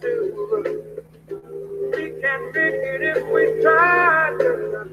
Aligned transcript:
two 0.00 0.48
of 0.52 0.66
us. 0.66 0.72
We 1.94 2.04
can 2.22 2.40
make 2.54 2.80
it 2.86 3.02
if 3.02 3.26
we 3.34 3.62
try, 3.62 4.30
of 4.30 4.40
us. 4.40 4.88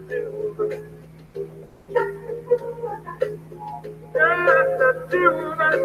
Just 4.14 5.14
of 5.14 5.60
us. 5.60 5.78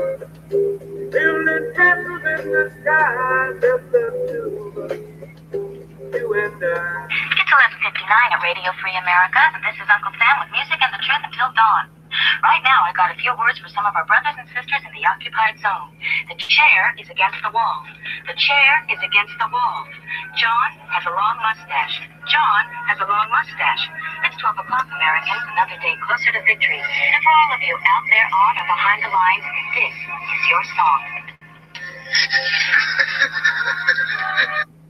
Building 1.12 1.72
castles 1.76 2.24
in 2.24 2.42
the 2.48 2.64
sky, 2.80 3.52
just 3.60 3.92
of 3.92 4.78
us. 4.78 4.98
You 6.14 6.32
and 6.32 6.64
I. 6.64 7.08
It's 7.12 7.52
11:59 7.52 8.32
at 8.32 8.42
Radio 8.42 8.72
Free 8.80 8.96
America, 8.96 9.42
and 9.52 9.62
this 9.64 9.76
is 9.76 9.88
Uncle 9.92 10.12
Sam 10.16 10.34
with 10.40 10.50
music 10.52 10.80
and 10.80 10.92
the 10.94 11.02
truth 11.04 11.24
until 11.24 11.52
dawn. 11.52 12.01
Right 12.42 12.62
now, 12.62 12.82
I've 12.86 12.96
got 12.96 13.10
a 13.10 13.18
few 13.18 13.32
words 13.38 13.58
for 13.58 13.68
some 13.70 13.86
of 13.86 13.94
our 13.94 14.04
brothers 14.06 14.34
and 14.38 14.48
sisters 14.50 14.82
in 14.82 14.92
the 14.94 15.04
occupied 15.06 15.58
zone. 15.62 15.94
The 16.28 16.36
chair 16.38 16.94
is 16.98 17.08
against 17.08 17.38
the 17.42 17.50
wall. 17.50 17.84
The 18.26 18.34
chair 18.34 18.84
is 18.90 18.98
against 19.02 19.34
the 19.38 19.48
wall. 19.50 19.86
John 20.38 20.68
has 20.90 21.04
a 21.06 21.12
long 21.14 21.36
mustache. 21.42 22.02
John 22.26 22.62
has 22.90 22.98
a 23.02 23.06
long 23.06 23.28
mustache. 23.30 23.84
It's 24.26 24.36
12 24.38 24.58
o'clock, 24.62 24.86
Americans, 24.90 25.42
another 25.54 25.78
day 25.82 25.94
closer 26.02 26.30
to 26.34 26.40
victory. 26.46 26.80
And 26.82 27.20
for 27.22 27.32
all 27.32 27.50
of 27.54 27.60
you 27.62 27.74
out 27.74 28.04
there 28.10 28.28
on 28.30 28.52
or 28.58 28.66
behind 28.66 29.00
the 29.02 29.10
lines, 29.10 29.46
this 29.74 29.94
is 29.94 30.42
your 30.50 30.62
song. 30.74 31.02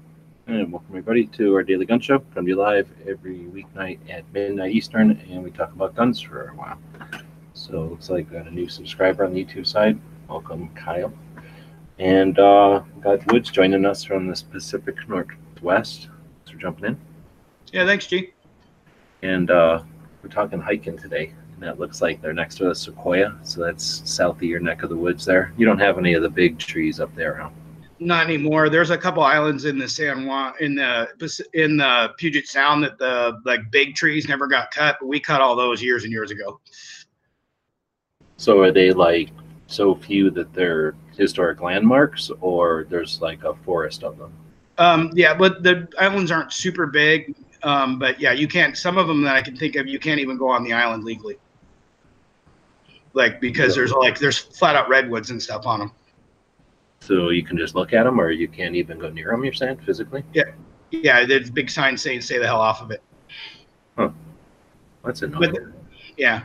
And 0.49 0.73
welcome 0.73 0.89
everybody 0.91 1.27
to 1.27 1.55
our 1.55 1.63
daily 1.63 1.87
gun 1.87 2.01
show. 2.01 2.19
Come 2.35 2.47
to 2.47 2.51
you 2.51 2.57
live 2.57 2.89
every 3.07 3.47
weeknight 3.55 4.01
at 4.11 4.25
midnight 4.33 4.73
Eastern, 4.73 5.13
and 5.31 5.45
we 5.45 5.53
talk 5.53 5.73
about 5.73 5.95
guns 5.95 6.21
for 6.21 6.49
a 6.49 6.55
while. 6.57 6.79
So 7.55 7.85
it 7.85 7.91
looks 7.91 8.11
like 8.11 8.29
we 8.29 8.39
got 8.39 8.49
a 8.49 8.51
new 8.51 8.69
subscriber 8.69 9.25
on 9.25 9.35
the 9.35 9.45
YouTube 9.45 9.69
side. 9.69 10.01
Welcome, 10.29 10.69
Kyle. 10.75 11.13
And 12.01 12.41
uh, 12.41 12.83
got 13.01 13.31
Woods 13.33 13.51
joining 13.51 13.85
us 13.85 14.03
from 14.03 14.27
the 14.27 14.43
Pacific 14.51 14.97
Northwest. 15.09 16.09
Thanks 16.39 16.51
for 16.51 16.57
jumping 16.59 16.87
in. 16.87 17.01
Yeah, 17.73 17.87
thanks, 17.87 18.09
G. 18.09 18.33
And 19.23 19.49
uh, 19.49 19.85
we're 20.25 20.29
talking 20.29 20.61
hiking 20.61 20.99
today. 20.99 21.33
And 21.55 21.63
that 21.63 21.79
looks 21.79 22.03
like 22.03 22.21
they're 22.21 22.33
next 22.33 22.57
to 22.57 22.71
a 22.71 22.75
Sequoia. 22.75 23.39
So 23.45 23.63
that's 23.63 24.03
south 24.11 24.37
of 24.37 24.43
your 24.43 24.59
neck 24.59 24.83
of 24.83 24.91
the 24.91 24.97
woods 24.97 25.25
there. 25.25 25.53
You 25.57 25.67
don't 25.67 25.79
have 25.79 25.99
any 25.99 26.15
of 26.15 26.23
the 26.23 26.31
big 26.31 26.59
trees 26.59 26.99
up 26.99 27.15
there, 27.15 27.37
huh? 27.37 27.51
Not 28.05 28.27
anymore. 28.27 28.69
There's 28.69 28.91
a 28.91 28.99
couple 28.99 29.23
islands 29.23 29.65
in 29.65 29.79
the 29.79 29.89
San 29.89 30.27
Juan 30.27 30.55
in 30.61 30.75
the 30.75 31.09
in 31.55 31.77
the 31.77 32.13
Puget 32.19 32.49
Sound 32.49 32.83
that 32.83 32.99
the 32.99 33.41
like 33.45 33.61
big 33.71 33.95
trees 33.95 34.29
never 34.29 34.49
got 34.49 34.73
cut, 34.73 34.97
but 35.01 35.07
we 35.07 35.21
cut 35.21 35.41
all 35.41 35.55
those 35.55 35.81
years 35.81 36.03
and 36.03 36.13
years 36.13 36.33
ago. 36.33 36.61
So 38.39 38.61
are 38.61 38.73
they 38.73 38.93
like 38.93 39.31
so 39.69 39.95
few 39.95 40.31
that 40.31 40.53
they're 40.53 40.95
historic 41.17 41.61
landmarks, 41.61 42.31
or 42.41 42.87
there's 42.91 43.21
like 43.21 43.45
a 43.45 43.55
forest 43.55 44.03
of 44.03 44.19
them? 44.19 44.33
Um, 44.79 45.11
yeah, 45.15 45.33
but 45.33 45.63
the 45.63 45.87
islands 45.99 46.33
aren't 46.33 46.53
super 46.53 46.87
big. 46.87 47.37
Um, 47.63 48.01
but 48.01 48.21
yeah, 48.21 48.33
you 48.33 48.49
can't. 48.49 48.77
Some 48.77 48.99
of 48.99 49.07
them 49.07 49.23
that 49.23 49.37
I 49.37 49.43
can 49.43 49.57
think 49.57 49.77
of, 49.77 49.87
you 49.87 50.01
can't 50.01 50.19
even 50.19 50.37
go 50.37 50.49
on 50.49 50.65
the 50.65 50.73
island 50.73 51.05
legally. 51.05 51.37
Like 53.13 53.41
because 53.41 53.77
there's 53.77 53.93
like 53.93 54.19
there's 54.19 54.39
flat 54.39 54.75
out 54.75 54.89
redwoods 54.89 55.31
and 55.31 55.41
stuff 55.41 55.67
on 55.67 55.79
them. 55.79 55.93
So 57.03 57.31
you 57.31 57.43
can 57.43 57.59
just 57.59 57.75
look 57.75 57.93
at 57.93 58.05
them, 58.05 58.21
or 58.21 58.31
you 58.31 58.47
can't 58.47 58.77
even 58.77 58.97
go 58.97 59.11
near 59.11 59.33
them. 59.33 59.43
You're 59.43 59.53
saying 59.53 59.79
physically? 59.85 60.23
Yeah, 60.33 60.45
yeah. 60.93 61.27
there's 61.27 61.51
big 61.51 61.69
signs 61.69 62.01
saying 62.01 62.21
"Stay 62.21 62.39
the 62.39 62.47
hell 62.47 62.61
off 62.61 62.81
of 62.81 62.93
it." 62.93 63.03
Huh. 63.99 64.11
That's 65.05 65.23
annoying. 65.23 65.73
Yeah, 66.17 66.45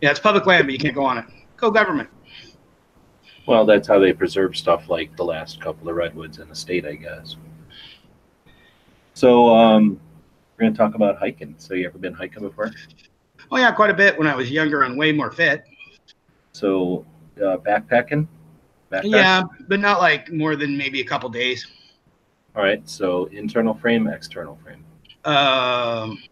yeah, 0.00 0.10
it's 0.10 0.18
public 0.18 0.44
land, 0.44 0.66
but 0.66 0.72
you 0.72 0.78
can't 0.80 0.94
go 0.94 1.04
on 1.04 1.18
it. 1.18 1.24
Go 1.56 1.70
government. 1.70 2.08
well, 3.46 3.64
that's 3.64 3.86
how 3.86 4.00
they 4.00 4.12
preserve 4.12 4.56
stuff 4.56 4.90
like 4.90 5.16
the 5.16 5.24
last 5.24 5.60
couple 5.60 5.88
of 5.88 5.94
redwoods 5.94 6.40
in 6.40 6.48
the 6.48 6.54
state, 6.56 6.84
I 6.84 6.94
guess. 6.94 7.36
So 9.14 9.54
um, 9.54 10.00
we're 10.56 10.66
gonna 10.66 10.76
talk 10.76 10.96
about 10.96 11.16
hiking. 11.16 11.54
So 11.58 11.74
you 11.74 11.86
ever 11.86 11.98
been 11.98 12.12
hiking 12.12 12.42
before? 12.42 12.72
Oh 13.52 13.56
yeah, 13.56 13.70
quite 13.70 13.90
a 13.90 13.94
bit 13.94 14.18
when 14.18 14.26
I 14.26 14.34
was 14.34 14.50
younger 14.50 14.82
and 14.82 14.98
way 14.98 15.12
more 15.12 15.30
fit. 15.30 15.62
So 16.50 17.06
uh, 17.36 17.58
backpacking. 17.58 18.26
Backpack? 18.90 19.04
Yeah, 19.04 19.42
but 19.68 19.80
not 19.80 20.00
like 20.00 20.32
more 20.32 20.56
than 20.56 20.76
maybe 20.76 21.00
a 21.00 21.04
couple 21.04 21.28
days. 21.28 21.66
All 22.56 22.62
right. 22.62 22.86
So 22.88 23.26
internal 23.26 23.74
frame, 23.74 24.08
external 24.08 24.58
frame. 24.62 24.84
Um, 25.24 26.22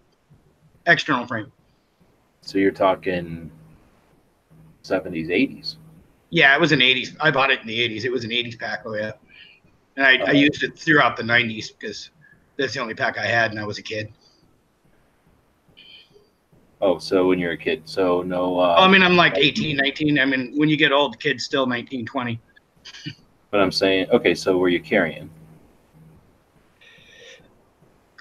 external 0.87 1.27
frame. 1.27 1.53
So 2.41 2.59
you're 2.59 2.71
talking 2.71 3.51
70s, 4.83 5.29
80s. 5.29 5.77
Yeah, 6.31 6.55
it 6.55 6.61
was 6.61 6.73
an 6.73 6.81
'80s. 6.81 7.17
I 7.21 7.31
bought 7.31 7.51
it 7.51 7.61
in 7.61 7.67
the 7.67 7.79
'80s. 7.79 8.05
It 8.05 8.11
was 8.11 8.25
an 8.25 8.31
'80s 8.31 8.59
pack. 8.59 8.83
Oh 8.85 8.95
yeah, 8.95 9.13
and 9.97 10.05
I, 10.05 10.17
I 10.27 10.33
used 10.33 10.63
it 10.63 10.77
throughout 10.77 11.17
the 11.17 11.23
'90s 11.23 11.69
because 11.79 12.11
that's 12.57 12.75
the 12.75 12.81
only 12.81 12.95
pack 12.95 13.17
I 13.19 13.27
had, 13.27 13.53
and 13.53 13.61
I 13.61 13.65
was 13.65 13.79
a 13.79 13.83
kid. 13.83 14.13
Oh, 16.81 16.99
so 16.99 17.29
when 17.29 17.39
you're 17.39 17.53
a 17.53 17.57
kid, 17.57 17.83
so 17.85 18.23
no. 18.23 18.59
Uh, 18.59 18.75
I 18.79 18.89
mean, 18.89 19.03
I'm 19.03 19.17
like 19.17 19.39
18, 19.39 19.77
19. 19.77 20.19
I 20.19 20.25
mean, 20.25 20.53
when 20.57 20.69
you 20.69 20.77
get 20.77 20.93
old, 20.93 21.19
kids 21.19 21.45
still 21.45 21.67
19, 21.67 22.05
20. 22.05 22.41
But 23.51 23.61
I'm 23.61 23.73
saying, 23.73 24.11
okay, 24.11 24.35
so 24.35 24.59
were 24.59 24.69
you 24.69 24.81
carrying? 24.81 25.31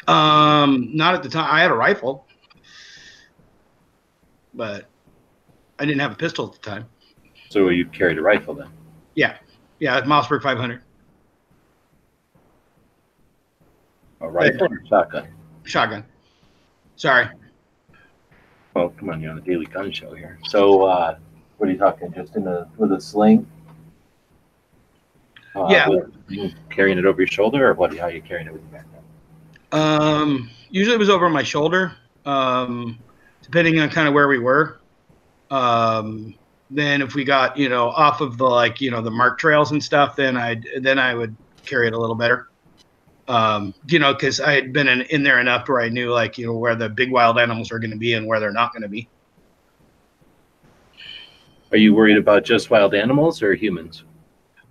Um, 0.07 0.89
not 0.93 1.15
at 1.15 1.23
the 1.23 1.29
time. 1.29 1.49
I 1.51 1.61
had 1.61 1.71
a 1.71 1.75
rifle, 1.75 2.27
but 4.53 4.85
I 5.79 5.85
didn't 5.85 5.99
have 5.99 6.11
a 6.11 6.15
pistol 6.15 6.47
at 6.47 6.53
the 6.53 6.59
time. 6.59 6.85
So 7.49 7.69
you 7.69 7.85
carried 7.87 8.17
a 8.17 8.21
rifle 8.21 8.53
then? 8.53 8.69
Yeah, 9.15 9.37
yeah, 9.79 10.01
Mossberg 10.01 10.41
500 10.43 10.81
A 14.21 14.29
rifle 14.29 14.67
or 14.67 14.81
shotgun? 14.87 15.27
shotgun. 15.63 16.05
Sorry. 16.95 17.27
Well, 18.73 18.89
come 18.89 19.09
on, 19.09 19.21
you're 19.21 19.31
on 19.31 19.37
a 19.37 19.41
daily 19.41 19.65
gun 19.65 19.91
show 19.91 20.13
here. 20.13 20.37
So, 20.47 20.83
uh, 20.83 21.17
what 21.57 21.69
are 21.69 21.71
you 21.71 21.77
talking? 21.77 22.13
Just 22.13 22.35
in 22.35 22.47
a 22.47 22.67
with 22.77 22.91
a 22.91 22.99
sling? 22.99 23.47
Uh, 25.55 25.67
Yeah. 25.69 25.87
carrying 26.69 26.97
it 26.97 27.05
over 27.05 27.21
your 27.21 27.27
shoulder, 27.27 27.69
or 27.69 27.73
what? 27.73 27.95
How 27.97 28.05
are 28.05 28.11
you 28.11 28.21
carrying 28.21 28.47
it 28.47 28.53
with 28.53 28.61
your 28.61 28.81
backpack? 28.81 29.77
Um, 29.77 30.49
usually 30.69 30.95
it 30.95 30.99
was 30.99 31.09
over 31.09 31.29
my 31.29 31.43
shoulder, 31.43 31.93
um, 32.25 32.99
depending 33.43 33.79
on 33.79 33.89
kind 33.89 34.07
of 34.07 34.13
where 34.13 34.27
we 34.27 34.39
were. 34.39 34.79
Um, 35.49 36.35
then 36.69 37.01
if 37.01 37.15
we 37.15 37.23
got 37.23 37.57
you 37.57 37.69
know 37.69 37.89
off 37.89 38.21
of 38.21 38.37
the 38.37 38.45
like 38.45 38.81
you 38.81 38.91
know 38.91 39.01
the 39.01 39.11
mark 39.11 39.39
trails 39.39 39.71
and 39.71 39.83
stuff, 39.83 40.15
then 40.15 40.35
I 40.35 40.61
then 40.81 40.99
I 40.99 41.13
would 41.13 41.35
carry 41.65 41.87
it 41.87 41.93
a 41.93 41.99
little 41.99 42.15
better. 42.15 42.47
Um, 43.27 43.73
you 43.87 43.99
know, 43.99 44.13
because 44.13 44.39
I 44.39 44.53
had 44.53 44.73
been 44.73 44.87
in, 44.87 45.01
in 45.03 45.23
there 45.23 45.39
enough 45.39 45.67
where 45.67 45.81
I 45.81 45.89
knew 45.89 46.11
like 46.11 46.37
you 46.37 46.47
know 46.47 46.53
where 46.53 46.75
the 46.75 46.89
big 46.89 47.11
wild 47.11 47.39
animals 47.39 47.71
are 47.71 47.79
going 47.79 47.91
to 47.91 47.97
be 47.97 48.13
and 48.13 48.27
where 48.27 48.39
they're 48.39 48.51
not 48.51 48.73
going 48.73 48.83
to 48.83 48.89
be. 48.89 49.07
Are 51.71 51.77
you 51.77 51.93
worried 51.93 52.17
about 52.17 52.45
just 52.45 52.69
wild 52.69 52.93
animals 52.93 53.41
or 53.41 53.53
humans? 53.53 54.03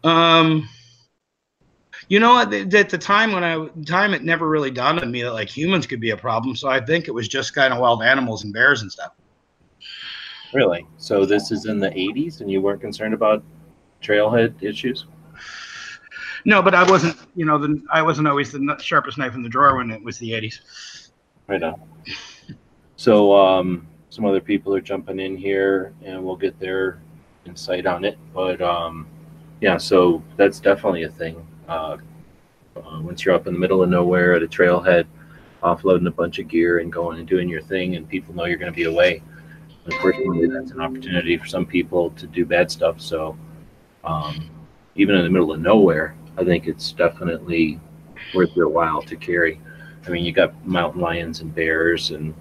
Um, 0.04 0.68
you 2.08 2.20
know, 2.20 2.38
at 2.38 2.50
the, 2.50 2.78
at 2.78 2.90
the 2.90 2.98
time 2.98 3.32
when 3.32 3.42
I 3.42 3.66
time 3.86 4.14
it 4.14 4.22
never 4.22 4.48
really 4.48 4.70
dawned 4.70 5.00
on 5.00 5.10
me 5.10 5.22
that 5.22 5.32
like 5.32 5.48
humans 5.48 5.86
could 5.86 6.00
be 6.00 6.10
a 6.10 6.16
problem. 6.16 6.54
So 6.54 6.68
I 6.68 6.84
think 6.84 7.08
it 7.08 7.12
was 7.12 7.26
just 7.26 7.54
kind 7.54 7.72
of 7.72 7.80
wild 7.80 8.02
animals 8.02 8.44
and 8.44 8.52
bears 8.52 8.82
and 8.82 8.92
stuff. 8.92 9.12
Really? 10.52 10.86
So 10.98 11.24
this 11.24 11.50
is 11.50 11.66
in 11.66 11.80
the 11.80 11.88
80s, 11.88 12.40
and 12.40 12.50
you 12.50 12.60
weren't 12.60 12.80
concerned 12.80 13.14
about 13.14 13.42
trailhead 14.04 14.62
issues? 14.62 15.06
No, 16.44 16.62
but 16.62 16.74
I 16.74 16.88
wasn't. 16.88 17.16
You 17.34 17.46
know, 17.46 17.58
the, 17.58 17.82
I 17.90 18.02
wasn't 18.02 18.28
always 18.28 18.52
the 18.52 18.76
sharpest 18.80 19.16
knife 19.16 19.34
in 19.34 19.42
the 19.42 19.48
drawer 19.48 19.76
when 19.76 19.90
it 19.90 20.02
was 20.02 20.18
the 20.18 20.32
'80s. 20.32 21.10
Right 21.46 21.62
on. 21.62 21.80
So 22.96 23.34
um, 23.34 23.86
some 24.10 24.24
other 24.24 24.40
people 24.40 24.74
are 24.74 24.80
jumping 24.80 25.20
in 25.20 25.36
here, 25.36 25.94
and 26.04 26.22
we'll 26.22 26.36
get 26.36 26.58
their 26.60 27.00
insight 27.46 27.86
on 27.86 28.04
it. 28.04 28.18
But 28.34 28.60
um, 28.60 29.06
yeah, 29.64 29.78
so 29.78 30.22
that's 30.36 30.60
definitely 30.60 31.04
a 31.04 31.08
thing. 31.08 31.42
Uh, 31.66 31.96
uh, 32.76 33.00
once 33.00 33.24
you're 33.24 33.34
up 33.34 33.46
in 33.46 33.54
the 33.54 33.58
middle 33.58 33.82
of 33.82 33.88
nowhere 33.88 34.34
at 34.34 34.42
a 34.42 34.46
trailhead, 34.46 35.06
offloading 35.62 36.06
a 36.06 36.10
bunch 36.10 36.38
of 36.38 36.48
gear 36.48 36.80
and 36.80 36.92
going 36.92 37.18
and 37.18 37.26
doing 37.26 37.48
your 37.48 37.62
thing, 37.62 37.96
and 37.96 38.06
people 38.06 38.34
know 38.34 38.44
you're 38.44 38.58
going 38.58 38.70
to 38.70 38.76
be 38.76 38.84
away. 38.84 39.22
Unfortunately, 39.86 40.48
that's 40.48 40.72
an 40.72 40.82
opportunity 40.82 41.38
for 41.38 41.46
some 41.46 41.64
people 41.64 42.10
to 42.10 42.26
do 42.26 42.44
bad 42.44 42.70
stuff. 42.70 43.00
So 43.00 43.38
um, 44.04 44.50
even 44.96 45.14
in 45.14 45.24
the 45.24 45.30
middle 45.30 45.50
of 45.50 45.60
nowhere, 45.60 46.14
I 46.36 46.44
think 46.44 46.66
it's 46.66 46.92
definitely 46.92 47.80
worth 48.34 48.54
your 48.54 48.68
while 48.68 49.00
to 49.00 49.16
carry. 49.16 49.58
I 50.06 50.10
mean, 50.10 50.26
you 50.26 50.32
got 50.32 50.66
mountain 50.66 51.00
lions 51.00 51.40
and 51.40 51.54
bears 51.54 52.10
and 52.10 52.34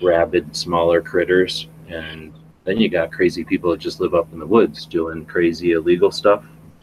rabid, 0.00 0.56
smaller 0.56 1.02
critters, 1.02 1.68
and 1.88 2.32
then 2.64 2.78
you 2.78 2.88
got 2.88 3.12
crazy 3.12 3.44
people 3.44 3.70
that 3.70 3.80
just 3.80 4.00
live 4.00 4.14
up 4.14 4.32
in 4.32 4.38
the 4.38 4.46
woods 4.46 4.86
doing 4.86 5.26
crazy 5.26 5.72
illegal 5.72 6.10
stuff, 6.10 6.42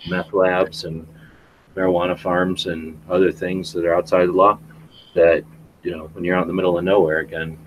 meth 0.10 0.34
labs 0.34 0.84
and 0.86 1.08
marijuana 1.76 2.18
farms 2.18 2.66
and 2.68 3.00
other 3.10 3.32
things 3.32 3.72
that 3.74 3.86
are 3.86 3.96
outside 3.96 4.28
the 4.28 4.32
law. 4.32 4.58
That 5.16 5.44
you 5.84 5.92
know, 5.96 6.08
when 6.14 6.24
you're 6.24 6.36
out 6.36 6.42
in 6.44 6.48
the 6.48 6.54
middle 6.54 6.78
of 6.78 6.84
nowhere, 6.84 7.20
again, 7.20 7.58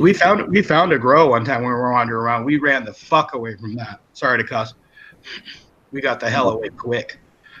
We 0.00 0.12
found 0.12 0.48
we 0.50 0.62
found 0.62 0.92
a 0.92 0.98
grow 0.98 1.30
one 1.30 1.44
time 1.44 1.62
when 1.62 1.70
we 1.70 1.74
were 1.74 1.92
wandering 1.92 2.20
around. 2.20 2.44
We 2.44 2.58
ran 2.58 2.84
the 2.84 2.92
fuck 2.92 3.34
away 3.34 3.56
from 3.56 3.74
that. 3.76 4.00
Sorry 4.12 4.38
to 4.38 4.44
cuss. 4.44 4.74
We 5.92 6.00
got 6.00 6.18
the 6.20 6.28
hell 6.28 6.50
away 6.50 6.68
quick. 6.70 7.18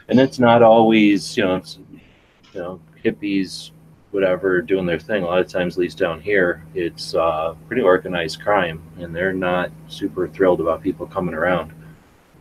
and 0.08 0.18
it's 0.20 0.38
not 0.38 0.62
always 0.62 1.36
you 1.36 1.44
know 1.44 1.56
it's 1.56 1.78
you 2.52 2.60
know 2.60 2.80
hippies 3.04 3.70
whatever 4.10 4.60
doing 4.60 4.84
their 4.86 4.98
thing 4.98 5.22
a 5.22 5.26
lot 5.26 5.38
of 5.38 5.48
times 5.48 5.74
at 5.76 5.80
least 5.80 5.96
down 5.98 6.20
here 6.20 6.64
it's 6.74 7.14
uh, 7.14 7.54
pretty 7.66 7.82
organized 7.82 8.40
crime 8.42 8.82
and 8.98 9.14
they're 9.16 9.32
not 9.32 9.70
super 9.88 10.28
thrilled 10.28 10.60
about 10.60 10.82
people 10.82 11.06
coming 11.06 11.34
around 11.34 11.72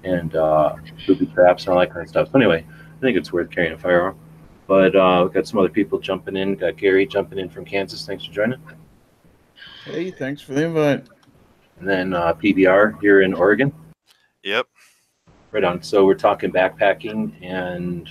and 0.04 0.36
uh, 0.36 0.76
booby 1.08 1.26
traps 1.28 1.64
and 1.66 1.74
all 1.74 1.80
that 1.80 1.90
kind 1.90 2.02
of 2.04 2.10
stuff 2.10 2.30
so 2.32 2.38
anyway 2.38 2.66
i 2.70 3.00
think 3.02 3.18
it's 3.18 3.32
worth 3.34 3.50
carrying 3.50 3.74
a 3.74 3.78
firearm 3.78 4.18
but 4.68 4.96
uh, 4.96 5.22
we've 5.24 5.34
got 5.34 5.46
some 5.48 5.60
other 5.60 5.70
people 5.70 6.00
jumping 6.00 6.36
in 6.36 6.56
got 6.56 6.78
gary 6.78 7.06
jumping 7.06 7.40
in 7.40 7.50
from 7.50 7.64
kansas 7.66 8.06
thanks 8.06 8.26
for 8.26 8.32
joining 8.34 8.60
Hey, 9.86 10.12
thanks 10.12 10.42
for 10.42 10.54
the 10.54 10.66
invite. 10.66 11.08
and 11.80 11.88
then 11.88 12.14
uh, 12.14 12.34
pbr 12.34 13.00
here 13.02 13.22
in 13.22 13.34
oregon 13.34 13.74
Yep. 14.44 14.68
right 15.52 15.64
on 15.64 15.82
so 15.82 16.06
we're 16.06 16.14
talking 16.16 16.52
backpacking 16.52 17.34
and 17.44 18.06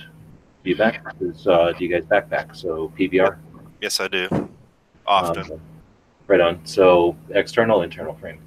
do 0.63 0.69
you 0.69 0.75
back 0.75 1.05
uh, 1.05 1.71
do 1.73 1.85
you 1.85 1.89
guys 1.89 2.05
backpack 2.05 2.55
so 2.55 2.91
pbr 2.97 3.37
Yes, 3.81 3.99
I 3.99 4.07
do. 4.07 4.29
Often. 5.05 5.51
Um, 5.51 5.61
right 6.27 6.39
on. 6.39 6.65
So 6.65 7.17
external, 7.31 7.81
internal 7.81 8.15
frame. 8.15 8.39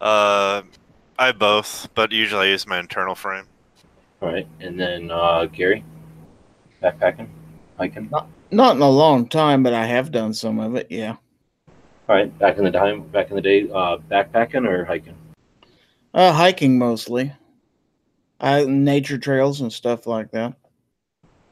Uh, 0.00 0.62
I 1.18 1.26
have 1.26 1.38
both, 1.38 1.88
but 1.94 2.12
usually 2.12 2.46
I 2.48 2.50
use 2.50 2.66
my 2.66 2.78
internal 2.78 3.14
frame. 3.14 3.44
All 4.22 4.32
right, 4.32 4.46
and 4.60 4.78
then 4.78 5.10
uh, 5.10 5.46
Gary, 5.46 5.84
backpacking, 6.82 7.28
hiking. 7.76 8.08
All 8.12 8.28
Not 8.52 8.76
in 8.76 8.82
a 8.82 8.88
long 8.88 9.28
time, 9.28 9.62
but 9.62 9.74
I 9.74 9.84
have 9.84 10.12
done 10.12 10.32
some 10.32 10.60
of 10.60 10.76
it. 10.76 10.86
Yeah. 10.90 11.16
right, 12.06 12.36
back 12.38 12.58
in 12.58 12.64
the 12.64 12.70
time, 12.70 13.02
back 13.08 13.30
in 13.30 13.36
the 13.36 13.42
day, 13.42 13.68
uh, 13.68 13.98
backpacking 14.10 14.66
or 14.66 14.84
hiking. 14.84 15.16
Uh, 16.14 16.32
hiking 16.32 16.78
mostly. 16.78 17.32
I 18.40 18.64
nature 18.64 19.18
trails 19.18 19.60
and 19.60 19.72
stuff 19.72 20.06
like 20.06 20.30
that. 20.30 20.54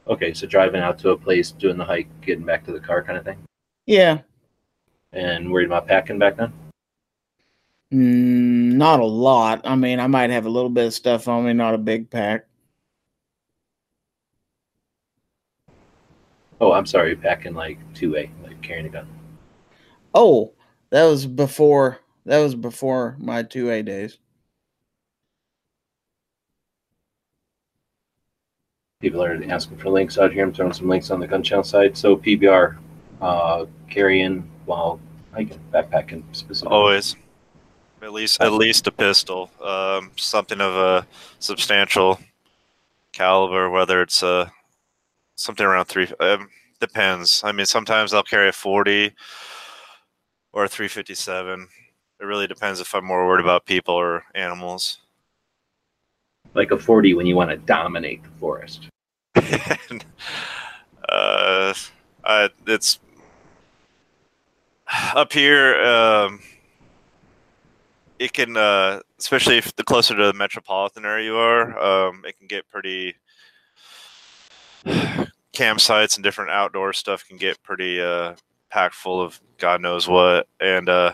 Okay, 0.07 0.33
so 0.33 0.47
driving 0.47 0.81
out 0.81 0.97
to 0.99 1.09
a 1.09 1.17
place, 1.17 1.51
doing 1.51 1.77
the 1.77 1.83
hike, 1.83 2.07
getting 2.21 2.45
back 2.45 2.65
to 2.65 2.71
the 2.71 2.79
car, 2.79 3.03
kind 3.03 3.17
of 3.17 3.25
thing. 3.25 3.37
Yeah. 3.85 4.19
And 5.11 5.51
worried 5.51 5.65
about 5.65 5.87
packing 5.87 6.17
back 6.17 6.37
then. 6.37 6.53
Mm, 7.93 8.73
not 8.73 8.99
a 8.99 9.05
lot. 9.05 9.61
I 9.63 9.75
mean, 9.75 9.99
I 9.99 10.07
might 10.07 10.29
have 10.29 10.45
a 10.45 10.49
little 10.49 10.69
bit 10.69 10.87
of 10.87 10.93
stuff 10.93 11.27
on 11.27 11.45
me, 11.45 11.53
not 11.53 11.73
a 11.73 11.77
big 11.77 12.09
pack. 12.09 12.45
Oh, 16.59 16.71
I'm 16.73 16.85
sorry, 16.85 17.15
packing 17.15 17.53
like 17.53 17.77
two 17.93 18.15
A, 18.17 18.29
like 18.43 18.61
carrying 18.61 18.87
a 18.87 18.89
gun. 18.89 19.07
Oh, 20.13 20.53
that 20.89 21.05
was 21.05 21.25
before. 21.25 21.99
That 22.25 22.39
was 22.39 22.55
before 22.55 23.15
my 23.19 23.43
two 23.43 23.69
A 23.69 23.81
days. 23.83 24.17
People 28.99 29.23
are 29.23 29.39
asking 29.47 29.77
for 29.77 29.89
links 29.89 30.17
out 30.17 30.33
here. 30.33 30.43
I'm 30.43 30.51
throwing 30.51 30.73
some 30.73 30.89
links 30.89 31.11
on 31.11 31.19
the 31.19 31.27
gun 31.27 31.43
channel 31.43 31.63
side. 31.63 31.95
So 31.95 32.17
PBR, 32.17 32.77
uh, 33.21 33.65
carrying 33.89 34.49
while 34.65 34.99
I 35.33 35.43
hiking, 35.43 35.59
backpacking 35.71 36.23
specifically. 36.31 36.75
Always. 36.75 37.15
At 38.07 38.13
least, 38.13 38.41
at 38.41 38.53
least 38.53 38.87
a 38.87 38.91
pistol. 38.93 39.51
Um, 39.61 40.11
something 40.15 40.61
of 40.61 40.73
a 40.73 41.05
substantial 41.39 42.17
caliber, 43.11 43.69
whether 43.69 44.01
it's 44.01 44.23
uh, 44.23 44.47
something 45.35 45.65
around 45.65 45.87
three. 45.87 46.07
Um, 46.21 46.47
depends. 46.79 47.41
I 47.43 47.51
mean, 47.51 47.65
sometimes 47.65 48.13
I'll 48.13 48.23
carry 48.23 48.47
a 48.47 48.53
40 48.53 49.11
or 50.53 50.63
a 50.63 50.69
357. 50.69 51.67
It 52.21 52.23
really 52.23 52.47
depends 52.47 52.79
if 52.79 52.95
I'm 52.95 53.03
more 53.03 53.27
worried 53.27 53.43
about 53.43 53.65
people 53.65 53.95
or 53.95 54.23
animals. 54.33 54.99
like 56.53 56.71
a 56.71 56.79
40 56.79 57.13
when 57.13 57.25
you 57.25 57.35
want 57.35 57.49
to 57.49 57.57
dominate 57.57 58.23
the 58.23 58.29
forest. 58.39 58.87
uh, 61.09 61.73
I, 62.23 62.49
it's 62.67 62.99
up 65.13 65.33
here. 65.33 65.75
Um, 65.83 66.39
it 68.19 68.33
can, 68.33 68.57
uh, 68.57 69.01
especially 69.19 69.57
if 69.57 69.75
the 69.75 69.83
closer 69.83 70.15
to 70.15 70.25
the 70.25 70.33
metropolitan 70.33 71.05
area 71.05 71.25
you 71.25 71.35
are, 71.37 71.77
um, 71.79 72.23
it 72.25 72.37
can 72.37 72.47
get 72.47 72.69
pretty. 72.69 73.15
Campsites 75.53 76.15
and 76.15 76.23
different 76.23 76.51
outdoor 76.51 76.93
stuff 76.93 77.27
can 77.27 77.37
get 77.37 77.61
pretty 77.63 77.99
uh, 77.99 78.35
packed 78.69 78.93
full 78.93 79.19
of 79.19 79.41
God 79.57 79.81
knows 79.81 80.07
what, 80.07 80.47
and 80.59 80.87
uh, 80.87 81.13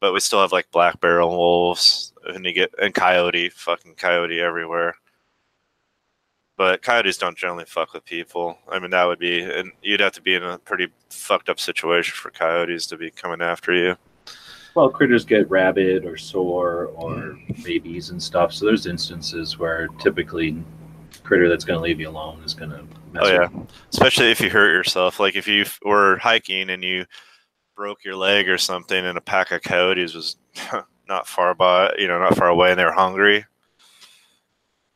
but 0.00 0.12
we 0.12 0.20
still 0.20 0.40
have 0.40 0.52
like 0.52 0.70
black 0.70 1.00
barrel 1.00 1.36
wolves, 1.36 2.12
and 2.24 2.44
you 2.46 2.52
get 2.52 2.72
and 2.80 2.94
coyote, 2.94 3.48
fucking 3.48 3.96
coyote 3.96 4.40
everywhere 4.40 4.94
but 6.56 6.80
coyotes 6.80 7.18
don't 7.18 7.36
generally 7.36 7.64
fuck 7.64 7.92
with 7.92 8.04
people. 8.04 8.56
I 8.68 8.78
mean, 8.78 8.90
that 8.90 9.04
would 9.04 9.18
be, 9.18 9.42
and 9.42 9.72
you'd 9.82 9.98
have 9.98 10.12
to 10.12 10.22
be 10.22 10.34
in 10.34 10.44
a 10.44 10.58
pretty 10.58 10.88
fucked 11.10 11.48
up 11.48 11.58
situation 11.58 12.14
for 12.14 12.30
coyotes 12.30 12.86
to 12.86 12.96
be 12.96 13.10
coming 13.10 13.40
after 13.42 13.74
you. 13.74 13.96
Well, 14.74 14.88
critters 14.88 15.24
get 15.24 15.50
rabid 15.50 16.06
or 16.06 16.16
sore 16.16 16.86
or 16.94 17.14
mm. 17.14 17.64
rabies 17.64 18.10
and 18.10 18.22
stuff. 18.22 18.52
So 18.52 18.64
there's 18.64 18.86
instances 18.86 19.58
where 19.58 19.88
typically 19.98 20.62
critter 21.22 21.48
that's 21.48 21.64
going 21.64 21.78
to 21.78 21.82
leave 21.82 22.00
you 22.00 22.08
alone 22.08 22.42
is 22.44 22.54
going 22.54 22.70
to 22.70 22.82
mess 23.12 23.24
Oh, 23.26 23.32
yeah. 23.32 23.48
Especially 23.92 24.30
if 24.30 24.40
you 24.40 24.50
hurt 24.50 24.70
yourself. 24.72 25.20
Like 25.20 25.36
if 25.36 25.46
you 25.46 25.64
were 25.84 26.16
hiking 26.18 26.70
and 26.70 26.82
you 26.82 27.04
broke 27.76 28.04
your 28.04 28.16
leg 28.16 28.48
or 28.48 28.58
something, 28.58 29.04
and 29.04 29.18
a 29.18 29.20
pack 29.20 29.50
of 29.50 29.62
coyotes 29.62 30.14
was 30.14 30.36
not 31.08 31.26
far 31.26 31.54
by, 31.54 31.94
you 31.98 32.08
know, 32.08 32.18
not 32.18 32.36
far 32.36 32.48
away, 32.48 32.70
and 32.70 32.78
they 32.78 32.84
were 32.84 32.92
hungry, 32.92 33.44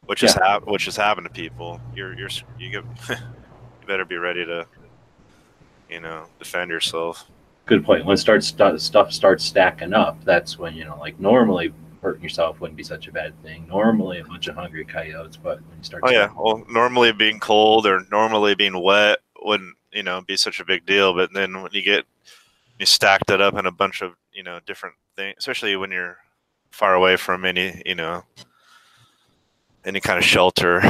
which 0.06 0.22
is 0.22 0.34
Yeah. 0.36 0.48
hap- 0.52 0.66
which 0.66 0.84
has 0.86 0.96
happened 0.96 1.26
to 1.26 1.32
people. 1.32 1.80
You're 1.94 2.18
you're 2.18 2.30
you 2.58 2.70
get 2.70 2.84
you 3.10 3.86
better 3.86 4.04
be 4.04 4.16
ready 4.16 4.44
to, 4.44 4.66
you 5.90 6.00
know, 6.00 6.26
defend 6.38 6.70
yourself. 6.70 7.26
Good 7.66 7.84
point. 7.84 8.04
When 8.04 8.16
starts 8.16 8.46
stu- 8.46 8.78
stuff 8.78 9.12
starts 9.12 9.44
stacking 9.44 9.92
up, 9.92 10.22
that's 10.24 10.56
when 10.56 10.74
you 10.74 10.84
know, 10.84 10.96
like 10.98 11.18
normally 11.18 11.72
hurting 12.00 12.22
yourself 12.22 12.60
wouldn't 12.60 12.76
be 12.76 12.84
such 12.84 13.08
a 13.08 13.12
bad 13.12 13.40
thing. 13.42 13.66
Normally 13.66 14.20
a 14.20 14.24
bunch 14.24 14.46
of 14.46 14.54
hungry 14.54 14.84
coyotes, 14.84 15.36
but 15.36 15.60
when 15.62 15.78
you 15.78 15.84
start, 15.84 16.04
Oh 16.06 16.10
yeah. 16.10 16.30
Well, 16.36 16.64
normally 16.70 17.12
being 17.12 17.40
cold 17.40 17.86
or 17.86 18.02
normally 18.10 18.54
being 18.54 18.80
wet 18.80 19.18
wouldn't 19.42 19.74
you 19.92 20.04
know 20.04 20.20
be 20.20 20.36
such 20.36 20.60
a 20.60 20.64
big 20.64 20.86
deal, 20.86 21.12
but 21.12 21.32
then 21.32 21.60
when 21.60 21.72
you 21.72 21.82
get 21.82 22.04
you 22.78 22.86
stacked 22.86 23.30
it 23.30 23.40
up 23.40 23.54
in 23.54 23.66
a 23.66 23.72
bunch 23.72 24.00
of 24.00 24.12
you 24.32 24.44
know 24.44 24.60
different 24.64 24.94
things, 25.16 25.34
especially 25.38 25.74
when 25.74 25.90
you're 25.90 26.18
far 26.70 26.94
away 26.94 27.16
from 27.16 27.44
any 27.44 27.82
you 27.84 27.96
know 27.96 28.22
any 29.84 29.98
kind 29.98 30.18
of 30.18 30.24
shelter, 30.24 30.80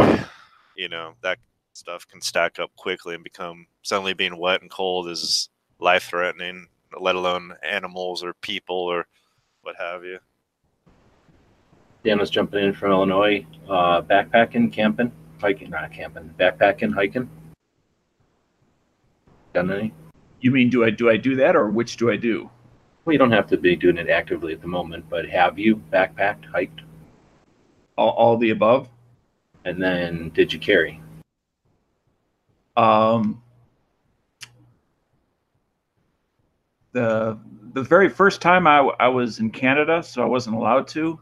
you 0.76 0.90
know 0.90 1.14
that 1.22 1.38
stuff 1.72 2.06
can 2.06 2.20
stack 2.20 2.58
up 2.58 2.70
quickly 2.76 3.14
and 3.14 3.24
become 3.24 3.66
suddenly 3.80 4.12
being 4.12 4.36
wet 4.36 4.60
and 4.60 4.70
cold 4.70 5.08
is 5.08 5.48
life 5.78 6.04
threatening. 6.04 6.68
Let 6.98 7.14
alone 7.14 7.54
animals 7.62 8.22
or 8.22 8.34
people 8.34 8.76
or 8.76 9.06
what 9.62 9.76
have 9.78 10.04
you. 10.04 10.18
Dan 12.04 12.18
was 12.18 12.30
jumping 12.30 12.64
in 12.64 12.72
from 12.72 12.92
Illinois, 12.92 13.44
uh, 13.68 14.00
backpacking, 14.00 14.72
camping, 14.72 15.10
hiking, 15.40 15.70
not 15.70 15.92
camping, 15.92 16.32
backpacking, 16.38 16.94
hiking. 16.94 17.28
Done 19.52 19.70
any? 19.72 19.92
You 20.40 20.52
mean 20.52 20.70
do 20.70 20.84
I 20.84 20.90
do 20.90 21.10
I 21.10 21.16
do 21.16 21.34
that 21.36 21.56
or 21.56 21.68
which 21.68 21.96
do 21.96 22.10
I 22.10 22.16
do? 22.16 22.48
Well, 23.04 23.12
you 23.12 23.18
don't 23.18 23.32
have 23.32 23.48
to 23.48 23.56
be 23.56 23.76
doing 23.76 23.98
it 23.98 24.08
actively 24.08 24.52
at 24.52 24.60
the 24.60 24.68
moment, 24.68 25.08
but 25.08 25.28
have 25.28 25.58
you 25.58 25.76
backpacked, 25.92 26.44
hiked, 26.44 26.80
All, 27.96 28.10
all 28.10 28.36
the 28.36 28.50
above? 28.50 28.88
and 29.64 29.82
then 29.82 30.30
did 30.30 30.52
you 30.52 30.60
carry? 30.60 31.00
Um, 32.76 33.42
the 36.96 37.38
the 37.74 37.82
very 37.82 38.08
first 38.08 38.40
time 38.40 38.66
I, 38.66 38.78
I 38.98 39.08
was 39.08 39.38
in 39.38 39.50
Canada, 39.50 40.02
so 40.02 40.22
I 40.22 40.24
wasn't 40.24 40.56
allowed 40.56 40.88
to. 40.88 41.20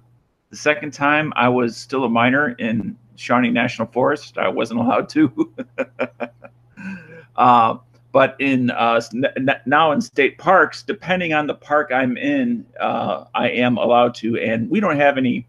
The 0.50 0.56
second 0.56 0.92
time 0.92 1.32
I 1.34 1.48
was 1.48 1.76
still 1.76 2.04
a 2.04 2.08
minor 2.08 2.50
in 2.60 2.96
Shawnee 3.16 3.50
National 3.50 3.88
Forest. 3.88 4.38
I 4.38 4.46
wasn't 4.46 4.78
allowed 4.78 5.08
to. 5.10 5.52
uh, 7.36 7.78
but 8.12 8.36
in 8.38 8.70
uh, 8.70 9.00
n- 9.12 9.24
n- 9.36 9.60
now 9.66 9.90
in 9.90 10.00
state 10.00 10.38
parks, 10.38 10.84
depending 10.84 11.32
on 11.32 11.48
the 11.48 11.54
park 11.54 11.90
I'm 11.92 12.16
in, 12.16 12.64
uh, 12.78 13.24
I 13.34 13.50
am 13.50 13.76
allowed 13.76 14.14
to. 14.16 14.38
And 14.38 14.70
we 14.70 14.78
don't 14.78 14.96
have 14.96 15.18
any 15.18 15.48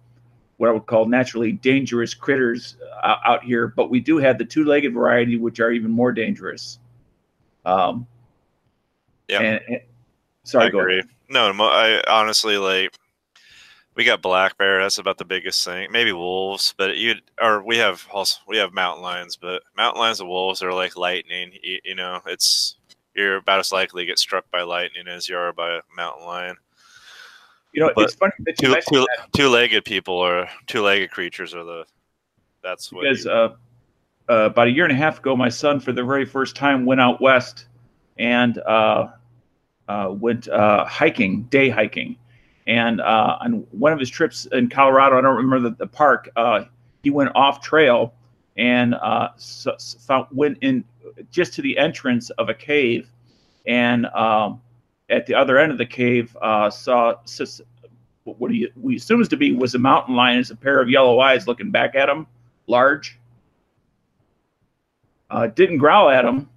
what 0.57 0.69
I 0.69 0.73
would 0.73 0.87
call 0.87 1.05
naturally 1.05 1.51
dangerous 1.51 2.15
critters 2.15 2.77
uh, 3.03 3.17
out 3.25 3.43
here, 3.43 3.67
but 3.67 3.91
we 3.91 3.99
do 3.99 4.17
have 4.17 4.39
the 4.39 4.45
two-legged 4.45 4.91
variety, 4.91 5.37
which 5.37 5.59
are 5.59 5.69
even 5.69 5.91
more 5.91 6.11
dangerous. 6.11 6.79
Um, 7.63 8.07
Yeah. 9.29 9.41
and- 9.41 9.81
sorry, 10.45 10.67
I 10.67 10.69
go 10.69 10.79
ahead. 10.79 10.99
agree. 10.99 11.11
No, 11.29 11.51
I 11.63 12.01
honestly 12.07 12.57
like. 12.57 12.95
We 13.95 14.03
got 14.03 14.21
black 14.21 14.57
bear. 14.57 14.81
That's 14.81 14.97
about 14.97 15.17
the 15.17 15.23
biggest 15.23 15.63
thing. 15.63 15.89
Maybe 15.89 16.11
wolves, 16.11 16.73
but 16.77 16.97
you 16.97 17.15
or 17.41 17.63
we 17.63 17.77
have 17.77 18.05
also 18.11 18.39
we 18.45 18.57
have 18.57 18.73
mountain 18.73 19.01
lions, 19.03 19.37
but 19.37 19.63
mountain 19.77 20.01
lions 20.01 20.19
and 20.19 20.27
wolves 20.27 20.61
are 20.61 20.73
like 20.73 20.97
lightning. 20.97 21.51
You, 21.63 21.79
you 21.85 21.95
know, 21.95 22.19
it's 22.25 22.75
you're 23.13 23.37
about 23.37 23.59
as 23.59 23.71
likely 23.71 24.03
to 24.03 24.07
get 24.07 24.19
struck 24.19 24.51
by 24.51 24.63
lightning 24.63 25.07
as 25.07 25.29
you 25.29 25.37
are 25.37 25.53
by 25.53 25.75
a 25.75 25.81
mountain 25.95 26.25
lion. 26.25 26.57
You 27.71 27.83
know, 27.83 27.91
But 27.95 28.05
it's 28.05 28.15
funny 28.15 28.33
that 28.39 28.61
you 28.61 28.75
Two 28.89 29.07
two 29.33 29.49
legged 29.49 29.85
people 29.85 30.15
or 30.15 30.49
two 30.67 30.81
legged 30.81 31.11
creatures 31.11 31.53
are 31.53 31.63
the. 31.63 31.85
That's 32.63 32.91
what. 32.91 33.03
because 33.03 33.25
you- 33.25 33.31
uh, 33.31 33.55
uh, 34.27 34.33
about 34.47 34.67
a 34.67 34.71
year 34.71 34.83
and 34.83 34.91
a 34.91 34.95
half 34.95 35.19
ago, 35.19 35.35
my 35.37 35.49
son, 35.49 35.79
for 35.79 35.91
the 35.93 36.03
very 36.03 36.25
first 36.25 36.55
time, 36.55 36.85
went 36.85 36.99
out 36.99 37.21
west 37.21 37.67
and 38.17 38.57
uh, 38.59 39.07
went 39.87 40.47
uh, 40.47 40.85
hiking, 40.85 41.43
day 41.43 41.69
hiking. 41.69 42.17
And 42.67 42.99
uh, 43.01 43.37
on 43.41 43.65
one 43.71 43.93
of 43.93 43.99
his 43.99 44.09
trips 44.09 44.47
in 44.51 44.69
Colorado, 44.69 45.17
I 45.17 45.21
don't 45.21 45.35
remember 45.35 45.69
the, 45.69 45.75
the 45.75 45.87
park, 45.87 46.29
uh, 46.35 46.65
he 47.03 47.11
went 47.11 47.31
off 47.35 47.61
trail 47.61 48.13
and 48.57 48.95
so, 49.37 49.75
found, 49.99 50.27
went 50.31 50.57
in 50.61 50.83
just 51.29 51.53
to 51.53 51.61
the 51.61 51.77
entrance 51.77 52.29
of 52.31 52.49
a 52.49 52.53
cave. 52.53 53.11
And 53.67 54.07
um, 54.07 54.61
at 55.09 55.25
the 55.27 55.35
other 55.35 55.59
end 55.59 55.71
of 55.71 55.77
the 55.77 55.85
cave, 55.85 56.35
saw 56.71 57.15
what 58.23 58.53
you, 58.53 58.71
we 58.75 58.95
assumes 58.95 59.27
to 59.29 59.37
be 59.37 59.51
was 59.51 59.75
a 59.75 59.79
mountain 59.79 60.15
lion 60.15 60.39
as 60.39 60.49
a 60.49 60.55
pair 60.55 60.81
of 60.81 60.89
yellow 60.89 61.19
eyes 61.19 61.47
looking 61.47 61.69
back 61.69 61.95
at 61.95 62.09
him, 62.09 62.25
large 62.67 63.19
uh, 65.29 65.47
didn't 65.47 65.77
growl 65.77 66.09
at 66.09 66.25
him 66.25 66.49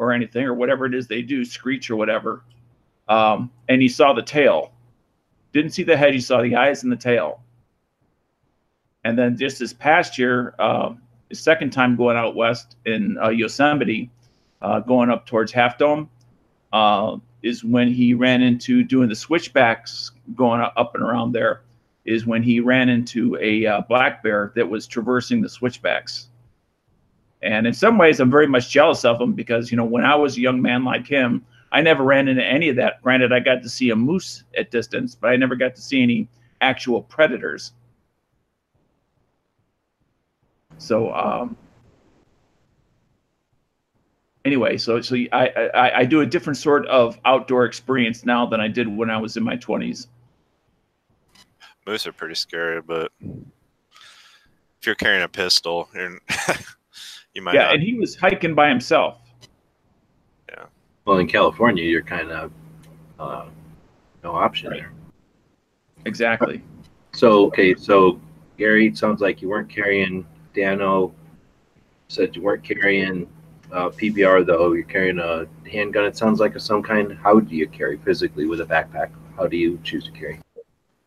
or 0.00 0.12
anything 0.12 0.46
or 0.46 0.54
whatever 0.54 0.86
it 0.86 0.94
is 0.94 1.06
they 1.06 1.20
do, 1.20 1.44
screech 1.44 1.90
or 1.90 1.96
whatever. 1.96 2.42
Um, 3.08 3.50
and 3.68 3.82
he 3.82 3.88
saw 3.88 4.14
the 4.14 4.22
tail. 4.22 4.72
Didn't 5.52 5.72
see 5.72 5.82
the 5.82 5.96
head, 5.96 6.14
he 6.14 6.20
saw 6.20 6.40
the 6.40 6.56
eyes 6.56 6.82
and 6.82 6.90
the 6.90 6.96
tail. 6.96 7.42
And 9.04 9.18
then 9.18 9.36
just 9.36 9.58
this 9.58 9.74
past 9.74 10.18
year, 10.18 10.54
uh, 10.58 10.94
second 11.32 11.70
time 11.70 11.96
going 11.96 12.16
out 12.16 12.34
west 12.34 12.76
in 12.86 13.18
uh, 13.22 13.28
Yosemite, 13.28 14.10
uh, 14.62 14.80
going 14.80 15.10
up 15.10 15.26
towards 15.26 15.52
Half 15.52 15.76
Dome, 15.76 16.08
uh, 16.72 17.18
is 17.42 17.62
when 17.62 17.92
he 17.92 18.14
ran 18.14 18.42
into 18.42 18.82
doing 18.82 19.08
the 19.08 19.14
switchbacks 19.14 20.12
going 20.34 20.62
up 20.62 20.94
and 20.94 21.04
around 21.04 21.32
there. 21.32 21.62
Is 22.06 22.24
when 22.24 22.42
he 22.42 22.60
ran 22.60 22.88
into 22.88 23.36
a 23.38 23.66
uh, 23.66 23.82
black 23.82 24.22
bear 24.22 24.52
that 24.56 24.68
was 24.68 24.86
traversing 24.86 25.42
the 25.42 25.48
switchbacks 25.48 26.29
and 27.42 27.66
in 27.66 27.72
some 27.72 27.96
ways, 27.96 28.20
I'm 28.20 28.30
very 28.30 28.46
much 28.46 28.70
jealous 28.70 29.04
of 29.04 29.20
him 29.20 29.32
because, 29.32 29.70
you 29.70 29.76
know, 29.76 29.84
when 29.84 30.04
I 30.04 30.14
was 30.14 30.36
a 30.36 30.40
young 30.40 30.60
man 30.60 30.84
like 30.84 31.06
him, 31.06 31.44
I 31.72 31.80
never 31.80 32.04
ran 32.04 32.28
into 32.28 32.44
any 32.44 32.68
of 32.68 32.76
that. 32.76 33.02
Granted, 33.02 33.32
I 33.32 33.40
got 33.40 33.62
to 33.62 33.68
see 33.68 33.90
a 33.90 33.96
moose 33.96 34.44
at 34.56 34.70
distance, 34.70 35.14
but 35.14 35.28
I 35.28 35.36
never 35.36 35.54
got 35.54 35.74
to 35.76 35.80
see 35.80 36.02
any 36.02 36.28
actual 36.60 37.02
predators. 37.02 37.72
So, 40.78 41.12
um, 41.14 41.56
anyway, 44.44 44.76
so 44.76 45.00
so 45.00 45.16
I, 45.32 45.48
I 45.74 45.98
I 45.98 46.04
do 46.04 46.20
a 46.20 46.26
different 46.26 46.56
sort 46.56 46.86
of 46.86 47.18
outdoor 47.24 47.64
experience 47.64 48.24
now 48.24 48.46
than 48.46 48.60
I 48.60 48.68
did 48.68 48.88
when 48.88 49.10
I 49.10 49.18
was 49.18 49.36
in 49.36 49.42
my 49.44 49.56
20s. 49.56 50.08
Moose 51.86 52.06
are 52.06 52.12
pretty 52.12 52.34
scary, 52.34 52.80
but 52.82 53.12
if 53.20 54.86
you're 54.86 54.94
carrying 54.94 55.22
a 55.22 55.28
pistol, 55.28 55.88
you're 55.94 56.18
you 57.34 57.42
might. 57.42 57.54
Yeah, 57.54 57.64
not. 57.64 57.74
and 57.74 57.82
he 57.82 57.94
was 57.94 58.16
hiking 58.16 58.54
by 58.54 58.68
himself. 58.68 59.18
Yeah. 60.48 60.64
Well, 61.04 61.18
in 61.18 61.26
California, 61.26 61.84
you're 61.84 62.02
kind 62.02 62.30
of 62.30 62.52
uh, 63.18 63.46
no 64.24 64.32
option 64.32 64.70
Right. 64.70 64.80
there. 64.80 64.92
Exactly. 66.06 66.62
So 67.12 67.46
okay, 67.46 67.74
so 67.74 68.20
Gary, 68.56 68.86
it 68.86 68.96
sounds 68.96 69.20
like 69.20 69.42
you 69.42 69.48
weren't 69.48 69.68
carrying 69.68 70.26
Dano. 70.54 71.14
Said 72.08 72.34
you 72.34 72.42
weren't 72.42 72.64
carrying 72.64 73.28
uh, 73.72 73.90
PBR 73.90 74.46
though. 74.46 74.72
You're 74.72 74.84
carrying 74.84 75.18
a 75.18 75.46
handgun. 75.70 76.04
It 76.06 76.16
sounds 76.16 76.40
like 76.40 76.54
of 76.54 76.62
some 76.62 76.82
kind. 76.82 77.12
How 77.22 77.38
do 77.40 77.54
you 77.54 77.68
carry 77.68 77.98
physically 77.98 78.46
with 78.46 78.60
a 78.60 78.64
backpack? 78.64 79.10
How 79.36 79.46
do 79.46 79.56
you 79.56 79.78
choose 79.84 80.04
to 80.06 80.10
carry? 80.12 80.40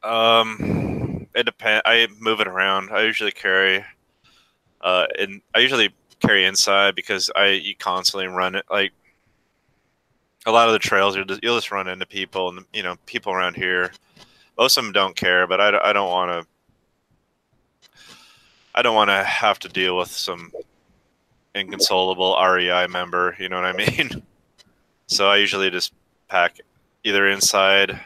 Um, 0.04 1.28
it 1.36 1.44
depends. 1.44 1.82
I 1.86 2.08
move 2.20 2.40
it 2.42 2.48
around. 2.48 2.90
I 2.92 3.02
usually 3.04 3.32
carry, 3.32 3.84
uh, 4.82 5.08
and 5.20 5.42
I 5.56 5.60
usually 5.60 5.94
carry 6.26 6.46
inside 6.46 6.96
because 6.96 7.30
I 7.36 7.50
you 7.50 7.76
constantly 7.76 8.28
run 8.28 8.56
it 8.56 8.66
like 8.70 8.92
a 10.46 10.52
lot 10.52 10.68
of 10.68 10.74
the 10.74 10.80
trails 10.80 11.16
you'll 11.16 11.26
just, 11.26 11.44
you'll 11.44 11.58
just 11.58 11.72
run 11.72 11.88
into 11.88 12.06
people 12.06 12.50
and 12.50 12.66
you 12.74 12.84
know 12.84 12.96
people 13.06 13.34
around 13.34 13.56
here. 13.56 13.92
Most 14.58 14.78
of 14.78 14.84
them 14.84 14.94
don't 14.94 15.16
care, 15.16 15.48
but 15.48 15.60
I, 15.60 15.90
I 15.90 15.94
don't 15.94 16.10
want 16.10 16.32
to. 16.32 16.48
I 18.76 18.82
don't 18.82 18.96
want 18.96 19.10
to 19.10 19.24
have 19.24 19.60
to 19.60 19.70
deal 19.70 19.98
with 19.98 20.10
some 20.10 20.52
inconsolable 21.54 22.36
REI 22.42 22.88
member. 22.88 23.36
You 23.40 23.50
know 23.50 23.62
what 23.62 23.66
I 23.66 23.74
mean? 23.98 24.24
so 25.08 25.30
I 25.30 25.38
usually 25.38 25.70
just 25.70 25.94
pack 26.28 26.60
either 27.04 27.28
inside 27.28 28.00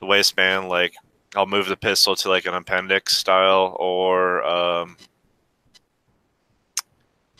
the 0.00 0.06
waistband, 0.06 0.68
like 0.68 0.94
I'll 1.36 1.46
move 1.46 1.68
the 1.68 1.76
pistol 1.76 2.16
to 2.16 2.28
like 2.28 2.46
an 2.46 2.54
appendix 2.54 3.16
style, 3.16 3.76
or 3.78 4.44
um, 4.44 4.96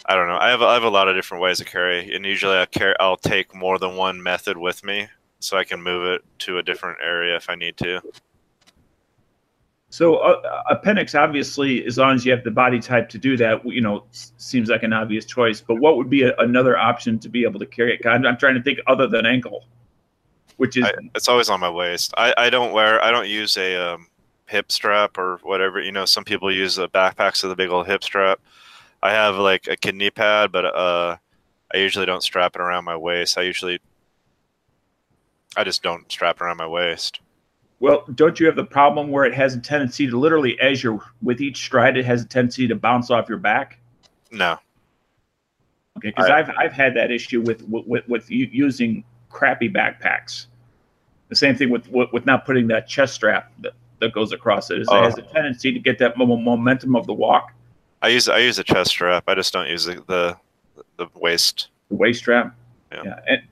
I 0.09 0.15
don't 0.15 0.27
know. 0.27 0.39
I 0.39 0.49
have 0.49 0.63
I 0.63 0.73
have 0.73 0.85
a 0.85 0.91
lot 0.91 1.07
of 1.07 1.15
different 1.15 1.43
ways 1.43 1.59
to 1.59 1.67
carry, 1.67 2.15
and 2.15 2.25
usually 2.25 2.57
I 2.57 2.65
carry 2.65 2.95
I'll 2.99 3.19
take 3.19 3.55
more 3.55 3.79
than 3.79 3.95
one 3.95 4.23
method 4.23 4.57
with 4.57 4.83
me, 4.83 5.07
so 5.39 5.59
I 5.59 5.65
can 5.65 5.83
move 5.83 6.07
it 6.07 6.23
to 6.41 6.57
a 6.57 6.63
different 6.63 6.99
area 7.03 7.37
if 7.37 7.51
I 7.51 7.55
need 7.55 7.77
to. 7.77 8.01
So 9.91 10.17
uh, 10.17 10.63
appendix, 10.71 11.15
obviously, 11.15 11.85
as 11.87 11.99
long 11.99 12.15
as 12.15 12.25
you 12.25 12.33
have 12.33 12.43
the 12.43 12.51
body 12.51 12.79
type 12.79 13.09
to 13.11 13.19
do 13.19 13.37
that, 13.39 13.65
you 13.67 13.81
know, 13.81 14.05
seems 14.13 14.69
like 14.71 14.83
an 14.83 14.95
obvious 14.95 15.27
choice. 15.27 15.61
But 15.61 15.77
what 15.77 15.99
would 15.99 16.09
be 16.09 16.23
a, 16.23 16.35
another 16.37 16.77
option 16.79 17.19
to 17.21 17.29
be 17.29 17.45
able 17.45 17.61
to 17.61 17.67
carry 17.67 17.95
it? 17.95 18.07
I'm, 18.07 18.27
I'm 18.27 18.39
trying 18.39 18.55
to 18.55 18.63
think 18.63 18.81
other 18.87 19.07
than 19.07 19.27
ankle, 19.27 19.67
which 20.57 20.79
is 20.79 20.85
I, 20.85 20.93
it's 21.15 21.29
always 21.29 21.51
on 21.51 21.61
my 21.61 21.71
waist. 21.71 22.15
I, 22.17 22.33
I 22.37 22.51
don't 22.51 22.73
wear 22.73 23.03
I 23.03 23.11
don't 23.11 23.29
use 23.29 23.59
a 23.59 23.77
um, 23.77 24.09
hip 24.47 24.73
strap 24.73 25.19
or 25.19 25.39
whatever. 25.43 25.81
You 25.81 25.93
know, 25.93 26.07
some 26.07 26.25
people 26.25 26.51
use 26.51 26.77
the 26.77 26.89
backpacks 26.89 27.43
with 27.43 27.53
a 27.53 27.57
big 27.57 27.71
old 27.71 27.87
hip 27.87 28.05
strap. 28.05 28.41
I 29.03 29.13
have 29.13 29.37
like 29.37 29.69
a 29.69 29.77
kidney 29.77 30.11
pad, 30.11 30.53
but 30.53 30.65
uh, 30.65 31.17
I 31.73 31.77
usually 31.79 32.07
don't 32.07 32.23
strap 32.23 32.57
it 32.57 32.61
around 32.61 32.85
my 32.85 32.97
waist. 32.97 33.39
I 33.39 33.43
usually 33.43 33.81
I 35.57 35.65
just 35.65 35.83
don't 35.83 36.11
strap 36.11 36.37
it 36.37 36.45
around 36.45 36.57
my 36.59 36.67
waist. 36.67 37.21
well, 37.81 38.05
don't 38.15 38.39
you 38.41 38.47
have 38.47 38.57
the 38.57 38.65
problem 38.65 39.11
where 39.11 39.25
it 39.25 39.35
has 39.35 39.55
a 39.55 39.61
tendency 39.61 40.09
to 40.09 40.19
literally, 40.19 40.59
as 40.61 40.83
you're 40.83 41.01
with 41.23 41.41
each 41.41 41.59
stride, 41.59 41.97
it 41.97 42.05
has 42.05 42.23
a 42.23 42.27
tendency 42.27 42.67
to 42.69 42.75
bounce 42.75 43.11
off 43.11 43.29
your 43.29 43.39
back? 43.39 43.79
No. 44.31 44.59
Okay, 45.99 46.11
because 46.11 46.31
I've 46.31 46.51
I've 46.57 46.73
had 46.73 46.95
that 46.95 47.11
issue 47.11 47.41
with 47.41 47.63
with 47.69 48.07
with 48.09 48.31
using 48.31 49.05
crappy 49.31 49.69
backpacks. 49.69 50.47
The 51.29 51.37
same 51.37 51.57
thing 51.57 51.71
with 51.71 51.89
with, 51.91 52.13
with 52.13 52.27
not 52.27 52.47
putting 52.47 52.69
that 52.69 52.87
chest 52.87 53.15
strap 53.15 53.53
that, 53.61 53.73
that 54.01 54.13
goes 54.13 54.33
across 54.33 54.71
it. 54.71 54.81
Is 54.81 54.89
Oh. 54.91 54.99
It 54.99 55.05
has 55.05 55.19
a 55.19 55.23
tendency 55.23 55.73
to 55.73 55.79
get 55.79 55.99
that 55.99 56.17
momentum 56.17 56.95
of 56.95 57.07
the 57.07 57.15
walk, 57.15 57.53
I 58.03 58.09
use 58.09 58.29
I 58.29 58.39
use 58.39 58.59
a 58.59 58.65
chest 58.65 58.91
strap. 58.91 59.25
I 59.27 59.35
just 59.35 59.53
don't 59.53 59.69
use 59.69 59.85
the 59.85 60.03
the, 60.07 60.37
the 60.97 61.07
waist. 61.15 61.69
the 61.89 61.97
waist 61.97 62.21
strap. 62.21 62.55
Yeah. 62.93 63.21
and, 63.27 63.43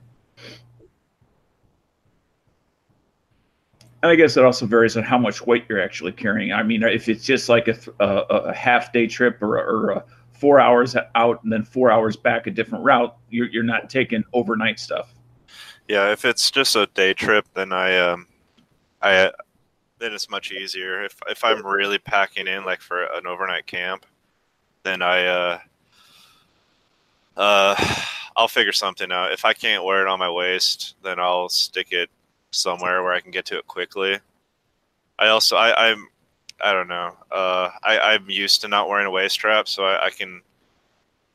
and 4.01 4.11
I 4.11 4.15
guess 4.15 4.37
it 4.37 4.43
also 4.43 4.65
varies 4.65 4.97
on 4.97 5.03
how 5.03 5.17
much 5.17 5.45
weight 5.45 5.65
you're 5.69 5.81
actually 5.81 6.11
carrying. 6.11 6.53
I 6.53 6.63
mean, 6.63 6.81
if 6.83 7.07
it's 7.07 7.23
just 7.23 7.49
like 7.49 7.67
a, 7.67 7.77
a, 7.99 8.07
a 8.07 8.53
half 8.53 8.91
day 8.93 9.05
trip 9.05 9.41
or, 9.41 9.57
or 9.57 9.89
a 9.91 10.03
four 10.31 10.59
hours 10.59 10.95
out 11.15 11.43
and 11.43 11.51
then 11.51 11.63
four 11.63 11.91
hours 11.91 12.15
back 12.15 12.47
a 12.47 12.51
different 12.51 12.83
route, 12.83 13.15
you're, 13.29 13.47
you're 13.47 13.63
not 13.63 13.89
taking 13.89 14.23
overnight 14.33 14.79
stuff. 14.79 15.13
Yeah, 15.87 16.11
if 16.11 16.25
it's 16.25 16.51
just 16.51 16.75
a 16.75 16.85
day 16.87 17.13
trip, 17.13 17.47
then 17.53 17.71
I 17.71 17.97
um 17.97 18.27
I 19.01 19.31
then 19.99 20.13
it's 20.13 20.29
much 20.29 20.51
easier. 20.51 21.03
If 21.03 21.17
if 21.27 21.43
I'm 21.43 21.65
really 21.65 21.97
packing 21.97 22.47
in 22.47 22.65
like 22.65 22.81
for 22.81 23.03
an 23.03 23.25
overnight 23.25 23.67
camp, 23.67 24.05
then 24.87 25.01
I 25.01 25.25
uh 25.25 25.59
uh 27.35 27.75
I'll 28.35 28.47
figure 28.47 28.71
something 28.71 29.11
out. 29.11 29.33
If 29.33 29.45
I 29.45 29.53
can't 29.53 29.83
wear 29.83 30.01
it 30.05 30.07
on 30.07 30.19
my 30.19 30.29
waist, 30.29 30.95
then 31.03 31.19
I'll 31.19 31.49
stick 31.49 31.87
it 31.91 32.09
somewhere 32.51 33.03
where 33.03 33.13
I 33.13 33.19
can 33.19 33.31
get 33.31 33.45
to 33.47 33.57
it 33.57 33.67
quickly. 33.67 34.19
I 35.19 35.27
also 35.27 35.55
I, 35.57 35.89
I'm 35.89 36.07
I 36.63 36.73
don't 36.73 36.87
know. 36.87 37.15
Uh 37.31 37.69
I, 37.83 37.99
I'm 37.99 38.29
used 38.29 38.61
to 38.61 38.67
not 38.67 38.89
wearing 38.89 39.07
a 39.07 39.11
waist 39.11 39.35
strap, 39.35 39.67
so 39.67 39.83
I, 39.83 40.05
I 40.05 40.09
can 40.09 40.41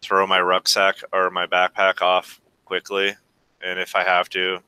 throw 0.01 0.27
my 0.27 0.41
rucksack 0.41 0.97
or 1.13 1.31
my 1.31 1.47
backpack 1.47 2.03
off 2.03 2.41
quickly 2.65 3.15
and 3.63 3.79
if 3.79 3.95
I 3.95 4.03
have 4.03 4.29
to 4.31 4.59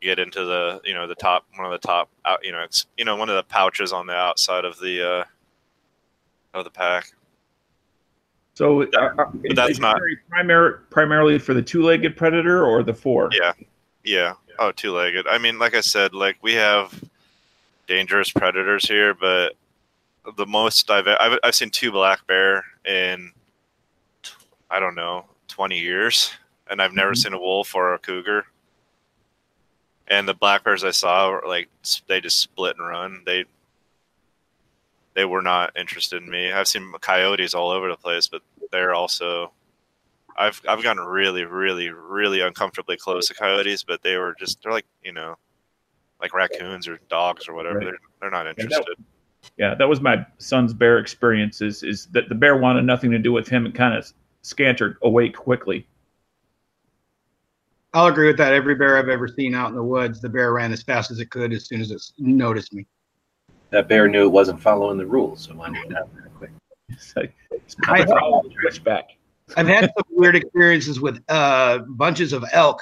get 0.00 0.18
into 0.18 0.44
the 0.44 0.80
you 0.84 0.94
know 0.94 1.06
the 1.06 1.14
top 1.14 1.44
one 1.56 1.66
of 1.66 1.72
the 1.72 1.86
top 1.86 2.08
out 2.24 2.44
you 2.44 2.52
know 2.52 2.62
it's 2.62 2.86
you 2.96 3.04
know 3.04 3.16
one 3.16 3.28
of 3.28 3.36
the 3.36 3.42
pouches 3.42 3.92
on 3.92 4.06
the 4.06 4.14
outside 4.14 4.64
of 4.64 4.78
the 4.78 5.06
uh 5.06 5.24
of 6.54 6.64
the 6.64 6.70
pack 6.70 7.12
So 8.58 8.82
are, 8.98 9.14
are, 9.20 9.26
But 9.32 9.54
that's 9.54 9.70
is 9.70 9.78
not- 9.78 10.00
primar- 10.32 10.80
primarily 10.90 11.38
for 11.38 11.54
the 11.54 11.62
two-legged 11.62 12.16
predator 12.16 12.64
or 12.64 12.82
the 12.82 12.92
four. 12.92 13.30
yeah. 13.32 13.52
Yeah. 14.02 14.32
Oh 14.58 14.72
two-legged. 14.72 15.28
I 15.28 15.38
mean 15.38 15.60
like 15.60 15.76
i 15.76 15.80
said 15.80 16.12
like 16.12 16.36
we 16.42 16.54
have 16.54 16.92
dangerous 17.86 18.32
predators 18.32 18.88
here 18.88 19.14
but 19.14 19.54
the 20.36 20.44
most 20.46 20.90
i've 20.90 21.06
i've, 21.06 21.38
I've 21.44 21.54
seen 21.54 21.70
two 21.70 21.92
black 21.92 22.26
bear 22.26 22.64
in 22.84 23.30
i 24.70 24.80
don't 24.80 24.96
know 24.96 25.24
20 25.46 25.78
years 25.78 26.32
and 26.68 26.82
i've 26.82 26.92
never 26.92 27.12
Mhm. 27.12 27.16
seen 27.18 27.32
a 27.34 27.38
wolf 27.38 27.76
or 27.76 27.94
a 27.94 27.98
cougar. 28.00 28.44
And 30.08 30.26
the 30.28 30.34
black 30.34 30.64
bears 30.64 30.82
i 30.82 30.90
saw 30.90 31.30
were 31.30 31.44
like 31.46 31.68
they 32.08 32.20
just 32.20 32.40
split 32.40 32.76
and 32.76 32.88
run. 32.88 33.22
They 33.24 33.44
they 35.18 35.24
were 35.24 35.42
not 35.42 35.76
interested 35.76 36.22
in 36.22 36.30
me 36.30 36.52
i've 36.52 36.68
seen 36.68 36.92
coyotes 37.00 37.54
all 37.54 37.70
over 37.70 37.88
the 37.88 37.96
place 37.96 38.28
but 38.28 38.42
they're 38.70 38.94
also. 38.94 39.52
I've 40.36 40.60
I've 40.68 40.82
gotten 40.82 41.02
really, 41.02 41.44
really, 41.44 41.90
really 41.90 42.40
uncomfortably 42.40 42.96
close 42.96 43.28
to 43.28 43.34
coyotes, 43.34 43.82
but 43.82 44.02
they 44.02 44.16
were 44.16 44.34
just 44.38 44.62
they're 44.62 44.72
like 44.72 44.86
you 45.02 45.12
know, 45.12 45.36
like 46.20 46.34
raccoons 46.34 46.86
or 46.86 47.00
dogs 47.08 47.48
or 47.48 47.54
whatever. 47.54 47.78
Right. 47.78 47.84
They're 47.86 47.98
they're 48.20 48.30
not 48.30 48.44
that- 48.44 48.58
interested. 48.58 48.96
Yeah, 49.56 49.74
that 49.74 49.88
was 49.88 50.00
my 50.00 50.26
son's 50.38 50.74
bear 50.74 50.98
experience. 50.98 51.60
Is 51.60 51.82
is 51.82 52.06
that 52.06 52.28
the 52.28 52.34
bear 52.34 52.56
wanted 52.56 52.84
nothing 52.84 53.10
to 53.12 53.18
do 53.18 53.32
with 53.32 53.48
him 53.48 53.66
and 53.66 53.74
kind 53.74 53.96
of 53.96 54.12
scampered 54.42 54.98
away 55.02 55.30
quickly. 55.30 55.86
I'll 57.94 58.06
agree 58.06 58.26
with 58.26 58.36
that. 58.36 58.52
Every 58.52 58.74
bear 58.74 58.98
I've 58.98 59.08
ever 59.08 59.26
seen 59.26 59.54
out 59.54 59.70
in 59.70 59.74
the 59.74 59.82
woods, 59.82 60.20
the 60.20 60.28
bear 60.28 60.52
ran 60.52 60.72
as 60.72 60.82
fast 60.82 61.10
as 61.10 61.20
it 61.20 61.30
could 61.30 61.52
as 61.52 61.66
soon 61.66 61.80
as 61.80 61.90
it 61.90 62.02
noticed 62.18 62.74
me. 62.74 62.86
That 63.70 63.88
bear 63.88 64.08
knew 64.08 64.24
it 64.24 64.32
wasn't 64.32 64.60
following 64.60 64.98
the 64.98 65.06
rules, 65.06 65.42
so 65.44 65.54
why 65.54 65.68
not 65.68 65.88
that 65.90 66.08
quick? 66.36 66.50
It's 66.90 67.14
like 67.14 67.34
it's 67.50 67.76
I- 67.86 68.04
probably 68.04 68.54
switch 68.60 68.82
back. 68.82 69.10
I've 69.56 69.66
had 69.66 69.84
some 69.96 70.04
weird 70.10 70.36
experiences 70.36 71.00
with 71.00 71.22
uh, 71.28 71.78
bunches 71.78 72.32
of 72.32 72.44
elk 72.52 72.80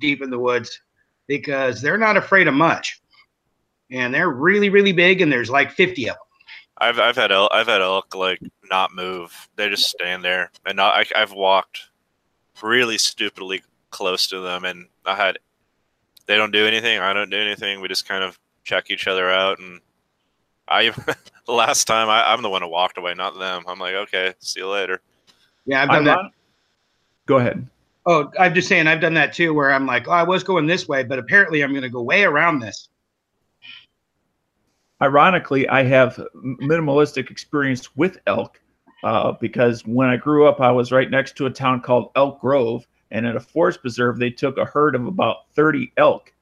deep 0.00 0.22
in 0.22 0.30
the 0.30 0.38
woods 0.38 0.80
because 1.28 1.80
they're 1.80 1.98
not 1.98 2.16
afraid 2.16 2.48
of 2.48 2.54
much, 2.54 3.00
and 3.90 4.12
they're 4.14 4.30
really, 4.30 4.70
really 4.70 4.92
big, 4.92 5.20
and 5.20 5.30
there's 5.32 5.50
like 5.50 5.70
50 5.70 6.08
of 6.10 6.14
them. 6.14 6.22
I've 6.78 6.98
I've 6.98 7.16
had 7.16 7.30
elk, 7.30 7.50
I've 7.52 7.66
had 7.66 7.82
elk 7.82 8.14
like 8.14 8.40
not 8.70 8.94
move. 8.94 9.48
They 9.56 9.68
just 9.68 9.84
stand 9.90 10.24
there, 10.24 10.50
and 10.64 10.76
not, 10.76 10.94
I, 10.94 11.04
I've 11.20 11.32
walked 11.32 11.90
really 12.62 12.98
stupidly 12.98 13.62
close 13.90 14.26
to 14.28 14.40
them, 14.40 14.64
and 14.64 14.86
I 15.04 15.14
had 15.14 15.38
they 16.26 16.36
don't 16.36 16.52
do 16.52 16.66
anything. 16.66 16.98
I 16.98 17.12
don't 17.12 17.30
do 17.30 17.38
anything. 17.38 17.80
We 17.80 17.88
just 17.88 18.08
kind 18.08 18.24
of 18.24 18.38
check 18.64 18.90
each 18.90 19.06
other 19.06 19.30
out, 19.30 19.58
and 19.58 19.80
I 20.70 20.90
the 21.46 21.52
last 21.52 21.86
time 21.86 22.08
I, 22.08 22.32
I'm 22.32 22.42
the 22.42 22.50
one 22.50 22.62
who 22.62 22.68
walked 22.68 22.98
away, 22.98 23.14
not 23.14 23.38
them. 23.38 23.64
I'm 23.66 23.78
like, 23.78 23.94
okay, 23.94 24.34
see 24.38 24.60
you 24.60 24.68
later. 24.68 25.00
Yeah, 25.66 25.82
I've 25.82 25.90
done 25.90 26.04
that. 26.04 26.18
Iron- 26.18 26.30
Go 27.26 27.38
ahead. 27.38 27.66
Oh, 28.06 28.30
I'm 28.38 28.54
just 28.54 28.66
saying, 28.66 28.86
I've 28.86 29.00
done 29.00 29.14
that 29.14 29.32
too, 29.32 29.52
where 29.52 29.72
I'm 29.72 29.86
like, 29.86 30.08
oh, 30.08 30.12
I 30.12 30.22
was 30.22 30.42
going 30.42 30.66
this 30.66 30.88
way, 30.88 31.04
but 31.04 31.18
apparently 31.18 31.62
I'm 31.62 31.70
going 31.70 31.82
to 31.82 31.90
go 31.90 32.02
way 32.02 32.24
around 32.24 32.60
this. 32.60 32.88
Ironically, 35.02 35.68
I 35.68 35.82
have 35.84 36.20
minimalistic 36.34 37.30
experience 37.30 37.94
with 37.96 38.18
elk 38.26 38.60
uh, 39.04 39.32
because 39.32 39.86
when 39.86 40.08
I 40.08 40.16
grew 40.16 40.46
up, 40.46 40.60
I 40.60 40.70
was 40.70 40.92
right 40.92 41.10
next 41.10 41.36
to 41.36 41.46
a 41.46 41.50
town 41.50 41.80
called 41.80 42.10
Elk 42.16 42.40
Grove, 42.40 42.86
and 43.10 43.26
at 43.26 43.36
a 43.36 43.40
forest 43.40 43.80
preserve, 43.80 44.18
they 44.18 44.30
took 44.30 44.58
a 44.58 44.64
herd 44.64 44.94
of 44.94 45.06
about 45.06 45.50
30 45.54 45.92
elk 45.96 46.32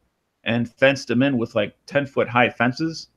and 0.44 0.73
fenced 0.73 1.08
them 1.08 1.23
in 1.23 1.38
with 1.38 1.54
like 1.54 1.75
10 1.87 2.06
foot 2.06 2.28
high 2.28 2.50
fences. 2.50 3.08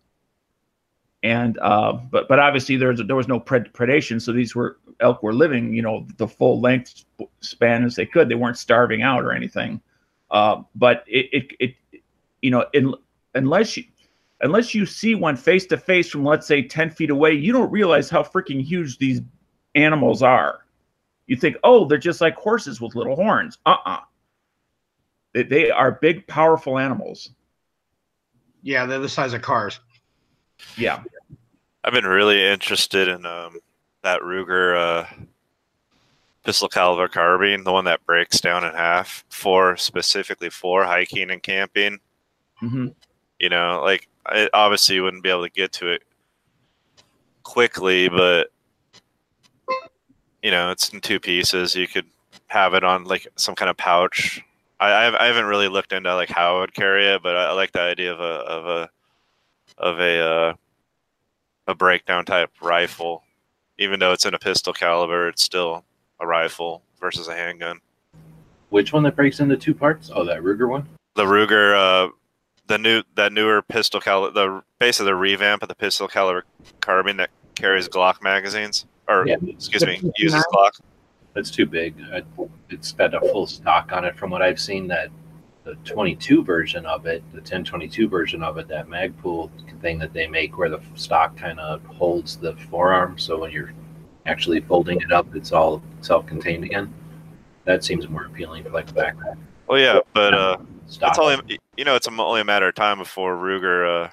And 1.24 1.60
uh, 1.60 1.94
but 1.94 2.28
but 2.28 2.40
obviously 2.40 2.78
there 2.78 2.90
was 2.90 3.01
there 3.06 3.16
was 3.16 3.28
no 3.28 3.40
pred- 3.40 3.72
predation, 3.74 4.20
so 4.22 4.34
these 4.34 4.56
were 4.56 4.78
elk 5.01 5.22
were 5.22 5.34
living, 5.34 5.74
you 5.74 5.82
know, 5.84 6.08
the 6.18 6.28
full 6.28 6.60
length 6.60 7.06
span 7.42 7.84
as 7.86 7.96
they 7.96 8.06
could. 8.08 8.28
They 8.28 8.36
weren't 8.36 8.58
starving 8.58 9.04
out 9.04 9.24
or 9.24 9.32
anything. 9.32 9.82
Uh, 10.32 10.63
but 10.75 11.04
it, 11.08 11.28
it 11.32 11.51
it 11.60 11.75
you 12.42 12.50
know 12.51 12.66
in, 12.74 12.94
unless 13.36 13.78
you 13.78 13.84
unless 14.42 14.74
you 14.74 14.86
see 14.86 15.13
one 15.16 15.36
face 15.36 15.66
to 15.68 15.78
face 15.78 16.10
from 16.10 16.25
let's 16.25 16.48
say 16.48 16.62
10 16.63 16.90
feet 16.90 17.10
away 17.12 17.34
you 17.34 17.51
don't 17.54 17.72
realize 17.72 18.10
how 18.10 18.24
freaking 18.24 18.62
huge 18.62 18.98
these 18.98 19.22
animals 19.75 20.24
are 20.24 20.66
you 21.28 21.36
think 21.36 21.56
oh 21.63 21.86
they're 21.86 21.98
just 21.98 22.22
like 22.22 22.36
horses 22.36 22.82
with 22.82 22.96
little 22.96 23.16
horns 23.16 23.58
uh-uh 23.66 24.00
they, 25.34 25.44
they 25.44 25.72
are 25.72 25.92
big 25.92 26.25
powerful 26.28 26.78
animals 26.78 27.32
Yeah, 28.63 28.86
they're 28.86 29.00
the 29.00 29.10
size 29.10 29.34
of 29.34 29.42
cars. 29.42 29.80
Yeah 30.77 31.03
I've 31.84 31.94
been 31.94 32.06
really 32.06 32.46
interested 32.46 33.08
in 33.08 33.25
um, 33.25 33.60
that 34.03 34.22
Ruger 34.22 34.77
uh, 34.77 35.06
pistol 36.44 36.68
caliber 36.68 37.08
carbine, 37.08 37.64
the 37.64 37.72
one 37.72 37.86
that 37.86 38.05
breaks 38.05 38.40
down 38.40 38.64
in 38.64 38.74
half 38.74 39.24
for 39.29 39.75
specifically 39.77 40.50
for 40.50 40.83
hiking 40.83 41.31
and 41.31 41.42
camping. 41.42 42.00
hmm 42.57 42.88
You 43.40 43.50
know, 43.50 43.81
like 43.83 44.07
I 44.27 44.50
obviously 44.53 44.96
you 44.96 45.03
wouldn't 45.03 45.24
be 45.24 45.29
able 45.29 45.44
to 45.44 45.50
get 45.50 45.72
to 45.74 45.88
it 45.88 46.03
quickly, 47.44 48.07
but 48.09 48.51
you 50.44 50.51
know, 50.51 50.72
it's 50.72 50.90
in 50.90 51.01
two 51.01 51.20
pieces. 51.20 51.75
You 51.75 51.88
could 51.88 52.05
have 52.48 52.74
it 52.74 52.83
on 52.83 53.05
like 53.05 53.27
some 53.36 53.55
kind 53.55 53.70
of 53.70 53.77
pouch. 53.77 54.42
I 54.79 55.07
I 55.07 55.25
haven't 55.25 55.46
really 55.46 55.68
looked 55.68 55.94
into 55.94 56.14
like 56.14 56.29
how 56.29 56.57
I 56.57 56.59
would 56.62 56.74
carry 56.74 57.07
it, 57.07 57.24
but 57.24 57.36
I, 57.36 57.46
I 57.46 57.51
like 57.53 57.72
the 57.72 57.81
idea 57.81 58.14
of 58.14 58.20
a 58.20 58.24
of 58.24 58.66
a 58.68 58.90
of 59.81 60.00
a 60.00 60.20
uh, 60.22 60.53
a 61.67 61.75
breakdown 61.75 62.24
type 62.25 62.51
rifle. 62.61 63.24
Even 63.77 64.00
though 64.00 64.11
it's 64.13 64.25
in 64.25 64.33
a 64.33 64.39
pistol 64.39 64.74
caliber, 64.74 65.27
it's 65.27 65.44
still 65.44 65.83
a 66.20 66.27
rifle 66.27 66.83
versus 67.00 67.27
a 67.27 67.35
handgun. 67.35 67.79
Which 68.70 68.94
one 68.94 69.03
that 69.03 69.15
breaks 69.15 69.39
into 69.39 69.57
two 69.57 69.74
parts? 69.74 70.11
Oh, 70.13 70.24
that 70.25 70.41
Ruger 70.41 70.70
one. 70.70 70.87
the 71.15 71.25
Ruger, 71.25 71.75
uh, 71.75 72.11
the 72.67 72.77
new 72.77 73.03
that 73.15 73.33
newer 73.33 73.61
pistol 73.61 74.00
caliber, 74.00 74.31
the 74.33 74.63
basically 74.79 75.07
the 75.11 75.15
revamp 75.15 75.61
of 75.63 75.67
the 75.67 75.75
pistol 75.75 76.07
caliber 76.07 76.46
carbine 76.79 77.17
that 77.17 77.31
carries 77.55 77.89
Glock 77.89 78.22
magazines, 78.22 78.85
or 79.09 79.27
Yeah. 79.27 79.35
excuse 79.48 79.85
me, 79.85 80.00
uses 80.17 80.46
Glock. 80.53 80.79
That's 81.33 81.50
too 81.51 81.65
big. 81.65 81.96
It's 82.70 82.91
got 82.91 83.13
a 83.13 83.20
full 83.20 83.48
stock 83.48 83.91
on 83.94 84.05
it. 84.05 84.15
From 84.17 84.29
what 84.31 84.41
I've 84.41 84.59
seen, 84.59 84.87
that 84.87 85.09
the 85.72 85.90
22 85.90 86.44
version 86.44 86.86
of 86.86 87.05
it, 87.05 87.24
the 87.31 87.38
1022 87.38 88.10
version 88.10 88.44
of 88.44 88.57
it, 88.57 88.68
that 88.68 88.90
Magpul 88.90 89.50
thing 89.81 89.98
that 90.00 90.12
they 90.12 90.27
make, 90.27 90.57
where 90.57 90.70
the 90.70 90.81
stock 90.96 91.38
kind 91.38 91.62
of 91.62 91.81
holds 91.86 92.36
the 92.36 92.53
forearm, 92.70 93.18
so 93.18 93.40
when 93.40 93.51
you're 93.51 93.72
actually 94.25 94.60
folding 94.60 95.00
it 95.00 95.14
up, 95.14 95.34
it's 95.34 95.53
all 95.53 95.81
self-contained 96.01 96.66
again. 96.66 96.94
That 97.64 97.86
seems 97.86 98.10
more 98.10 98.25
appealing 98.25 98.64
for 98.64 98.72
like 98.72 98.90
a 98.90 98.94
backpack. 98.94 99.38
Well, 99.68 99.79
yeah, 99.79 100.00
but 100.14 100.34
uh, 100.34 100.57
Stock. 100.88 101.12
it's 101.12 101.20
only 101.20 101.60
you 101.77 101.86
know 101.86 101.96
it's 101.96 102.07
only 102.07 102.42
a 102.42 102.46
matter 102.46 102.68
of 102.68 102.75
time 102.75 102.98
before 102.98 103.38
Ruger 103.38 104.07
uh, 104.07 104.10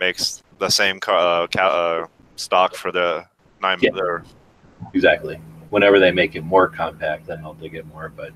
makes 0.00 0.42
the 0.58 0.70
same 0.70 0.96
uh, 1.06 1.46
ca- 1.48 1.58
uh, 1.58 2.06
stock 2.36 2.74
for 2.74 2.90
the 2.90 3.26
nine. 3.60 3.78
Yeah. 3.82 3.90
their- 3.92 4.24
exactly. 4.94 5.38
Whenever 5.68 5.98
they 5.98 6.12
make 6.12 6.36
it 6.36 6.42
more 6.42 6.68
compact, 6.68 7.26
then 7.26 7.44
I'll 7.44 7.54
dig 7.54 7.74
it 7.74 7.86
more. 7.88 8.08
But 8.08 8.30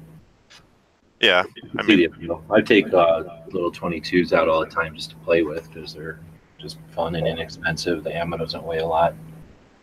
yeah, 1.21 1.45
I 1.79 1.83
mean. 1.83 2.09
I 2.51 2.61
take 2.61 2.93
uh, 2.93 3.23
little 3.51 3.71
22s 3.71 4.33
out 4.33 4.49
all 4.49 4.61
the 4.61 4.71
time 4.71 4.95
just 4.95 5.11
to 5.11 5.17
play 5.17 5.43
with 5.43 5.71
because 5.73 5.93
they're 5.93 6.19
just 6.59 6.79
fun 6.95 7.15
and 7.15 7.27
inexpensive. 7.27 8.05
The 8.05 8.17
ammo 8.17 8.39
doesn't 8.39 8.65
weigh 8.65 8.79
a 8.79 8.87
lot. 8.87 9.15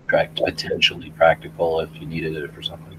Pract- 0.07 0.43
potentially 0.43 1.11
practical 1.11 1.79
if 1.81 1.89
you 1.93 2.07
needed 2.07 2.35
it 2.35 2.53
for 2.53 2.61
something. 2.61 2.97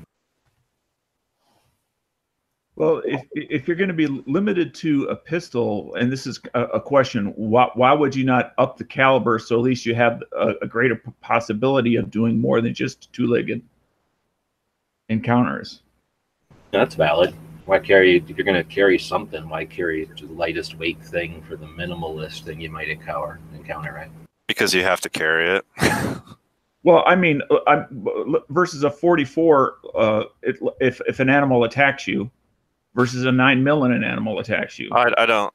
well 2.78 3.02
if, 3.04 3.22
if 3.32 3.66
you're 3.66 3.76
going 3.76 3.88
to 3.88 3.94
be 3.94 4.06
limited 4.26 4.72
to 4.72 5.04
a 5.04 5.16
pistol 5.16 5.94
and 5.96 6.10
this 6.10 6.26
is 6.26 6.40
a, 6.54 6.64
a 6.64 6.80
question 6.80 7.32
why, 7.34 7.68
why 7.74 7.92
would 7.92 8.14
you 8.14 8.24
not 8.24 8.54
up 8.56 8.76
the 8.76 8.84
caliber 8.84 9.38
so 9.38 9.56
at 9.56 9.62
least 9.62 9.84
you 9.84 9.94
have 9.94 10.22
a, 10.32 10.54
a 10.62 10.66
greater 10.66 11.02
possibility 11.20 11.96
of 11.96 12.10
doing 12.10 12.40
more 12.40 12.60
than 12.60 12.72
just 12.72 13.12
two-legged 13.12 13.60
encounters 15.08 15.80
That's 16.70 16.94
valid. 16.94 17.34
Why 17.68 17.78
carry? 17.78 18.16
If 18.16 18.30
you're 18.30 18.44
going 18.44 18.56
to 18.56 18.64
carry 18.64 18.98
something, 18.98 19.48
why 19.48 19.66
carry 19.66 20.06
the 20.06 20.26
lightest 20.26 20.78
weight 20.78 21.00
thing 21.04 21.42
for 21.46 21.56
the 21.56 21.66
minimalist 21.66 22.44
thing 22.44 22.60
you 22.60 22.70
might 22.70 22.88
encounter? 22.88 23.40
Encounter, 23.54 23.92
right? 23.92 24.10
because 24.48 24.74
you 24.74 24.82
have 24.82 25.00
to 25.02 25.08
carry 25.08 25.56
it. 25.58 25.64
Well, 26.84 27.02
I 27.06 27.16
mean, 27.16 27.42
I'm, 27.66 28.36
versus 28.48 28.84
a 28.84 28.90
44, 28.90 29.74
uh, 29.94 30.24
it, 30.42 30.56
if 30.80 31.00
if 31.06 31.18
an 31.18 31.28
animal 31.28 31.64
attacks 31.64 32.06
you, 32.06 32.30
versus 32.94 33.24
a 33.24 33.32
nine 33.32 33.62
mil 33.64 33.84
and 33.84 33.92
an 33.92 34.04
animal 34.04 34.38
attacks 34.38 34.78
you. 34.78 34.88
I, 34.92 35.12
I 35.18 35.26
don't 35.26 35.52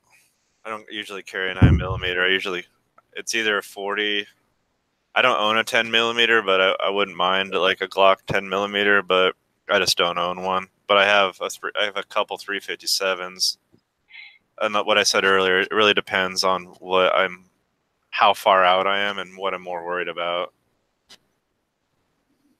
I 0.65 0.69
don't 0.69 0.85
usually 0.91 1.23
carry 1.23 1.49
a 1.49 1.55
nine 1.55 1.77
millimeter. 1.77 2.23
I 2.23 2.27
usually 2.27 2.65
it's 3.13 3.33
either 3.33 3.57
a 3.57 3.63
forty. 3.63 4.27
I 5.15 5.21
don't 5.21 5.39
own 5.39 5.57
a 5.57 5.63
ten 5.63 5.89
millimeter, 5.89 6.41
but 6.41 6.61
I, 6.61 6.75
I 6.87 6.89
wouldn't 6.89 7.17
mind 7.17 7.53
like 7.53 7.81
a 7.81 7.87
Glock 7.87 8.17
ten 8.27 8.47
millimeter, 8.47 9.01
but 9.01 9.33
I 9.69 9.79
just 9.79 9.97
don't 9.97 10.19
own 10.19 10.43
one. 10.43 10.67
But 10.87 10.97
I 10.97 11.05
have 11.05 11.39
a 11.41 11.49
I 11.79 11.85
have 11.85 11.97
a 11.97 12.03
couple 12.03 12.37
three 12.37 12.59
fifty 12.59 12.87
sevens, 12.87 13.57
and 14.61 14.75
what 14.75 14.97
I 14.97 15.03
said 15.03 15.23
earlier, 15.23 15.61
it 15.61 15.71
really 15.71 15.93
depends 15.93 16.43
on 16.43 16.65
what 16.79 17.15
I'm, 17.15 17.45
how 18.09 18.33
far 18.33 18.63
out 18.63 18.85
I 18.85 18.99
am, 18.99 19.17
and 19.17 19.37
what 19.37 19.53
I'm 19.53 19.61
more 19.61 19.85
worried 19.85 20.09
about. 20.09 20.53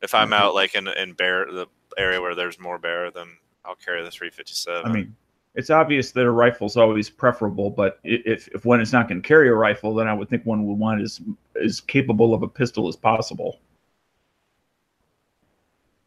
If 0.01 0.15
I'm 0.15 0.27
mm-hmm. 0.27 0.33
out 0.33 0.55
like 0.55 0.75
in 0.75 0.87
in 0.87 1.13
bear 1.13 1.45
the 1.51 1.67
area 1.97 2.21
where 2.21 2.35
there's 2.35 2.59
more 2.59 2.79
bear, 2.79 3.11
then 3.11 3.27
I'll 3.65 3.75
carry 3.75 4.03
the 4.03 4.11
three 4.11 4.29
fifty 4.29 4.53
seven. 4.53 4.89
I 4.89 4.93
mean, 4.93 5.15
it's 5.55 5.69
obvious 5.69 6.11
that 6.11 6.25
a 6.25 6.31
rifle 6.31 6.67
is 6.67 6.77
always 6.77 7.09
preferable, 7.09 7.69
but 7.69 7.99
if 8.03 8.47
if 8.49 8.65
one 8.65 8.81
is 8.81 8.91
not 8.91 9.07
going 9.07 9.21
to 9.21 9.27
carry 9.27 9.49
a 9.49 9.53
rifle, 9.53 9.93
then 9.93 10.07
I 10.07 10.13
would 10.13 10.29
think 10.29 10.45
one 10.45 10.65
would 10.65 10.79
want 10.79 11.01
as 11.01 11.21
as 11.63 11.79
capable 11.81 12.33
of 12.33 12.41
a 12.41 12.47
pistol 12.47 12.87
as 12.87 12.95
possible. 12.95 13.59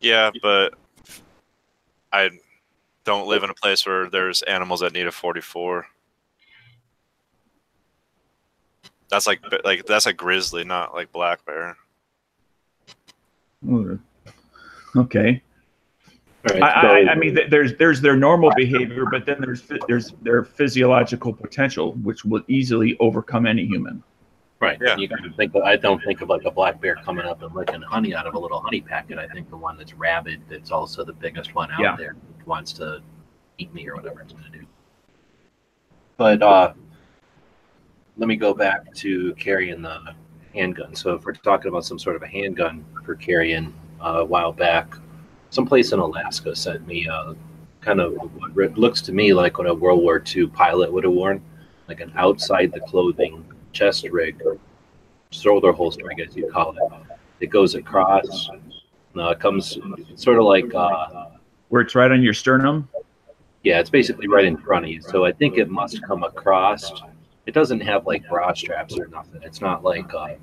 Yeah, 0.00 0.30
but 0.42 0.74
I 2.16 2.30
don't 3.04 3.28
live 3.28 3.42
in 3.42 3.50
a 3.50 3.54
place 3.54 3.86
where 3.86 4.08
there's 4.08 4.42
animals 4.42 4.80
that 4.80 4.92
need 4.92 5.06
a 5.06 5.12
44. 5.12 5.86
That's 9.08 9.26
like 9.26 9.40
like 9.64 9.86
that's 9.86 10.06
a 10.06 10.12
grizzly, 10.12 10.64
not 10.64 10.94
like 10.94 11.12
black 11.12 11.44
bear. 11.44 11.76
Ooh. 13.68 14.00
Okay. 14.96 15.42
All 16.48 16.60
right, 16.60 16.62
I, 16.62 17.02
I, 17.02 17.12
I 17.12 17.14
mean, 17.14 17.38
there's 17.50 17.76
there's 17.76 18.00
their 18.00 18.16
normal 18.16 18.52
behavior, 18.56 19.04
but 19.10 19.26
then 19.26 19.36
there's 19.40 19.62
there's 19.86 20.12
their 20.22 20.42
physiological 20.44 21.32
potential, 21.32 21.92
which 22.02 22.24
will 22.24 22.42
easily 22.48 22.96
overcome 22.98 23.46
any 23.46 23.66
human. 23.66 24.02
Right. 24.66 24.78
Yeah. 24.82 24.96
You 24.96 25.08
can 25.08 25.32
think 25.34 25.54
of, 25.54 25.62
I 25.62 25.76
don't 25.76 26.02
think 26.02 26.20
of 26.20 26.28
like 26.28 26.44
a 26.44 26.50
black 26.50 26.80
bear 26.80 26.96
coming 26.96 27.24
up 27.24 27.42
and 27.42 27.54
licking 27.54 27.82
honey 27.82 28.14
out 28.14 28.26
of 28.26 28.34
a 28.34 28.38
little 28.38 28.60
honey 28.60 28.80
packet. 28.80 29.18
I 29.18 29.28
think 29.28 29.48
the 29.48 29.56
one 29.56 29.76
that's 29.78 29.94
rabid, 29.94 30.42
that's 30.48 30.70
also 30.70 31.04
the 31.04 31.12
biggest 31.12 31.54
one 31.54 31.70
out 31.70 31.80
Yeah. 31.80 31.96
there, 31.96 32.16
wants 32.46 32.72
to 32.74 33.00
eat 33.58 33.72
me 33.72 33.88
or 33.88 33.94
whatever 33.96 34.20
it's 34.20 34.32
going 34.32 34.44
to 34.50 34.58
do. 34.58 34.66
But 36.16 36.42
uh, 36.42 36.72
let 38.16 38.26
me 38.26 38.36
go 38.36 38.54
back 38.54 38.92
to 38.94 39.34
carrying 39.34 39.82
the 39.82 40.14
handgun. 40.54 40.94
So 40.96 41.14
if 41.14 41.24
we're 41.24 41.32
talking 41.34 41.68
about 41.68 41.84
some 41.84 41.98
sort 41.98 42.16
of 42.16 42.22
a 42.22 42.26
handgun 42.26 42.84
for 43.04 43.14
carrying 43.14 43.72
uh, 44.00 44.20
a 44.20 44.24
while 44.24 44.52
back, 44.52 44.94
someplace 45.50 45.92
in 45.92 46.00
Alaska 46.00 46.56
sent 46.56 46.86
me 46.86 47.06
uh, 47.08 47.34
kind 47.80 48.00
of 48.00 48.14
what 48.54 48.76
looks 48.76 49.00
to 49.02 49.12
me 49.12 49.32
like 49.32 49.58
what 49.58 49.68
a 49.68 49.74
World 49.74 50.02
War 50.02 50.22
II 50.34 50.48
pilot 50.48 50.92
would 50.92 51.04
have 51.04 51.12
worn, 51.12 51.40
like 51.88 52.00
an 52.00 52.12
outside 52.16 52.72
the 52.72 52.80
clothing 52.80 53.44
chest 53.76 54.08
rig, 54.10 54.40
shoulder 55.30 55.70
holster, 55.72 56.06
I 56.10 56.14
guess 56.14 56.34
you'd 56.34 56.50
call 56.52 56.70
it. 56.72 56.92
It 57.40 57.48
goes 57.50 57.74
across. 57.74 58.48
Uh, 59.16 59.28
it 59.30 59.40
comes 59.40 59.78
sort 60.14 60.38
of 60.38 60.44
like, 60.44 60.74
uh, 60.74 61.26
Where 61.68 61.82
it's 61.82 61.94
right 61.94 62.10
on 62.10 62.22
your 62.22 62.32
sternum. 62.34 62.88
yeah, 63.62 63.78
it's 63.80 63.90
basically 63.90 64.28
right 64.28 64.44
in 64.46 64.56
front 64.56 64.84
of 64.86 64.90
you. 64.90 65.00
So 65.02 65.24
I 65.24 65.32
think 65.32 65.58
it 65.58 65.68
must 65.68 66.02
come 66.02 66.22
across. 66.22 66.90
It 67.46 67.52
doesn't 67.54 67.80
have 67.80 68.06
like 68.06 68.26
bra 68.28 68.52
straps 68.54 68.98
or 68.98 69.06
nothing. 69.08 69.42
It's 69.42 69.60
not 69.60 69.84
like 69.84 70.12
a 70.14 70.36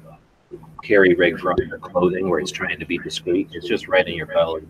carry 0.84 1.16
rig 1.16 1.40
for 1.40 1.52
under 1.52 1.78
clothing 1.80 2.30
where 2.30 2.40
it's 2.40 2.52
trying 2.52 2.80
to 2.80 2.86
be 2.86 2.98
discreet. 3.00 3.50
It's 3.54 3.68
just 3.68 3.88
right 3.88 4.08
in 4.08 4.14
your 4.16 4.28
belly. 4.28 4.64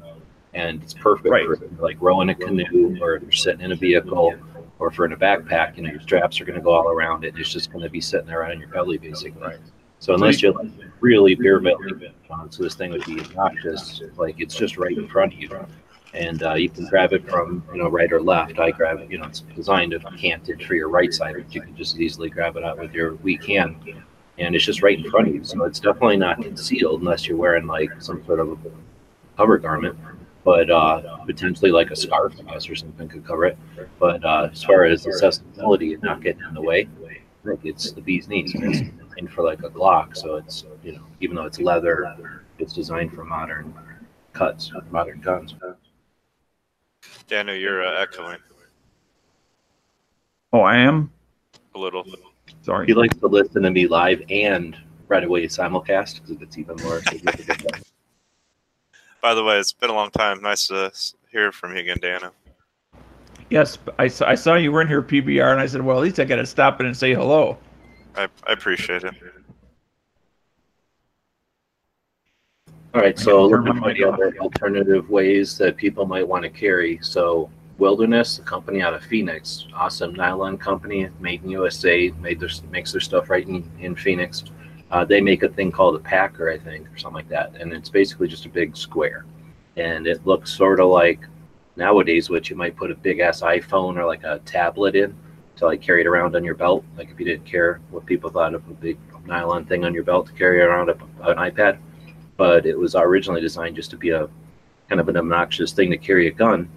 And 0.54 0.82
it's 0.84 0.94
perfect 0.94 1.30
Right. 1.30 1.46
for 1.46 1.58
like 1.80 1.98
rowing 2.00 2.30
a 2.30 2.36
canoe 2.36 2.98
or 3.02 3.16
if 3.16 3.24
you're 3.24 3.32
sitting 3.32 3.62
in 3.62 3.72
a 3.72 3.76
vehicle 3.76 4.34
or 4.80 4.90
if 4.90 4.98
you're 4.98 5.06
in 5.06 5.14
a 5.14 5.18
backpack, 5.18 5.78
you 5.78 5.84
know, 5.84 5.92
your 5.92 6.02
straps 6.02 6.42
are 6.42 6.46
going 6.46 6.58
to 6.58 6.62
go 6.62 6.72
all 6.72 6.90
around 6.90 7.24
it. 7.24 7.36
It's 7.38 7.52
just 7.52 7.72
going 7.72 7.84
to 7.84 7.90
be 7.90 8.02
sitting 8.02 8.28
there 8.28 8.46
on 8.46 8.60
your 8.60 8.70
belly, 8.70 8.98
basically. 8.98 9.56
So 10.00 10.14
unless 10.14 10.42
you're 10.42 10.52
like 10.52 10.70
really 11.00 11.34
beer 11.34 11.62
belly, 11.62 12.14
uh, 12.30 12.48
so 12.50 12.64
this 12.64 12.76
thing 12.76 12.92
would 12.92 13.06
be 13.06 13.22
obnoxious. 13.22 14.02
Like 14.18 14.36
it's 14.38 14.56
just 14.56 14.78
right 14.78 14.98
in 14.98 15.08
front 15.08 15.34
of 15.34 15.40
you, 15.40 15.66
and 16.14 16.44
uh, 16.44 16.56
you 16.56 16.70
can 16.70 16.86
grab 16.88 17.14
it 17.14 17.26
from 17.30 17.64
you 17.72 17.82
know 17.82 17.88
right 17.88 18.12
or 18.12 18.22
left. 18.22 18.60
I 18.60 18.72
grab 18.72 19.00
it. 19.00 19.10
You 19.10 19.20
know, 19.20 19.28
it's 19.28 19.40
designed 19.56 19.92
to 19.92 20.00
canted 20.18 20.62
for 20.64 20.76
your 20.76 20.90
right 20.90 21.14
side, 21.14 21.36
but 21.38 21.56
you 21.56 21.62
can 21.62 21.74
just 21.78 21.98
easily 21.98 22.30
grab 22.30 22.58
it 22.58 22.66
out 22.66 22.78
with 22.78 22.92
your 22.92 23.16
weak 23.16 23.46
hand, 23.46 23.78
and 24.38 24.56
it's 24.56 24.66
just 24.66 24.82
right 24.82 24.98
in 24.98 25.10
front 25.10 25.30
of 25.30 25.36
you. 25.36 25.44
So 25.46 25.64
it's 25.64 25.80
definitely 25.80 26.18
not 26.18 26.42
concealed 26.42 27.00
unless 27.00 27.26
you're 27.26 27.38
wearing 27.38 27.66
like 27.66 27.90
some 28.00 28.26
sort 28.26 28.42
of 28.42 28.52
a 28.52 28.58
cover 29.38 29.58
garment. 29.58 29.98
But 30.44 30.70
uh, 30.70 31.18
potentially 31.26 31.72
like 31.72 31.92
a 31.92 31.96
scarf, 31.96 32.34
I 32.40 32.52
guess, 32.54 32.70
or 32.70 32.76
something 32.76 33.08
could 33.08 33.26
cover 33.26 33.46
it. 33.46 33.58
But 34.00 34.24
uh, 34.26 34.50
as 34.52 34.64
far 34.64 34.84
as 34.86 35.08
accessibility 35.08 35.94
and 35.94 36.04
not 36.04 36.22
getting 36.22 36.44
in 36.48 36.54
the 36.54 36.62
way, 36.62 36.88
look, 37.44 37.62
it's 37.64 37.92
the 37.92 38.02
bee's 38.02 38.28
knees. 38.28 38.52
It's 38.54 38.82
designed 38.82 39.32
for 39.32 39.44
like 39.44 39.64
a 39.64 39.70
Glock, 39.70 40.18
so 40.18 40.36
it's 40.36 40.66
you 40.84 40.94
know 40.94 41.04
even 41.22 41.36
though 41.38 41.46
it's 41.46 41.60
leather, 41.60 42.44
it's 42.60 42.74
designed 42.74 43.14
for 43.14 43.24
modern 43.24 43.74
cuts, 44.34 44.72
modern 44.92 45.22
guns. 45.22 45.56
Daniel, 47.28 47.56
you're 47.56 47.86
uh, 47.86 48.02
echoing 48.02 48.38
Oh, 50.52 50.62
I 50.62 50.78
am. 50.78 51.12
a 51.74 51.80
little. 51.80 52.06
Sorry. 52.62 52.86
He 52.86 52.94
likes 52.94 53.18
to 53.18 53.28
listen 53.28 53.64
to 53.64 53.72
me 53.72 53.88
live 53.88 54.22
and 54.30 54.78
right 55.08 55.24
away 55.24 55.46
simulcast 55.48 56.22
because 56.22 56.42
it's 56.42 56.58
even 56.60 56.76
more 56.84 57.02
significant. 57.02 57.93
By 59.24 59.34
the 59.34 59.44
way, 59.44 59.58
it's 59.58 59.72
been 59.72 59.90
a 59.90 59.94
long 59.94 60.12
time. 60.12 60.42
Nice 60.42 60.68
to 60.68 60.92
hear 61.32 61.54
from 61.54 61.72
you 61.72 61.80
again, 61.80 61.98
Dana. 62.02 62.34
Yes, 63.50 63.78
I 63.98 64.10
saw, 64.10 64.28
I 64.28 64.36
saw 64.36 64.56
you 64.56 64.70
were 64.74 64.82
in 64.82 64.88
here 64.90 65.02
PBR, 65.02 65.50
and 65.50 65.62
I 65.62 65.66
said, 65.66 65.82
well, 65.82 65.96
at 65.96 66.04
least 66.04 66.20
I 66.20 66.26
got 66.26 66.36
to 66.36 66.46
stop 66.46 66.82
in 66.82 66.88
and 66.88 66.98
say 66.98 67.14
hello. 67.14 67.58
I, 68.18 68.28
I 68.46 68.52
appreciate 68.52 69.06
it. 69.06 69.14
All 72.94 73.00
right, 73.00 73.18
so 73.18 73.50
Turn 73.50 73.64
looking 73.64 73.80
my 73.80 73.92
at 73.92 73.98
mic 73.98 74.06
other 74.06 74.36
alternative 74.40 75.10
ways 75.10 75.58
that 75.58 75.78
people 75.78 76.06
might 76.06 76.28
want 76.28 76.44
to 76.44 76.50
carry. 76.50 77.00
So 77.02 77.50
Wilderness, 77.78 78.40
a 78.40 78.42
company 78.42 78.82
out 78.82 78.94
of 78.94 79.06
Phoenix, 79.06 79.68
awesome 79.74 80.14
nylon 80.14 80.58
company, 80.58 81.10
made 81.22 81.44
in 81.46 81.50
USA, 81.50 82.12
made 82.20 82.42
their 82.42 82.50
makes 82.72 82.92
their 82.92 83.02
stuff 83.02 83.30
right 83.30 83.48
in, 83.48 83.72
in 83.80 83.96
Phoenix. 83.96 84.44
Uh, 84.94 85.04
they 85.04 85.20
make 85.20 85.42
a 85.42 85.50
thing 85.50 85.72
called 85.72 85.96
a 85.96 86.00
packer, 86.00 86.52
I 86.52 86.58
think, 86.60 86.88
or 86.88 86.98
something 87.00 87.16
like 87.16 87.30
that, 87.30 87.56
and 87.60 87.74
it's 87.74 87.90
basically 87.90 88.28
just 88.28 88.46
a 88.46 88.50
big 88.50 88.78
square, 88.78 89.26
and 89.76 90.06
it 90.06 90.24
looks 90.24 90.54
sort 90.54 90.80
of 90.80 90.90
like 90.90 91.28
nowadays 91.76 92.30
what 92.30 92.48
you 92.48 92.56
might 92.56 92.76
put 92.76 92.92
a 92.92 92.96
big 92.96 93.20
ass 93.20 93.42
iPhone 93.42 93.98
or 93.98 94.06
like 94.06 94.24
a 94.24 94.38
tablet 94.46 94.96
in 94.96 95.16
to 95.56 95.66
like 95.66 95.82
carry 95.82 96.02
it 96.02 96.06
around 96.06 96.36
on 96.36 96.44
your 96.44 96.54
belt, 96.54 96.86
like 96.96 97.10
if 97.10 97.20
you 97.20 97.26
didn't 97.26 97.44
care 97.44 97.82
what 97.90 98.06
people 98.06 98.30
thought 98.30 98.54
of 98.54 98.62
a 98.70 98.74
big 98.74 99.00
nylon 99.26 99.66
thing 99.66 99.84
on 99.84 99.96
your 99.96 100.04
belt 100.04 100.28
to 100.28 100.34
carry 100.34 100.62
around 100.62 100.90
a, 100.90 100.94
an 101.28 101.38
iPad. 101.38 101.80
But 102.38 102.68
it 102.68 102.78
was 102.78 102.94
originally 102.94 103.42
designed 103.42 103.76
just 103.76 103.90
to 103.92 103.98
be 103.98 104.12
a 104.12 104.30
kind 104.90 105.02
of 105.02 105.10
an 105.10 105.18
obnoxious 105.18 105.72
thing 105.72 105.90
to 105.90 105.98
carry 105.98 106.28
a 106.28 106.32
gun. 106.32 106.70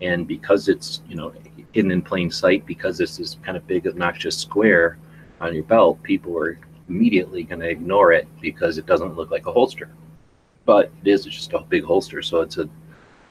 And 0.00 0.28
because 0.28 0.68
it's 0.68 1.02
you 1.08 1.16
know 1.16 1.32
hidden 1.72 1.90
in 1.90 2.02
plain 2.02 2.30
sight, 2.30 2.66
because 2.66 2.96
this 2.98 3.18
is 3.18 3.36
kind 3.42 3.56
of 3.56 3.66
big 3.66 3.88
obnoxious 3.88 4.38
square 4.38 4.96
on 5.40 5.54
your 5.54 5.64
belt, 5.64 6.00
people 6.04 6.38
are 6.38 6.56
immediately 6.88 7.42
going 7.42 7.60
to 7.60 7.68
ignore 7.68 8.12
it 8.12 8.28
because 8.40 8.78
it 8.78 8.86
doesn't 8.86 9.16
look 9.16 9.30
like 9.30 9.46
a 9.46 9.52
holster. 9.52 9.90
But 10.64 10.90
it 11.04 11.10
is 11.10 11.24
just 11.24 11.52
a 11.52 11.60
big 11.60 11.84
holster, 11.84 12.22
so 12.22 12.40
it's 12.40 12.56
a 12.56 12.68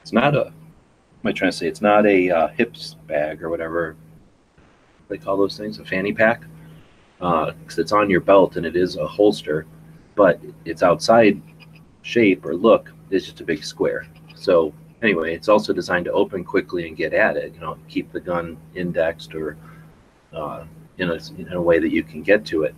it's 0.02 0.12
not 0.12 0.36
a. 0.36 0.46
Am 0.46 1.28
I 1.28 1.32
trying 1.32 1.50
to 1.50 1.56
say? 1.56 1.66
It's 1.66 1.80
not 1.80 2.06
a 2.06 2.30
uh, 2.30 2.48
hips 2.48 2.96
bag 3.06 3.42
or 3.42 3.48
whatever 3.48 3.96
they 5.08 5.18
call 5.18 5.36
those 5.36 5.56
things, 5.56 5.78
a 5.78 5.84
fanny 5.84 6.12
pack, 6.12 6.42
because 7.18 7.78
it's 7.78 7.92
on 7.92 8.10
your 8.10 8.20
belt 8.20 8.56
and 8.56 8.66
it 8.66 8.76
is 8.76 8.96
a 8.96 9.06
holster, 9.06 9.66
but 10.14 10.40
it's 10.64 10.82
outside 10.82 11.40
shape 12.02 12.44
or 12.44 12.54
look 12.54 12.92
is 13.10 13.24
just 13.24 13.40
a 13.40 13.44
big 13.44 13.64
square. 13.64 14.06
So 14.34 14.72
anyway, 15.02 15.34
it's 15.34 15.48
also 15.48 15.72
designed 15.72 16.04
to 16.06 16.12
open 16.12 16.44
quickly 16.44 16.88
and 16.88 16.96
get 16.96 17.12
at 17.12 17.36
it. 17.36 17.54
You 17.54 17.60
know, 17.60 17.78
keep 17.88 18.12
the 18.12 18.20
gun 18.20 18.56
indexed 18.74 19.34
or 19.34 19.56
uh, 20.32 20.64
in, 20.98 21.10
a, 21.10 21.18
in 21.38 21.52
a 21.52 21.62
way 21.62 21.78
that 21.78 21.90
you 21.90 22.02
can 22.02 22.22
get 22.22 22.44
to 22.46 22.64
it 22.64 22.74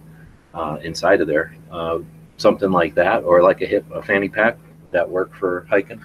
uh, 0.57 0.79
inside 0.83 1.21
of 1.21 1.29
there. 1.29 1.55
Uh, 1.71 1.99
something 2.39 2.71
like 2.71 2.95
that, 2.95 3.23
or 3.25 3.43
like 3.43 3.63
a 3.63 3.67
hip, 3.67 3.85
a 3.93 4.03
fanny 4.03 4.29
pack 4.29 4.59
that 4.91 5.09
work 5.09 5.35
for 5.35 5.67
hiking. 5.69 6.03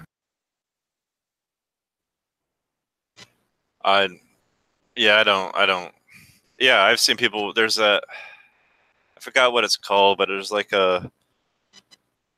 I, 3.84 4.08
yeah, 4.94 5.16
I 5.16 5.24
don't, 5.24 5.56
I 5.56 5.66
don't. 5.66 5.92
Yeah, 6.58 6.82
I've 6.82 7.00
seen 7.00 7.16
people. 7.16 7.52
There's 7.52 7.78
a, 7.78 8.00
I 9.16 9.20
forgot 9.20 9.52
what 9.52 9.64
it's 9.64 9.76
called, 9.76 10.18
but 10.18 10.28
there's 10.28 10.52
like 10.52 10.72
a, 10.72 11.10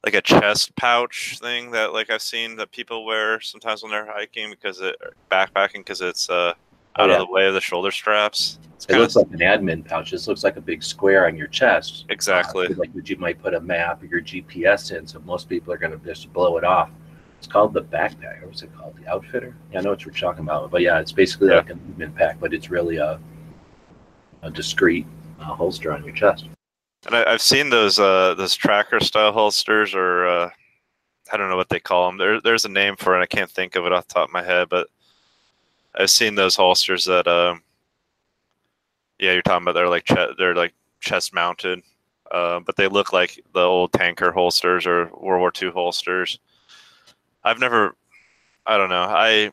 like 0.05 0.15
a 0.15 0.23
chest 0.23 0.75
pouch 0.77 1.39
thing 1.41 1.71
that 1.71 1.93
like 1.93 2.11
I've 2.11 2.23
seen 2.23 2.57
that 2.57 2.71
people 2.73 3.05
wear 3.05 3.41
sometimes 3.41 3.83
when 3.83 3.91
they're 3.91 4.07
hiking 4.07 4.51
because 4.51 4.81
it 4.81 4.97
backpacking 5.31 5.79
because 5.79 6.03
it's 6.03 6.29
uh 6.29 6.53
out 6.97 7.09
yeah. 7.11 7.21
of 7.21 7.27
the 7.27 7.33
way 7.33 7.47
of 7.47 7.55
the 7.55 7.61
shoulder 7.61 7.91
straps. 7.91 8.59
It's 8.75 8.87
It 8.87 8.97
looks 8.99 9.17
of 9.17 9.31
like 9.31 9.41
an 9.41 9.41
admin 9.41 9.85
pouch. 9.85 10.11
This 10.11 10.29
looks 10.29 10.45
like 10.45 10.57
a 10.57 10.61
big 10.61 10.83
square 10.83 11.27
on 11.27 11.37
your 11.37 11.47
chest. 11.49 12.05
exactly. 12.09 12.67
Uh, 12.67 12.75
like 12.77 12.91
you 12.95 13.17
might 13.17 13.41
put 13.43 13.55
a 13.55 13.61
map 13.61 14.03
or 14.03 14.07
your 14.07 14.21
GPS 14.21 14.97
in. 14.97 15.07
So 15.07 15.21
most 15.21 15.49
people 15.49 15.73
are 15.73 15.79
going 15.79 15.99
to 15.99 16.05
just 16.05 16.33
blow 16.33 16.57
it 16.57 16.65
off. 16.65 16.91
It's 17.39 17.47
called 17.47 17.75
the 17.75 17.83
backpack. 17.83 18.43
Or 18.43 18.47
what's 18.47 18.63
it 18.63 18.75
called? 18.77 18.97
The 19.03 19.09
outfitter? 19.11 19.57
Yeah, 19.73 19.81
I 19.81 19.83
know 19.83 19.91
what 19.91 20.05
you're 20.05 20.15
talking 20.15 20.43
about. 20.45 20.71
But 20.71 20.83
yeah, 20.83 20.99
it's 21.01 21.13
basically 21.13 21.49
Yeah. 21.49 21.57
like 21.57 21.71
a 21.71 21.75
movement 21.77 22.15
pack, 22.15 22.39
but 22.41 22.55
it's 22.55 22.71
really 22.71 22.97
a, 22.97 23.21
a 24.43 24.51
discreet 24.51 25.07
uh, 25.41 25.45
holster 25.55 25.93
on 25.93 26.05
your 26.05 26.15
chest. 26.15 26.47
And 27.07 27.15
I, 27.15 27.33
I've 27.33 27.43
seen 27.43 27.69
those 27.69 27.99
uh 27.99 28.33
those 28.35 28.55
tracker 28.55 28.99
style 29.01 29.31
holsters 29.33 29.95
or 29.95 30.27
uh 30.27 30.51
I 31.33 31.37
don't 31.37 31.51
know 31.51 31.57
what 31.57 31.69
they 31.69 31.81
call 31.81 32.07
them. 32.09 32.17
There 32.19 32.41
there's 32.41 32.65
a 32.65 32.69
name 32.71 32.97
for 32.97 33.19
it. 33.19 33.23
I 33.23 33.27
can't 33.27 33.51
think 33.51 33.77
of 33.77 33.85
it 33.85 33.93
off 33.93 34.09
the 34.09 34.15
top 34.15 34.29
of 34.29 34.33
my 34.33 34.43
head, 34.43 34.69
but 34.71 34.89
I've 35.95 36.11
seen 36.11 36.35
those 36.35 36.57
holsters 36.57 37.05
that 37.05 37.27
um 37.29 37.63
yeah 39.19 39.33
you're 39.33 39.43
talking 39.43 39.65
about 39.65 39.75
they're 39.75 39.89
like 39.89 40.07
they're 40.39 40.55
like 40.55 40.75
chest 41.01 41.35
mounted, 41.35 41.83
uh, 42.31 42.61
but 42.61 42.77
they 42.77 42.89
look 42.89 43.13
like 43.13 43.41
the 43.55 43.61
old 43.61 43.93
tanker 43.93 44.33
holsters 44.33 44.87
or 44.87 45.07
World 45.21 45.41
War 45.41 45.53
II 45.61 45.71
holsters. 45.71 46.39
I've 47.45 47.61
never 47.61 47.97
I 48.67 48.77
don't 48.77 48.91
know 48.91 49.03
I 49.03 49.51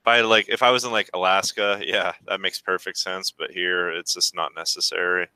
if 0.00 0.06
I 0.06 0.20
like 0.22 0.48
if 0.48 0.62
I 0.62 0.70
was 0.70 0.84
in 0.84 0.92
like 0.92 1.10
Alaska, 1.14 1.80
yeah, 1.84 2.12
that 2.26 2.40
makes 2.40 2.60
perfect 2.60 2.98
sense. 2.98 3.30
But 3.30 3.50
here, 3.50 3.90
it's 3.90 4.14
just 4.14 4.34
not 4.34 4.54
necessary 4.56 5.28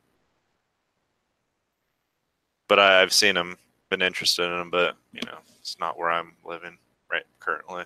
but 2.73 2.79
I, 2.79 3.03
I've 3.03 3.13
seen 3.13 3.35
them, 3.35 3.59
been 3.91 4.01
interested 4.01 4.45
in 4.45 4.51
them, 4.57 4.71
but 4.71 4.97
you 5.13 5.21
know, 5.27 5.37
it's 5.61 5.79
not 5.79 5.99
where 5.99 6.11
I'm 6.11 6.33
living 6.43 6.79
right 7.11 7.25
currently. 7.39 7.85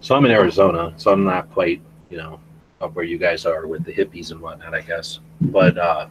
So 0.00 0.14
I'm 0.14 0.24
in 0.24 0.30
Arizona, 0.30 0.94
so 0.96 1.12
I'm 1.12 1.24
not 1.24 1.50
quite, 1.52 1.82
you 2.08 2.16
know, 2.16 2.40
up 2.80 2.94
where 2.94 3.04
you 3.04 3.18
guys 3.18 3.44
are 3.44 3.66
with 3.66 3.84
the 3.84 3.92
hippies 3.92 4.30
and 4.30 4.40
whatnot, 4.40 4.74
I 4.74 4.80
guess. 4.80 5.18
But 5.40 5.76
uh, 5.76 6.08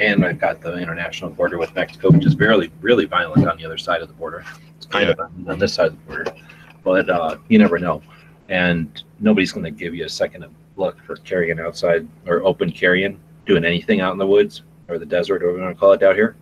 and 0.00 0.24
I've 0.24 0.40
got 0.40 0.60
the 0.60 0.76
international 0.76 1.30
border 1.30 1.58
with 1.58 1.74
Mexico, 1.74 2.10
which 2.10 2.26
is 2.26 2.36
really, 2.36 2.70
really 2.80 3.04
violent 3.04 3.46
on 3.46 3.56
the 3.56 3.64
other 3.64 3.78
side 3.78 4.02
of 4.02 4.08
the 4.08 4.14
border. 4.14 4.44
It's 4.76 4.86
kind 4.86 5.08
of 5.08 5.20
on, 5.20 5.46
on 5.48 5.58
this 5.58 5.74
side 5.74 5.88
of 5.88 5.92
the 5.92 6.12
border, 6.12 6.34
but 6.82 7.08
uh, 7.08 7.36
you 7.48 7.58
never 7.58 7.78
know. 7.78 8.02
and 8.48 9.02
nobody's 9.20 9.52
going 9.52 9.64
to 9.64 9.70
give 9.70 9.94
you 9.94 10.04
a 10.04 10.08
second 10.08 10.44
look 10.76 11.00
for 11.04 11.16
carrying 11.16 11.60
outside 11.60 12.06
or 12.26 12.42
open 12.44 12.70
carrying, 12.70 13.20
doing 13.46 13.64
anything 13.64 14.00
out 14.00 14.12
in 14.12 14.18
the 14.18 14.26
woods 14.26 14.62
or 14.88 14.98
the 14.98 15.06
desert, 15.06 15.42
or 15.42 15.46
whatever 15.46 15.58
you 15.58 15.64
want 15.64 15.76
to 15.76 15.80
call 15.80 15.92
it 15.92 16.02
out 16.02 16.14
here. 16.14 16.36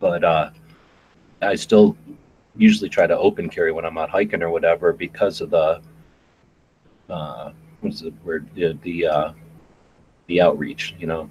But 0.00 0.24
uh, 0.24 0.50
I 1.42 1.54
still 1.56 1.96
usually 2.56 2.88
try 2.88 3.06
to 3.06 3.16
open 3.18 3.48
carry 3.48 3.72
when 3.72 3.84
I'm 3.84 3.98
out 3.98 4.10
hiking 4.10 4.42
or 4.42 4.50
whatever 4.50 4.92
because 4.92 5.40
of 5.40 5.50
the 5.50 5.80
uh, 7.10 7.52
what's 7.80 8.00
the 8.00 8.12
word 8.24 8.48
the 8.54 8.78
the, 8.82 9.06
uh, 9.06 9.32
the 10.26 10.40
outreach. 10.40 10.94
You 10.98 11.06
know, 11.06 11.30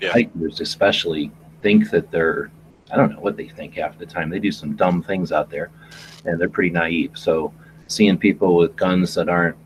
Yeah. 0.00 0.12
hikers 0.12 0.60
especially 0.60 1.30
think 1.62 1.90
that 1.90 2.10
they're 2.10 2.50
I 2.90 2.96
don't 2.96 3.12
know 3.12 3.20
what 3.20 3.36
they 3.36 3.48
think 3.48 3.74
half 3.74 3.96
the 3.98 4.06
time. 4.06 4.28
They 4.28 4.38
do 4.38 4.52
some 4.52 4.76
dumb 4.76 5.02
things 5.02 5.32
out 5.32 5.48
there, 5.50 5.70
and 6.24 6.38
they're 6.40 6.48
pretty 6.48 6.70
naive. 6.70 7.12
So 7.14 7.52
seeing 7.86 8.18
people 8.18 8.56
with 8.56 8.76
guns 8.76 9.14
that 9.14 9.28
aren't 9.28 9.56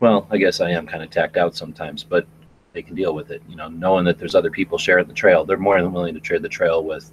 well, 0.00 0.26
I 0.30 0.38
guess 0.38 0.60
I 0.60 0.70
am 0.70 0.86
kind 0.86 1.02
of 1.02 1.10
tacked 1.10 1.36
out 1.36 1.54
sometimes, 1.54 2.04
but 2.04 2.26
they 2.72 2.82
can 2.82 2.94
deal 2.94 3.14
with 3.14 3.30
it. 3.30 3.42
You 3.48 3.56
know, 3.56 3.68
knowing 3.68 4.04
that 4.06 4.18
there's 4.18 4.34
other 4.34 4.50
people 4.50 4.78
sharing 4.78 5.06
the 5.06 5.12
trail, 5.14 5.44
they're 5.44 5.58
more 5.58 5.80
than 5.80 5.92
willing 5.92 6.14
to 6.14 6.20
trade 6.20 6.42
the 6.42 6.48
trail 6.48 6.82
with 6.84 7.10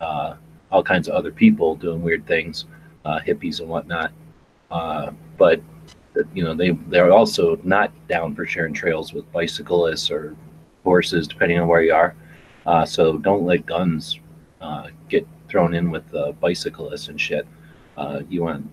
uh, 0.00 0.36
all 0.70 0.82
kinds 0.82 1.08
of 1.08 1.14
other 1.14 1.30
people 1.30 1.74
doing 1.74 2.02
weird 2.02 2.26
things, 2.26 2.66
uh, 3.04 3.20
hippies 3.20 3.60
and 3.60 3.68
whatnot. 3.68 4.12
Uh, 4.70 5.10
but 5.36 5.60
you 6.32 6.42
know, 6.42 6.54
they 6.54 6.70
they're 6.88 7.12
also 7.12 7.58
not 7.62 7.92
down 8.08 8.34
for 8.34 8.44
sharing 8.44 8.74
trails 8.74 9.12
with 9.12 9.30
bicyclists 9.32 10.10
or 10.10 10.36
horses, 10.84 11.28
depending 11.28 11.58
on 11.58 11.68
where 11.68 11.82
you 11.82 11.94
are. 11.94 12.14
Uh, 12.66 12.84
so 12.84 13.18
don't 13.18 13.44
let 13.44 13.64
guns 13.66 14.18
uh, 14.60 14.88
get 15.08 15.26
thrown 15.48 15.74
in 15.74 15.90
with 15.90 16.08
the 16.10 16.34
bicyclists 16.40 17.08
and 17.08 17.20
shit. 17.20 17.46
Uh, 17.96 18.20
you 18.28 18.42
want, 18.42 18.68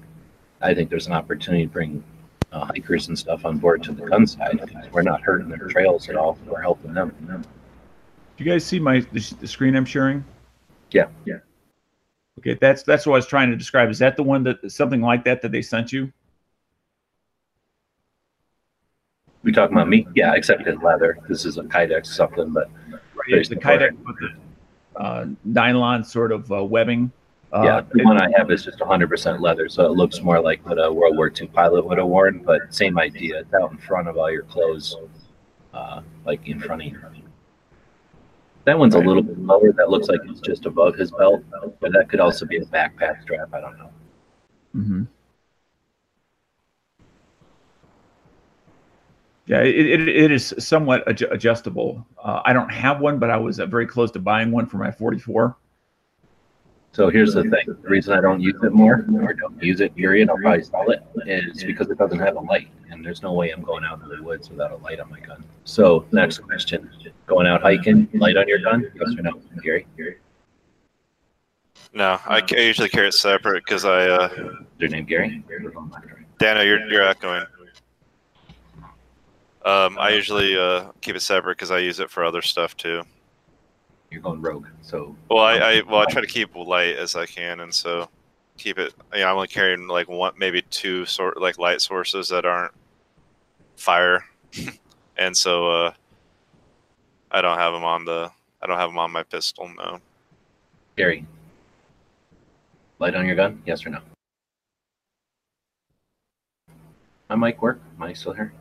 I 0.61 0.73
think 0.73 0.89
there's 0.89 1.07
an 1.07 1.13
opportunity 1.13 1.65
to 1.65 1.71
bring 1.71 2.03
uh, 2.51 2.65
hikers 2.65 3.07
and 3.07 3.17
stuff 3.17 3.45
on 3.45 3.57
board 3.57 3.83
to 3.83 3.91
the 3.91 4.03
gun 4.03 4.27
side. 4.27 4.59
We're 4.91 5.01
not 5.01 5.21
hurting 5.21 5.49
their 5.49 5.67
trails 5.67 6.09
at 6.09 6.15
all. 6.15 6.37
We're 6.45 6.61
helping 6.61 6.93
them. 6.93 7.13
Do 8.37 8.43
you 8.43 8.51
guys 8.51 8.65
see 8.65 8.79
my 8.79 8.99
the, 8.99 9.35
the 9.39 9.47
screen 9.47 9.75
I'm 9.75 9.85
sharing? 9.85 10.23
Yeah, 10.91 11.07
yeah. 11.25 11.39
Okay, 12.39 12.57
that's 12.59 12.83
that's 12.83 13.05
what 13.05 13.13
I 13.13 13.17
was 13.17 13.27
trying 13.27 13.49
to 13.49 13.55
describe. 13.55 13.89
Is 13.89 13.99
that 13.99 14.17
the 14.17 14.23
one 14.23 14.43
that 14.43 14.71
something 14.71 15.01
like 15.01 15.23
that 15.23 15.41
that 15.41 15.51
they 15.51 15.61
sent 15.61 15.93
you? 15.93 16.11
We 19.43 19.51
talking 19.51 19.77
about 19.77 19.87
me? 19.87 20.07
Yeah, 20.15 20.33
except 20.33 20.67
in 20.67 20.79
leather. 20.79 21.19
This 21.29 21.45
is 21.45 21.57
a 21.57 21.63
Kydex 21.63 22.07
something, 22.07 22.51
but 22.51 22.69
It's 23.27 23.47
the 23.47 23.55
Kydex 23.55 23.91
with 24.03 24.17
the 24.19 24.99
uh, 24.99 25.27
nylon 25.43 26.03
sort 26.03 26.31
of 26.31 26.51
uh, 26.51 26.63
webbing. 26.63 27.11
Uh, 27.53 27.61
yeah, 27.63 27.81
the 27.93 28.03
one 28.03 28.19
I 28.19 28.29
have 28.35 28.49
is 28.49 28.65
just 28.65 28.79
100% 28.79 29.39
leather, 29.39 29.69
so 29.69 29.85
it 29.85 29.91
looks 29.91 30.21
more 30.21 30.41
like 30.41 30.65
what 30.65 30.83
a 30.83 30.91
World 30.91 31.15
War 31.15 31.31
II 31.31 31.47
pilot 31.47 31.85
would 31.85 31.99
have 31.99 32.07
worn, 32.07 32.39
but 32.39 32.73
same 32.73 32.97
idea. 32.97 33.39
It's 33.39 33.53
out 33.53 33.71
in 33.71 33.77
front 33.77 34.07
of 34.07 34.17
all 34.17 34.31
your 34.31 34.43
clothes, 34.43 34.97
uh, 35.73 36.01
like 36.25 36.45
in 36.47 36.59
front 36.59 36.81
of 36.81 36.87
you. 36.87 37.24
That 38.65 38.79
one's 38.79 38.95
a 38.95 38.99
little 38.99 39.21
bit 39.21 39.37
lower. 39.37 39.71
That 39.71 39.89
looks 39.89 40.07
like 40.07 40.21
it's 40.25 40.39
just 40.39 40.65
above 40.65 40.95
his 40.95 41.11
belt, 41.11 41.43
but 41.79 41.93
that 41.93 42.09
could 42.09 42.19
also 42.19 42.45
be 42.45 42.57
a 42.57 42.65
backpack 42.65 43.21
strap. 43.21 43.53
I 43.53 43.61
don't 43.61 43.77
know. 43.77 43.89
Mm-hmm. 44.75 45.03
Yeah, 49.47 49.61
it, 49.61 49.85
it, 49.85 50.07
it 50.07 50.31
is 50.31 50.55
somewhat 50.57 51.03
adjustable. 51.07 52.05
Uh, 52.17 52.41
I 52.43 52.53
don't 52.53 52.71
have 52.71 52.99
one, 52.99 53.19
but 53.19 53.29
I 53.29 53.37
was 53.37 53.59
uh, 53.59 53.67
very 53.67 53.85
close 53.85 54.09
to 54.11 54.19
buying 54.19 54.49
one 54.49 54.65
for 54.65 54.77
my 54.77 54.89
44. 54.89 55.55
So 56.95 57.09
here's 57.09 57.33
the 57.33 57.43
thing: 57.43 57.65
the 57.67 57.89
reason 57.89 58.13
I 58.13 58.21
don't 58.21 58.39
use 58.39 58.55
it 58.63 58.71
more, 58.71 59.05
or 59.21 59.33
don't 59.33 59.61
use 59.61 59.81
it, 59.81 59.93
period, 59.95 60.29
I'll 60.29 60.37
probably 60.37 60.63
sell 60.63 60.89
it, 60.91 61.03
is 61.25 61.61
because 61.61 61.89
it 61.89 61.97
doesn't 61.97 62.19
have 62.19 62.37
a 62.37 62.39
light, 62.39 62.69
and 62.89 63.05
there's 63.05 63.21
no 63.21 63.33
way 63.33 63.49
I'm 63.49 63.63
going 63.63 63.83
out 63.83 64.01
into 64.01 64.15
the 64.15 64.23
woods 64.23 64.49
without 64.49 64.71
a 64.71 64.77
light 64.77 65.01
on 65.01 65.09
my 65.09 65.19
gun. 65.19 65.43
So 65.65 66.05
next 66.13 66.37
question: 66.37 66.89
going 67.27 67.47
out 67.47 67.61
hiking, 67.61 68.07
light 68.13 68.37
on 68.37 68.47
your 68.47 68.59
gun? 68.59 68.89
Yes 68.95 69.13
or 69.17 69.23
no, 69.23 69.41
Gary? 69.61 69.85
No, 71.93 72.17
I, 72.25 72.41
I 72.49 72.61
usually 72.61 72.87
carry 72.87 73.09
it 73.09 73.13
separate 73.13 73.65
because 73.65 73.83
I, 73.83 74.07
uh, 74.07 74.29
your 74.79 74.89
name 74.89 75.03
Gary? 75.03 75.43
Dano, 76.39 76.61
you're 76.61 76.89
you're 76.89 77.03
echoing. 77.03 77.43
Um, 79.65 79.97
I 79.99 80.11
usually 80.11 80.57
uh, 80.57 80.91
keep 81.01 81.17
it 81.17 81.23
separate 81.23 81.57
because 81.57 81.71
I 81.71 81.79
use 81.79 81.99
it 81.99 82.09
for 82.09 82.23
other 82.23 82.41
stuff 82.41 82.77
too. 82.77 83.03
You're 84.15 84.21
going 84.21 84.41
rogue. 84.41 84.67
So 84.81 85.13
Well, 85.29 85.43
I, 85.43 85.55
I 85.57 85.81
well 85.81 85.99
I 85.99 86.05
try 86.05 86.21
to 86.21 86.27
keep 86.27 86.55
light 86.55 86.95
as 86.95 87.17
I 87.17 87.25
can, 87.25 87.59
and 87.59 87.73
so 87.73 88.07
keep 88.57 88.79
it. 88.79 88.93
You 89.13 89.19
know, 89.19 89.27
I'm 89.27 89.35
only 89.35 89.49
carrying 89.49 89.89
like 89.89 90.07
one, 90.07 90.31
maybe 90.37 90.61
two 90.61 91.05
sort 91.05 91.41
like 91.41 91.59
light 91.59 91.81
sources 91.81 92.29
that 92.29 92.45
aren't 92.45 92.71
fire, 93.75 94.23
and 95.17 95.35
so 95.35 95.69
uh, 95.69 95.93
I 97.29 97.41
don't 97.41 97.57
have 97.57 97.73
them 97.73 97.83
on 97.83 98.05
the. 98.05 98.31
I 98.61 98.67
don't 98.67 98.77
have 98.77 98.89
them 98.89 98.97
on 98.99 99.11
my 99.11 99.23
pistol. 99.23 99.69
No. 99.75 99.99
Gary, 100.95 101.25
light 102.99 103.15
on 103.15 103.25
your 103.25 103.35
gun? 103.35 103.61
Yes 103.65 103.85
or 103.85 103.89
no? 103.89 103.99
My 107.27 107.35
mic 107.35 107.61
work? 107.61 107.81
Am 107.97 108.03
I 108.03 108.13
still 108.13 108.31
here? 108.31 108.53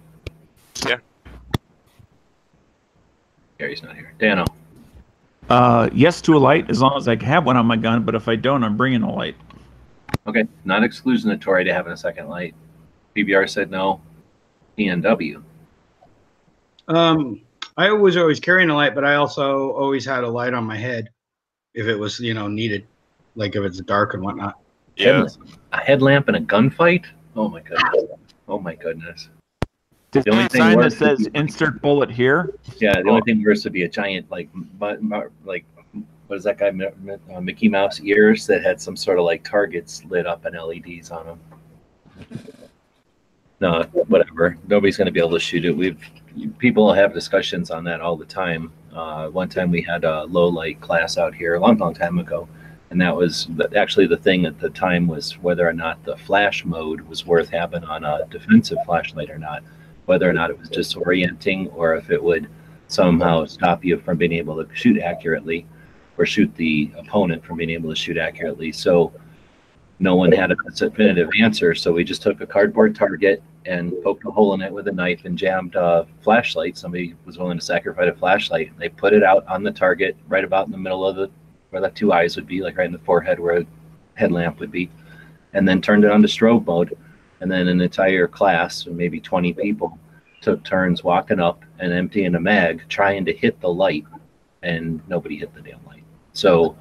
Yeah. 0.85 0.97
Gary's 3.57 3.85
not 3.85 3.95
here. 3.95 4.13
Dano, 4.19 4.45
Uh, 5.51 5.91
yes 5.93 6.21
to 6.23 6.37
a 6.37 6.39
light 6.39 6.71
as 6.71 6.81
long 6.81 6.97
as 6.97 7.07
I 7.07 7.23
have 7.23 7.45
one 7.45 7.57
on 7.57 7.67
my 7.67 7.77
gun, 7.77 8.05
but 8.05 8.15
if 8.15 8.29
I 8.29 8.37
don't, 8.37 8.65
I'm 8.65 8.77
bringing 8.77 9.03
a 9.03 9.13
light. 9.13 9.37
okay, 10.27 10.45
not 10.65 10.83
exclusionatory 10.83 11.65
to 11.65 11.73
having 11.73 11.93
a 11.93 11.97
second 11.97 12.29
light. 12.29 12.55
PBR 13.17 13.49
said 13.49 13.71
no. 13.71 14.01
PNW. 14.79 15.43
Um, 16.89 17.41
I 17.77 17.91
was 17.93 18.17
always 18.17 18.41
carrying 18.41 18.71
a 18.71 18.75
light, 18.75 18.95
but 18.95 19.05
I 19.05 19.15
also 19.15 19.71
always 19.73 20.05
had 20.05 20.25
a 20.25 20.29
light 20.29 20.55
on 20.55 20.65
my 20.65 20.77
head 20.77 21.11
if 21.75 21.87
it 21.87 21.97
was, 21.97 22.21
you 22.21 22.35
know, 22.35 22.49
needed, 22.49 22.87
like 23.37 23.57
if 23.57 23.65
it's 23.65 23.81
dark 23.81 24.15
and 24.15 24.23
whatnot. 24.23 24.59
Yeah. 24.97 25.19
Headlamp. 25.19 25.59
A 25.73 25.79
headlamp 25.79 26.29
in 26.29 26.35
a 26.37 26.41
gunfight? 26.41 27.07
Oh 27.37 27.49
my 27.49 27.61
goodness. 27.61 28.05
Oh 28.49 28.59
my 28.59 28.75
goodness. 28.75 29.29
Does 30.15 30.23
The 30.23 30.31
only 30.31 30.47
thing 30.47 30.61
sign 30.61 30.79
that 30.79 30.93
says 30.93 31.29
be- 31.29 31.37
insert 31.37 31.83
bullet 31.83 32.09
here? 32.09 32.55
Yeah, 32.81 33.03
the 33.03 33.09
only 33.09 33.23
thing 33.23 33.43
worse 33.43 33.65
would 33.65 33.73
be 33.73 33.83
a 33.83 33.89
giant 33.89 34.31
like 34.31 34.49
like 34.79 35.65
what 36.29 36.37
is 36.37 36.45
that 36.45 36.57
guy 36.57 36.69
uh, 36.69 37.41
Mickey 37.41 37.69
Mouse 37.69 38.01
ears 38.01 38.47
that 38.47 38.63
had 38.63 38.81
some 38.81 38.97
sort 38.97 39.19
of 39.19 39.25
like 39.25 39.43
targets 39.43 40.05
lit 40.05 40.25
up 40.25 40.45
and 40.45 40.57
LEDs 40.57 41.11
on 41.11 41.27
them. 41.27 41.41
No, 43.59 43.83
whatever. 44.07 44.57
Nobody's 44.69 44.97
going 44.97 45.07
to 45.07 45.13
be 45.13 45.19
able 45.19 45.33
to 45.33 45.41
shoot 45.41 45.65
it. 45.65 45.77
We've 45.77 45.99
people 46.59 46.93
have 46.93 47.13
discussions 47.13 47.73
on 47.73 47.83
that 47.85 48.01
all 48.01 48.17
the 48.17 48.25
time. 48.25 48.73
Uh, 48.93 49.29
one 49.31 49.49
time 49.49 49.73
we 49.73 49.83
had 49.83 50.05
a 50.05 50.25
low 50.25 50.47
light 50.47 50.81
class 50.81 51.19
out 51.19 51.35
here 51.35 51.57
a 51.57 51.61
long, 51.61 51.77
long 51.77 51.93
time 51.93 52.21
ago, 52.21 52.49
and 52.91 53.01
that 53.01 53.17
was 53.17 53.49
the, 53.57 53.69
actually 53.77 54.07
the 54.07 54.17
thing 54.17 54.47
at 54.47 54.61
the 54.61 54.71
time 54.71 55.09
was 55.09 55.37
whether 55.39 55.69
or 55.69 55.73
not 55.73 56.05
the 56.05 56.17
flash 56.19 56.65
mode 56.65 57.01
was 57.01 57.27
worth 57.27 57.49
having 57.49 57.83
on 57.83 58.05
a 58.05 58.25
defensive 58.31 58.79
flashlight 58.87 59.29
or 59.29 59.39
not 59.39 59.65
whether 60.07 60.29
or 60.29 60.33
not 60.33 60.51
it 60.51 60.59
was 60.59 60.69
disorienting 60.69 61.75
or 61.75 61.95
if 61.95 62.11
it 62.11 62.23
would 62.23 62.49
somehow 62.89 63.45
stop 63.45 63.85
you 63.85 63.99
from 63.99 64.17
being 64.17 64.33
able 64.33 64.63
to 64.63 64.75
shoot 64.75 65.01
accurately 65.01 65.67
or 66.19 66.27
shoot 66.27 66.55
the 66.57 66.91
opponent 66.97 67.45
from 67.45 67.57
being 67.57 67.71
able 67.71 67.91
to 67.91 67.97
shoot 67.97 68.17
accurately. 68.17 68.71
So 68.73 69.13
no 69.99 70.17
one 70.17 70.33
had 70.33 70.51
a 70.51 70.57
definitive 70.75 71.31
answer. 71.41 71.75
So 71.75 71.93
we 71.93 72.05
just 72.05 72.23
took 72.23 72.41
a 72.41 72.47
cardboard 72.47 72.95
target 72.95 73.43
and 73.67 73.93
poked 74.03 74.27
a 74.27 74.31
hole 74.31 74.53
in 74.55 74.61
it 74.61 74.73
with 74.73 74.89
a 74.89 74.93
knife 74.93 75.25
and 75.25 75.39
jammed 75.39 75.75
a 75.75 76.07
flashlight. 76.23 76.77
Somebody 76.77 77.15
was 77.25 77.39
willing 77.39 77.59
to 77.59 77.65
sacrifice 77.65 78.11
a 78.11 78.19
flashlight. 78.19 78.77
They 78.79 78.91
put 78.91 79.13
it 79.13 79.23
out 79.23 79.47
on 79.47 79.63
the 79.63 79.73
target 79.73 80.17
right 80.29 80.45
about 80.45 80.67
in 80.67 80.73
the 80.73 80.79
middle 80.79 81.07
of 81.07 81.17
the 81.17 81.31
where 81.71 81.83
the 81.83 81.91
two 81.91 82.13
eyes 82.13 82.37
would 82.37 82.47
be, 82.47 82.61
like 82.61 82.77
right 82.77 82.87
in 82.87 82.93
the 82.93 82.99
forehead 83.01 83.41
where 83.41 83.59
a 83.59 83.67
headlamp 84.15 84.61
would 84.61 84.71
be, 84.71 84.89
and 85.55 85.67
then 85.67 85.81
turned 85.81 86.05
it 86.05 86.11
on 86.11 86.23
to 86.23 86.29
strobe 86.29 86.67
mode 86.67 86.97
and 87.41 87.51
then 87.51 87.69
an 87.69 87.81
entire 87.81 88.27
class, 88.27 88.87
maybe 88.87 89.21
20 89.21 89.53
people, 89.55 89.99
took 90.41 90.63
turns 90.65 91.03
walking 91.03 91.41
up 91.41 91.65
and 91.79 91.93
emptying 91.93 92.35
a 92.35 92.41
mag, 92.41 92.83
trying 92.89 93.25
to 93.25 93.33
hit 93.33 93.61
the 93.61 93.69
light, 93.69 94.05
and 94.63 95.01
nobody 95.09 95.39
hit 95.39 95.55
the 95.55 95.61
damn 95.61 95.85
light. 95.87 96.05
So, 96.33 96.77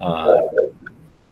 uh, 0.00 0.40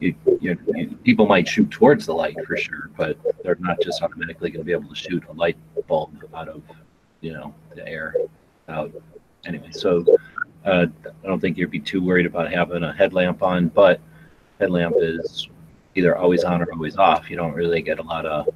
you, 0.00 0.14
you, 0.40 0.56
you, 0.74 0.98
people 1.02 1.26
might 1.26 1.48
shoot 1.48 1.70
towards 1.70 2.06
the 2.06 2.14
light 2.14 2.36
for 2.46 2.56
sure, 2.56 2.90
but 2.96 3.16
they're 3.42 3.56
not 3.60 3.80
just 3.80 4.02
automatically 4.02 4.50
going 4.50 4.60
to 4.60 4.64
be 4.64 4.72
able 4.72 4.88
to 4.88 4.94
shoot 4.94 5.24
a 5.28 5.32
light 5.32 5.56
bulb 5.88 6.12
out 6.34 6.48
of, 6.48 6.62
you 7.20 7.32
know, 7.32 7.54
the 7.74 7.86
air. 7.86 8.14
Out 8.68 8.92
anyway. 9.46 9.70
So, 9.70 10.04
uh, 10.64 10.86
I 11.06 11.26
don't 11.26 11.40
think 11.40 11.56
you'd 11.56 11.70
be 11.70 11.80
too 11.80 12.02
worried 12.04 12.26
about 12.26 12.52
having 12.52 12.82
a 12.82 12.92
headlamp 12.92 13.42
on, 13.42 13.68
but 13.68 14.00
headlamp 14.58 14.96
is 14.98 15.48
either 15.94 16.16
always 16.16 16.44
on 16.44 16.62
or 16.62 16.72
always 16.72 16.96
off. 16.96 17.30
You 17.30 17.36
don't 17.36 17.54
really 17.54 17.82
get 17.82 17.98
a 17.98 18.02
lot 18.02 18.26
of 18.26 18.48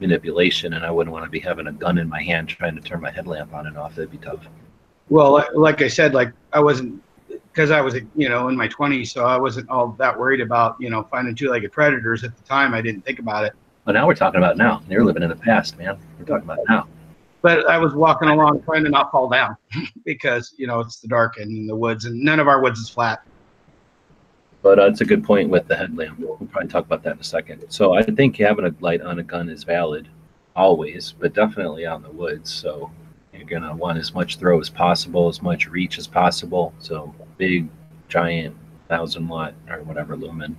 manipulation, 0.00 0.74
and 0.74 0.84
I 0.84 0.90
wouldn't 0.90 1.12
want 1.12 1.24
to 1.24 1.30
be 1.30 1.40
having 1.40 1.66
a 1.66 1.72
gun 1.72 1.98
in 1.98 2.08
my 2.08 2.22
hand 2.22 2.48
trying 2.48 2.74
to 2.76 2.80
turn 2.80 3.00
my 3.00 3.10
headlamp 3.10 3.54
on 3.54 3.66
and 3.66 3.76
off. 3.76 3.94
That'd 3.94 4.10
be 4.10 4.18
tough. 4.18 4.46
Well, 5.08 5.44
like, 5.54 5.82
I 5.82 5.88
said, 5.88 6.14
like 6.14 6.32
I 6.52 6.60
wasn't 6.60 7.02
because 7.28 7.70
I 7.70 7.80
was, 7.80 7.94
you 8.16 8.28
know, 8.28 8.48
in 8.48 8.56
my 8.56 8.68
20s, 8.68 9.08
so 9.08 9.24
I 9.24 9.36
wasn't 9.36 9.68
all 9.68 9.88
that 9.98 10.18
worried 10.18 10.40
about, 10.40 10.76
you 10.80 10.90
know, 10.90 11.06
finding 11.10 11.34
two-legged 11.34 11.70
predators 11.72 12.24
at 12.24 12.36
the 12.36 12.42
time. 12.42 12.74
I 12.74 12.80
didn't 12.80 13.04
think 13.04 13.18
about 13.18 13.44
it. 13.44 13.52
But 13.84 13.92
now 13.92 14.06
we're 14.06 14.14
talking 14.14 14.38
about 14.38 14.56
now. 14.56 14.82
You're 14.88 15.04
living 15.04 15.22
in 15.22 15.28
the 15.28 15.36
past, 15.36 15.78
man. 15.78 15.98
We're 16.18 16.24
talking 16.24 16.44
about 16.44 16.58
now. 16.68 16.88
But 17.42 17.68
I 17.68 17.76
was 17.76 17.92
walking 17.92 18.28
along 18.28 18.62
trying 18.62 18.84
to 18.84 18.90
not 18.90 19.10
fall 19.10 19.28
down 19.28 19.56
because 20.04 20.54
you 20.56 20.66
know 20.66 20.80
it's 20.80 21.00
the 21.00 21.08
dark 21.08 21.36
and 21.36 21.50
in 21.54 21.66
the 21.66 21.76
woods, 21.76 22.06
and 22.06 22.18
none 22.18 22.40
of 22.40 22.48
our 22.48 22.62
woods 22.62 22.80
is 22.80 22.88
flat. 22.88 23.22
But 24.64 24.78
uh, 24.78 24.86
it's 24.86 25.02
a 25.02 25.04
good 25.04 25.22
point 25.22 25.50
with 25.50 25.68
the 25.68 25.76
headlamp. 25.76 26.18
We'll 26.18 26.36
probably 26.50 26.70
talk 26.70 26.86
about 26.86 27.02
that 27.02 27.16
in 27.16 27.20
a 27.20 27.24
second. 27.24 27.66
So 27.68 27.92
I 27.92 28.02
think 28.02 28.38
having 28.38 28.64
a 28.64 28.74
light 28.80 29.02
on 29.02 29.18
a 29.18 29.22
gun 29.22 29.50
is 29.50 29.62
valid, 29.62 30.08
always, 30.56 31.12
but 31.12 31.34
definitely 31.34 31.86
out 31.86 31.98
in 31.98 32.04
the 32.04 32.10
woods. 32.10 32.50
So 32.50 32.90
you're 33.34 33.44
gonna 33.44 33.76
want 33.76 33.98
as 33.98 34.14
much 34.14 34.38
throw 34.38 34.58
as 34.58 34.70
possible, 34.70 35.28
as 35.28 35.42
much 35.42 35.68
reach 35.68 35.98
as 35.98 36.06
possible. 36.06 36.72
So 36.78 37.14
big, 37.36 37.68
giant, 38.08 38.56
thousand 38.88 39.28
watt 39.28 39.52
or 39.68 39.82
whatever 39.82 40.16
lumen 40.16 40.56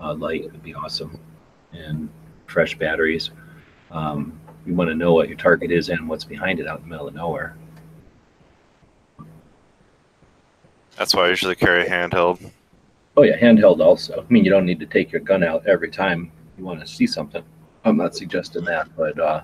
uh, 0.00 0.14
light 0.14 0.44
would 0.44 0.62
be 0.62 0.74
awesome, 0.74 1.20
and 1.72 2.08
fresh 2.46 2.78
batteries. 2.78 3.32
Um, 3.90 4.40
you 4.64 4.72
want 4.74 4.88
to 4.88 4.94
know 4.94 5.12
what 5.12 5.28
your 5.28 5.36
target 5.36 5.70
is 5.70 5.90
and 5.90 6.08
what's 6.08 6.24
behind 6.24 6.58
it 6.58 6.66
out 6.66 6.78
in 6.78 6.84
the 6.84 6.88
middle 6.88 7.08
of 7.08 7.14
nowhere. 7.14 7.54
That's 10.96 11.14
why 11.14 11.26
I 11.26 11.28
usually 11.28 11.54
carry 11.54 11.86
a 11.86 11.90
handheld. 11.90 12.40
Oh 13.16 13.22
yeah, 13.22 13.38
handheld 13.38 13.80
also. 13.80 14.22
I 14.22 14.32
mean, 14.32 14.44
you 14.44 14.50
don't 14.50 14.66
need 14.66 14.80
to 14.80 14.86
take 14.86 15.10
your 15.10 15.22
gun 15.22 15.42
out 15.42 15.66
every 15.66 15.90
time 15.90 16.30
you 16.58 16.64
want 16.64 16.80
to 16.80 16.86
see 16.86 17.06
something. 17.06 17.42
I'm 17.84 17.96
not 17.96 18.14
suggesting 18.14 18.64
that, 18.64 18.88
but 18.94 19.18
uh, 19.18 19.42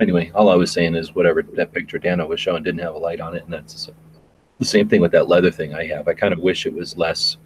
anyway, 0.00 0.32
all 0.34 0.48
I 0.48 0.56
was 0.56 0.72
saying 0.72 0.96
is 0.96 1.14
whatever 1.14 1.42
that 1.42 1.72
picture 1.72 1.98
Dano 1.98 2.26
was 2.26 2.40
showing 2.40 2.64
didn't 2.64 2.80
have 2.80 2.94
a 2.94 2.98
light 2.98 3.20
on 3.20 3.36
it, 3.36 3.44
and 3.44 3.52
that's 3.52 3.88
the 4.58 4.64
same 4.64 4.88
thing 4.88 5.00
with 5.00 5.12
that 5.12 5.28
leather 5.28 5.52
thing 5.52 5.72
I 5.72 5.86
have. 5.86 6.08
I 6.08 6.14
kind 6.14 6.32
of 6.32 6.40
wish 6.40 6.66
it 6.66 6.74
was 6.74 6.96
less 6.96 7.36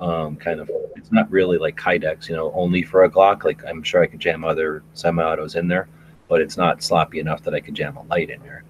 um, 0.00 0.36
kind 0.36 0.60
of. 0.60 0.70
It's 0.94 1.10
not 1.10 1.28
really 1.28 1.58
like 1.58 1.76
Kydex, 1.76 2.28
you 2.28 2.36
know, 2.36 2.52
only 2.54 2.82
for 2.82 3.02
a 3.02 3.10
Glock. 3.10 3.42
Like 3.42 3.64
I'm 3.66 3.82
sure 3.82 4.02
I 4.02 4.06
could 4.06 4.20
jam 4.20 4.44
other 4.44 4.84
semi-autos 4.94 5.56
in 5.56 5.66
there, 5.66 5.88
but 6.28 6.40
it's 6.40 6.56
not 6.56 6.84
sloppy 6.84 7.18
enough 7.18 7.42
that 7.42 7.54
I 7.54 7.60
could 7.60 7.74
jam 7.74 7.96
a 7.96 8.02
light 8.04 8.30
in 8.30 8.40
there. 8.42 8.62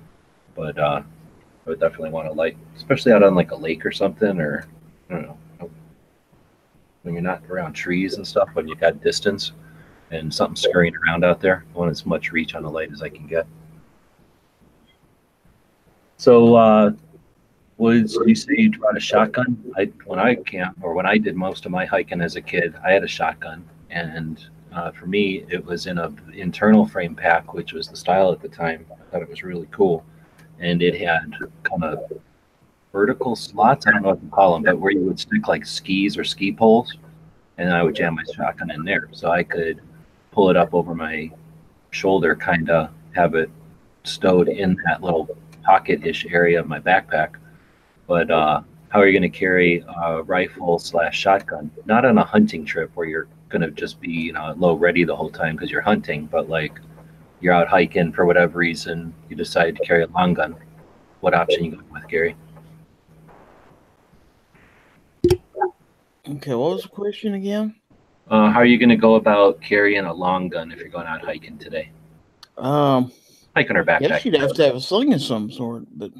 But 0.55 0.79
uh, 0.79 1.03
I 1.67 1.69
would 1.69 1.81
definitely 1.81 2.11
want 2.11 2.29
a 2.29 2.33
light, 2.33 2.57
especially 2.77 3.13
out 3.13 3.23
on 3.23 3.35
like 3.35 3.51
a 3.51 3.57
lake 3.57 3.85
or 3.85 3.93
something, 3.93 4.41
or 4.41 4.67
I 5.11 5.15
don't 5.15 5.23
know 5.23 5.39
when 7.03 7.15
you're 7.15 7.23
not 7.23 7.43
around 7.49 7.73
trees 7.73 8.17
and 8.17 8.27
stuff, 8.27 8.49
when 8.55 8.69
you've 8.69 8.81
got 8.81 9.03
distance 9.03 9.53
and 10.11 10.33
something 10.33 10.57
scurrying 10.57 10.95
around 10.97 11.25
out 11.25 11.41
there. 11.41 11.65
I 11.75 11.79
want 11.79 11.91
as 11.91 12.05
much 12.05 12.33
reach 12.33 12.55
on 12.55 12.63
the 12.63 12.71
light 12.71 12.91
as 12.93 13.03
I 13.03 13.09
can 13.09 13.27
get. 13.27 13.47
So, 16.17 16.55
uh, 16.55 16.93
Woods, 17.79 18.19
you 18.27 18.35
say 18.35 18.53
you 18.57 18.71
brought 18.73 18.97
a 18.97 19.01
shotgun? 19.01 19.73
I, 19.75 19.87
when 20.05 20.19
I 20.19 20.35
camp 20.35 20.79
or 20.83 20.93
when 20.93 21.07
I 21.07 21.17
did 21.17 21.35
most 21.35 21.65
of 21.65 21.73
my 21.73 21.87
hiking 21.87 22.21
as 22.21 22.37
a 22.37 22.43
kid, 22.43 22.75
I 22.85 22.93
had 22.93 23.03
a 23.03 23.09
shotgun, 23.09 23.67
and 23.89 24.45
uh, 24.71 24.91
for 24.91 25.07
me, 25.07 25.47
it 25.49 25.65
was 25.65 25.87
in 25.87 25.97
a 25.97 26.13
internal 26.35 26.87
frame 26.87 27.15
pack, 27.15 27.55
which 27.55 27.73
was 27.73 27.89
the 27.89 27.97
style 27.97 28.33
at 28.33 28.43
the 28.43 28.49
time. 28.49 28.85
I 28.93 29.11
thought 29.11 29.23
it 29.23 29.31
was 29.31 29.43
really 29.43 29.67
cool, 29.71 30.05
and 30.59 30.83
it 30.83 30.95
had 31.01 31.33
kind 31.63 31.85
of 31.85 32.21
vertical 32.93 33.37
slots. 33.37 33.87
I 33.87 33.93
don't 33.93 34.03
know 34.03 34.11
what 34.11 34.23
to 34.23 34.29
call 34.29 34.55
them, 34.55 34.63
but 34.63 34.79
where 34.79 34.93
you 34.93 35.01
would 35.01 35.21
stick 35.21 35.49
like 35.49 35.67
skis 35.67 36.17
or 36.19 36.25
ski 36.25 36.53
poles, 36.53 36.97
and 37.59 37.73
I 37.73 37.83
would 37.83 37.95
jam 37.95 38.15
my 38.15 38.25
shotgun 38.35 38.71
in 38.71 38.85
there, 38.85 39.09
so 39.13 39.31
I 39.31 39.43
could 39.43 39.81
pull 40.33 40.51
it 40.51 40.57
up 40.57 40.75
over 40.75 40.95
my 40.95 41.31
shoulder, 41.91 42.35
kind 42.35 42.71
of 42.71 42.91
have 43.15 43.35
it 43.35 43.51
stowed 44.05 44.49
in 44.49 44.77
that 44.87 45.03
little 45.03 45.29
pocket-ish 45.63 46.27
area 46.31 46.61
of 46.61 46.69
my 46.69 46.81
backpack. 46.81 47.35
But 48.07 48.31
uh, 48.31 48.63
how 48.89 49.01
are 49.01 49.07
you 49.07 49.19
going 49.19 49.31
to 49.31 49.39
carry 49.39 49.85
a 50.03 50.23
rifle 50.23 50.79
slash 50.79 51.19
shotgun? 51.19 51.71
Not 51.87 52.05
on 52.05 52.19
a 52.19 52.25
hunting 52.25 52.65
trip 52.65 52.91
where 52.95 53.07
you're 53.07 53.29
going 53.49 53.63
to 53.63 53.71
just 53.71 54.01
be 54.01 54.11
you 54.11 54.33
know 54.33 54.55
low 54.57 54.75
ready 54.75 55.05
the 55.05 55.15
whole 55.15 55.31
time 55.31 55.57
because 55.57 55.71
you're 55.71 55.81
hunting, 55.81 56.27
but 56.27 56.49
like 56.49 56.81
you're 57.41 57.55
out 57.55 57.69
hiking 57.69 58.13
for 58.13 58.27
whatever 58.27 58.59
reason, 58.59 59.15
you 59.29 59.37
decide 59.37 59.77
to 59.77 59.85
carry 59.85 60.03
a 60.03 60.07
long 60.09 60.35
gun. 60.35 60.57
What 61.21 61.35
option 61.35 61.65
you 61.65 61.73
going 61.73 61.91
with, 61.93 62.09
Gary? 62.09 62.37
Okay, 66.31 66.55
what 66.55 66.73
was 66.73 66.83
the 66.83 66.89
question 66.89 67.35
again? 67.35 67.75
Uh, 68.29 68.51
how 68.51 68.61
are 68.61 68.65
you 68.65 68.79
going 68.79 68.91
to 68.91 68.97
go 68.97 69.17
about 69.17 69.61
carrying 69.61 70.05
a 70.05 70.13
long 70.13 70.49
gun 70.49 70.71
if 70.71 70.79
you're 70.79 70.89
going 70.89 71.07
out 71.07 71.25
hiking 71.25 71.59
today? 71.59 71.91
Um, 72.57 73.11
Hiking 73.57 73.77
or 73.77 73.91
I 73.91 73.99
guess 73.99 74.25
you'd 74.25 74.37
have 74.37 74.55
to 74.55 74.65
have 74.67 74.77
a 74.77 74.81
sling 74.81 75.13
of 75.13 75.23
some 75.23 75.51
sort, 75.51 75.85
but 75.97 76.13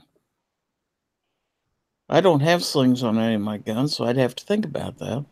I 2.09 2.21
don't 2.21 2.41
have 2.41 2.65
slings 2.65 3.05
on 3.05 3.19
any 3.19 3.37
of 3.37 3.41
my 3.41 3.59
guns, 3.59 3.95
so 3.97 4.05
I'd 4.05 4.17
have 4.17 4.35
to 4.35 4.45
think 4.45 4.65
about 4.65 4.99
that. 4.99 5.25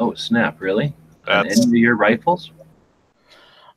Oh, 0.00 0.14
snap! 0.14 0.60
Really? 0.60 0.92
On 1.28 1.46
That's 1.46 1.60
any 1.60 1.70
of 1.70 1.74
your 1.76 1.96
rifles? 1.96 2.50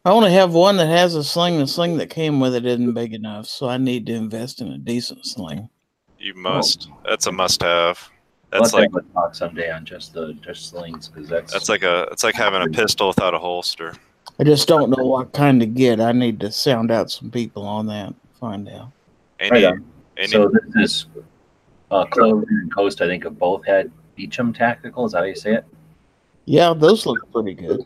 I 0.03 0.09
only 0.09 0.31
have 0.31 0.53
one 0.53 0.77
that 0.77 0.87
has 0.87 1.13
a 1.13 1.23
sling. 1.23 1.59
The 1.59 1.67
sling 1.67 1.97
that 1.97 2.09
came 2.09 2.39
with 2.39 2.55
it 2.55 2.65
isn't 2.65 2.93
big 2.93 3.13
enough, 3.13 3.45
so 3.45 3.69
I 3.69 3.77
need 3.77 4.07
to 4.07 4.13
invest 4.13 4.61
in 4.61 4.71
a 4.71 4.77
decent 4.79 5.27
sling. 5.27 5.69
you 6.17 6.33
must. 6.33 6.89
That's 7.05 7.27
a 7.27 7.31
must-have. 7.31 8.09
Let's 8.51 8.71
That's 8.71 8.73
like 8.73 8.89
a 9.03 9.13
talk 9.13 9.35
someday 9.35 9.71
on 9.71 9.83
just 9.83 10.13
the 10.13 10.33
just 10.41 10.69
slings 10.69 11.09
because 11.09 11.27
that's 11.27 11.51
that's 11.51 11.67
like 11.67 11.83
a 11.83 12.07
it's 12.11 12.23
like 12.23 12.35
having 12.35 12.61
a 12.61 12.67
pistol 12.67 13.09
without 13.09 13.33
a 13.33 13.37
holster. 13.37 13.93
I 14.39 14.43
just 14.45 14.67
don't 14.67 14.89
know 14.89 15.03
what 15.03 15.33
kind 15.33 15.59
to 15.59 15.65
get. 15.65 15.99
I 15.99 16.13
need 16.13 16.39
to 16.39 16.51
sound 16.51 16.89
out 16.89 17.11
some 17.11 17.29
people 17.29 17.63
on 17.65 17.87
that, 17.87 18.13
find 18.39 18.69
out. 18.69 18.91
Any, 19.39 19.51
Right 19.51 19.63
on. 19.65 19.85
any 20.15 20.27
so. 20.27 20.49
This 20.73 20.75
is 20.75 21.05
uh, 21.91 22.05
Clover 22.05 22.45
and 22.47 22.73
Coast. 22.73 23.01
I 23.01 23.07
think 23.07 23.25
have 23.25 23.37
both 23.37 23.65
had 23.65 23.91
Beecham 24.15 24.53
Tactical. 24.53 25.05
Is 25.05 25.11
that 25.11 25.19
how 25.19 25.23
you 25.25 25.35
say 25.35 25.55
it? 25.55 25.65
Yeah, 26.45 26.73
those 26.73 27.05
look 27.05 27.19
pretty 27.33 27.53
good. 27.53 27.81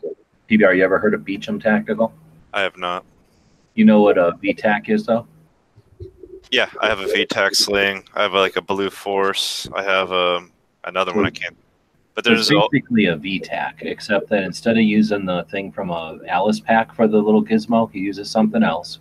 PBR. 0.48 0.76
You 0.76 0.84
ever 0.84 0.98
heard 0.98 1.14
of 1.14 1.24
Beecham 1.24 1.58
Tactical? 1.58 2.12
I 2.52 2.60
have 2.60 2.76
not. 2.76 3.04
You 3.74 3.84
know 3.84 4.00
what 4.00 4.16
a 4.18 4.32
VTAC 4.42 4.90
is 4.90 5.06
though? 5.06 5.26
Yeah, 6.50 6.68
I 6.80 6.88
have 6.88 7.00
a 7.00 7.06
VTAC 7.06 7.54
sling. 7.54 8.04
I 8.14 8.22
have 8.22 8.34
like 8.34 8.56
a 8.56 8.62
Blue 8.62 8.90
Force. 8.90 9.68
I 9.74 9.82
have 9.82 10.12
um, 10.12 10.52
another 10.84 11.14
one 11.14 11.26
I 11.26 11.30
can't. 11.30 11.56
But 12.14 12.24
there's 12.24 12.50
a, 12.50 12.68
basically 12.70 13.06
a 13.06 13.16
VTAC, 13.16 13.82
except 13.82 14.28
that 14.28 14.42
instead 14.42 14.76
of 14.76 14.82
using 14.82 15.24
the 15.24 15.44
thing 15.50 15.72
from 15.72 15.90
a 15.90 16.18
Alice 16.28 16.60
pack 16.60 16.94
for 16.94 17.08
the 17.08 17.16
little 17.16 17.42
gizmo, 17.42 17.90
he 17.90 18.00
uses 18.00 18.30
something 18.30 18.62
else. 18.62 18.98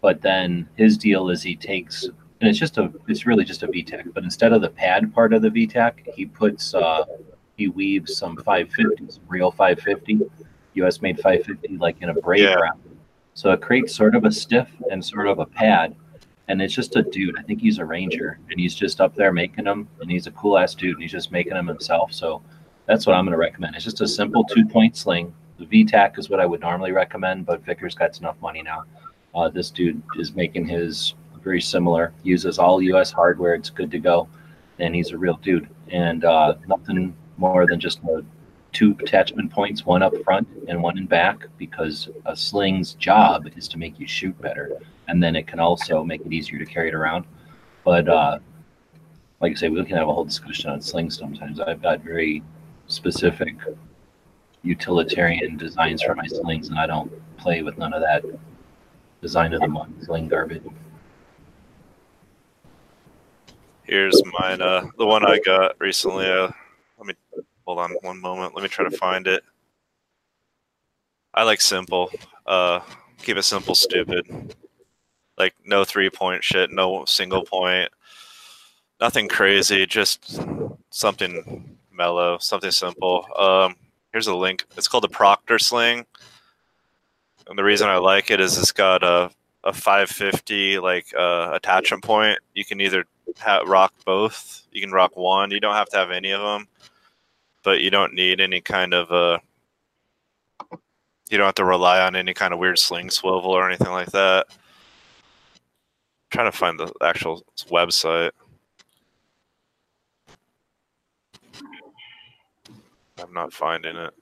But 0.00 0.22
then 0.22 0.68
his 0.76 0.96
deal 0.96 1.28
is 1.28 1.42
he 1.42 1.56
takes, 1.56 2.04
and 2.04 2.48
it's 2.48 2.58
just 2.58 2.78
a, 2.78 2.90
it's 3.06 3.26
really 3.26 3.44
just 3.44 3.62
a 3.62 3.68
VTAC. 3.68 4.14
But 4.14 4.24
instead 4.24 4.52
of 4.54 4.62
the 4.62 4.70
pad 4.70 5.14
part 5.14 5.34
of 5.34 5.42
the 5.42 5.50
VTAC, 5.50 6.14
he 6.14 6.24
puts, 6.24 6.74
uh, 6.74 7.04
he 7.56 7.68
weaves 7.68 8.16
some 8.16 8.36
550, 8.36 9.12
some 9.12 9.22
real 9.28 9.50
550, 9.50 10.20
US 10.74 11.02
made 11.02 11.16
550, 11.16 11.76
like 11.76 12.00
in 12.00 12.08
a 12.08 12.14
braid 12.14 12.42
Yeah. 12.42 12.54
wrap. 12.54 12.78
So 13.34 13.50
it 13.52 13.60
creates 13.60 13.94
sort 13.94 14.14
of 14.14 14.24
a 14.24 14.32
stiff 14.32 14.68
and 14.90 15.04
sort 15.04 15.26
of 15.26 15.38
a 15.38 15.46
pad. 15.46 15.94
And 16.48 16.60
it's 16.60 16.74
just 16.74 16.96
a 16.96 17.02
dude. 17.02 17.38
I 17.38 17.42
think 17.42 17.60
he's 17.60 17.78
a 17.78 17.84
ranger, 17.84 18.38
and 18.50 18.60
he's 18.60 18.74
just 18.74 19.00
up 19.00 19.14
there 19.14 19.32
making 19.32 19.64
them. 19.64 19.88
And 20.00 20.10
he's 20.10 20.26
a 20.26 20.30
cool 20.32 20.58
ass 20.58 20.74
dude, 20.74 20.94
and 20.94 21.02
he's 21.02 21.12
just 21.12 21.32
making 21.32 21.54
them 21.54 21.66
himself. 21.66 22.12
So 22.12 22.42
that's 22.86 23.06
what 23.06 23.14
I'm 23.14 23.24
going 23.24 23.32
to 23.32 23.38
recommend. 23.38 23.76
It's 23.76 23.84
just 23.84 24.00
a 24.00 24.08
simple 24.08 24.44
two 24.44 24.66
point 24.66 24.96
sling. 24.96 25.34
The 25.58 25.64
VTAC 25.66 26.18
is 26.18 26.28
what 26.28 26.40
I 26.40 26.46
would 26.46 26.60
normally 26.60 26.92
recommend, 26.92 27.46
but 27.46 27.64
Vickers 27.64 27.94
got 27.94 28.18
enough 28.18 28.36
money 28.42 28.62
now. 28.62 28.84
Uh, 29.34 29.48
this 29.48 29.70
dude 29.70 30.02
is 30.16 30.34
making 30.34 30.66
his 30.66 31.14
very 31.42 31.60
similar, 31.60 32.12
uses 32.22 32.58
all 32.58 32.82
US 32.82 33.12
hardware. 33.12 33.54
It's 33.54 33.70
good 33.70 33.90
to 33.92 33.98
go. 33.98 34.28
And 34.78 34.94
he's 34.94 35.10
a 35.10 35.18
real 35.18 35.36
dude. 35.36 35.68
And 35.88 36.24
uh, 36.24 36.54
nothing 36.66 37.14
more 37.36 37.66
than 37.66 37.78
just 37.78 38.00
uh, 38.04 38.22
two 38.72 38.96
attachment 39.00 39.52
points, 39.52 39.86
one 39.86 40.02
up 40.02 40.14
front 40.24 40.48
and 40.68 40.82
one 40.82 40.98
in 40.98 41.06
back, 41.06 41.46
because 41.58 42.08
a 42.26 42.34
sling's 42.34 42.94
job 42.94 43.46
is 43.56 43.68
to 43.68 43.78
make 43.78 44.00
you 44.00 44.06
shoot 44.06 44.38
better. 44.40 44.72
And 45.08 45.22
then 45.22 45.36
it 45.36 45.46
can 45.46 45.60
also 45.60 46.02
make 46.02 46.20
it 46.24 46.32
easier 46.32 46.58
to 46.58 46.66
carry 46.66 46.88
it 46.88 46.94
around. 46.94 47.24
But 47.84 48.08
uh, 48.08 48.38
like 49.40 49.52
I 49.52 49.54
say, 49.54 49.68
we 49.68 49.84
can 49.84 49.96
have 49.96 50.08
a 50.08 50.12
whole 50.12 50.24
discussion 50.24 50.70
on 50.70 50.80
slings 50.80 51.18
sometimes. 51.18 51.60
I've 51.60 51.82
got 51.82 52.00
very 52.00 52.42
specific 52.86 53.56
utilitarian 54.62 55.56
designs 55.56 56.02
for 56.02 56.14
my 56.14 56.26
slings, 56.26 56.68
and 56.68 56.78
I 56.78 56.86
don't 56.86 57.12
play 57.36 57.62
with 57.62 57.76
none 57.76 57.92
of 57.92 58.00
that 58.00 58.24
design 59.20 59.52
of 59.52 59.60
the 59.60 59.68
month 59.68 60.04
sling 60.04 60.28
garbage. 60.28 60.62
here's 63.84 64.20
mine. 64.40 64.60
Uh, 64.60 64.86
the 64.98 65.06
one 65.06 65.24
I 65.24 65.38
got 65.38 65.76
recently. 65.78 66.26
Uh, 66.26 66.50
let 66.98 67.06
me 67.06 67.14
hold 67.64 67.78
on 67.78 67.92
one 68.02 68.20
moment. 68.20 68.54
Let 68.54 68.62
me 68.62 68.68
try 68.68 68.88
to 68.88 68.96
find 68.96 69.26
it. 69.26 69.44
I 71.32 71.42
like 71.42 71.60
simple. 71.60 72.10
Uh, 72.46 72.80
keep 73.22 73.36
it 73.36 73.42
simple, 73.42 73.74
stupid. 73.74 74.54
Like 75.36 75.54
no 75.64 75.84
three 75.84 76.10
point 76.10 76.44
shit, 76.44 76.70
no 76.70 77.04
single 77.06 77.44
point, 77.44 77.90
nothing 79.00 79.28
crazy. 79.28 79.86
Just 79.86 80.40
something 80.90 81.76
mellow, 81.92 82.38
something 82.38 82.70
simple. 82.70 83.26
Um, 83.36 83.76
here's 84.12 84.28
a 84.28 84.34
link. 84.34 84.64
It's 84.76 84.88
called 84.88 85.04
the 85.04 85.08
Proctor 85.08 85.58
Sling, 85.58 86.06
and 87.48 87.58
the 87.58 87.64
reason 87.64 87.88
I 87.88 87.96
like 87.96 88.30
it 88.30 88.40
is 88.40 88.56
it's 88.58 88.72
got 88.72 89.02
a 89.02 89.30
a 89.64 89.72
550 89.72 90.78
like 90.78 91.06
uh, 91.18 91.50
attachment 91.54 92.04
point. 92.04 92.38
You 92.54 92.64
can 92.64 92.80
either 92.80 93.04
ha- 93.38 93.64
rock 93.66 93.94
both. 94.04 94.66
You 94.70 94.80
can 94.80 94.92
rock 94.92 95.16
one. 95.16 95.50
You 95.50 95.60
don't 95.60 95.74
have 95.74 95.88
to 95.90 95.96
have 95.96 96.10
any 96.10 96.32
of 96.32 96.40
them, 96.40 96.68
but 97.62 97.80
you 97.80 97.90
don't 97.90 98.14
need 98.14 98.40
any 98.40 98.60
kind 98.60 98.94
of 98.94 99.10
uh. 99.10 99.38
you 101.30 101.38
don't 101.38 101.46
have 101.46 101.54
to 101.56 101.64
rely 101.64 102.00
on 102.00 102.14
any 102.14 102.34
kind 102.34 102.52
of 102.52 102.60
weird 102.60 102.78
sling 102.78 103.10
swivel 103.10 103.50
or 103.50 103.68
anything 103.68 103.90
like 103.90 104.10
that. 104.12 104.46
I'm 106.34 106.50
trying 106.50 106.50
to 106.50 106.58
find 106.58 106.80
the 106.80 106.92
actual 107.00 107.44
website. 107.70 108.32
I'm 113.22 113.32
not 113.32 113.52
finding 113.52 113.94
it. 113.94 114.12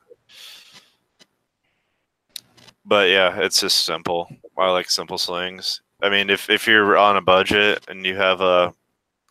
But 2.84 3.08
yeah, 3.08 3.40
it's 3.40 3.60
just 3.62 3.86
simple. 3.86 4.28
I 4.58 4.68
like 4.68 4.90
simple 4.90 5.16
slings. 5.16 5.80
I 6.02 6.10
mean, 6.10 6.28
if 6.28 6.50
if 6.50 6.66
you're 6.66 6.98
on 6.98 7.16
a 7.16 7.22
budget 7.22 7.82
and 7.88 8.04
you 8.04 8.14
have 8.16 8.42
a 8.42 8.74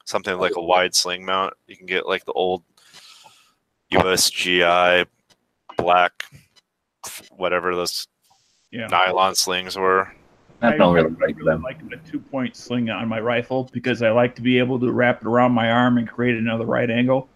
something 0.06 0.40
like 0.40 0.54
a 0.56 0.64
wide 0.64 0.96
sling 0.96 1.24
mount, 1.24 1.54
you 1.68 1.78
can 1.78 1.86
get 1.86 2.08
like 2.08 2.26
the 2.26 2.34
old 2.34 2.64
USGI 3.92 5.06
black 5.78 6.24
whatever 7.30 7.76
those 7.76 8.08
Yeah. 8.72 8.88
nylon 8.88 9.36
slings 9.36 9.78
were. 9.78 10.12
I 10.62 10.78
don't 10.78 10.94
really 10.94 11.10
like 11.10 11.38
really 11.38 11.54
them. 11.54 11.64
like 11.64 11.80
a 11.92 11.98
two 12.10 12.20
point 12.20 12.56
sling 12.56 12.90
on 12.90 13.08
my 13.08 13.20
rifle 13.20 13.70
because 13.72 14.04
I 14.04 14.12
like 14.12 14.36
to 14.36 14.42
be 14.42 14.60
able 14.60 14.80
to 14.80 14.92
wrap 14.92 15.22
it 15.22 15.28
around 15.28 15.54
my 15.54 15.72
arm 15.72 15.98
and 15.98 16.08
create 16.08 16.38
another 16.38 16.66
right 16.66 16.90
angle. 16.90 17.28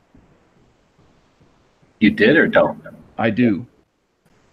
You 1.99 2.11
did 2.11 2.37
or 2.37 2.47
don't? 2.47 2.83
I 3.17 3.31
do. 3.31 3.65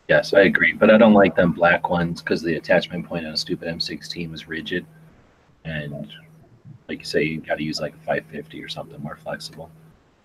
Yes, 0.08 0.32
I 0.32 0.42
agree, 0.42 0.72
but 0.72 0.90
I 0.90 0.98
don't 0.98 1.12
like 1.12 1.36
them 1.36 1.52
black 1.52 1.90
ones 1.90 2.22
because 2.22 2.42
the 2.42 2.56
attachment 2.56 3.06
point 3.06 3.26
on 3.26 3.32
a 3.32 3.36
stupid 3.36 3.68
M16 3.68 4.30
was 4.30 4.48
rigid, 4.48 4.86
and 5.64 6.10
like 6.88 6.98
you 6.98 7.04
say, 7.04 7.22
you 7.22 7.40
got 7.40 7.56
to 7.56 7.62
use 7.62 7.80
like 7.80 7.94
a 7.94 7.98
550 7.98 8.62
or 8.62 8.68
something 8.68 9.00
more 9.00 9.16
flexible. 9.16 9.70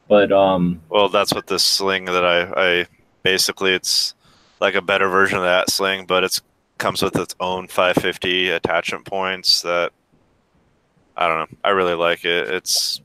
But 0.08 0.32
um, 0.32 0.82
Well, 0.90 1.10
that's 1.10 1.34
what 1.34 1.48
this 1.48 1.64
sling 1.64 2.06
that 2.06 2.26
I, 2.26 2.52
I 2.56 2.88
basically 3.24 3.74
it's 3.74 4.16
like 4.60 4.76
a 4.76 4.82
better 4.82 5.10
version 5.10 5.38
of 5.38 5.44
that 5.44 5.70
sling, 5.70 6.06
but 6.06 6.24
it's 6.24 6.42
comes 6.78 7.02
with 7.02 7.16
its 7.16 7.36
own 7.40 7.68
550 7.68 8.50
attachment 8.50 9.06
points 9.06 9.62
that 9.62 9.92
I 11.16 11.28
don't 11.28 11.40
know. 11.40 11.58
I 11.64 11.70
really 11.70 11.96
like 11.96 12.26
it. 12.26 12.50
It's 12.50 13.02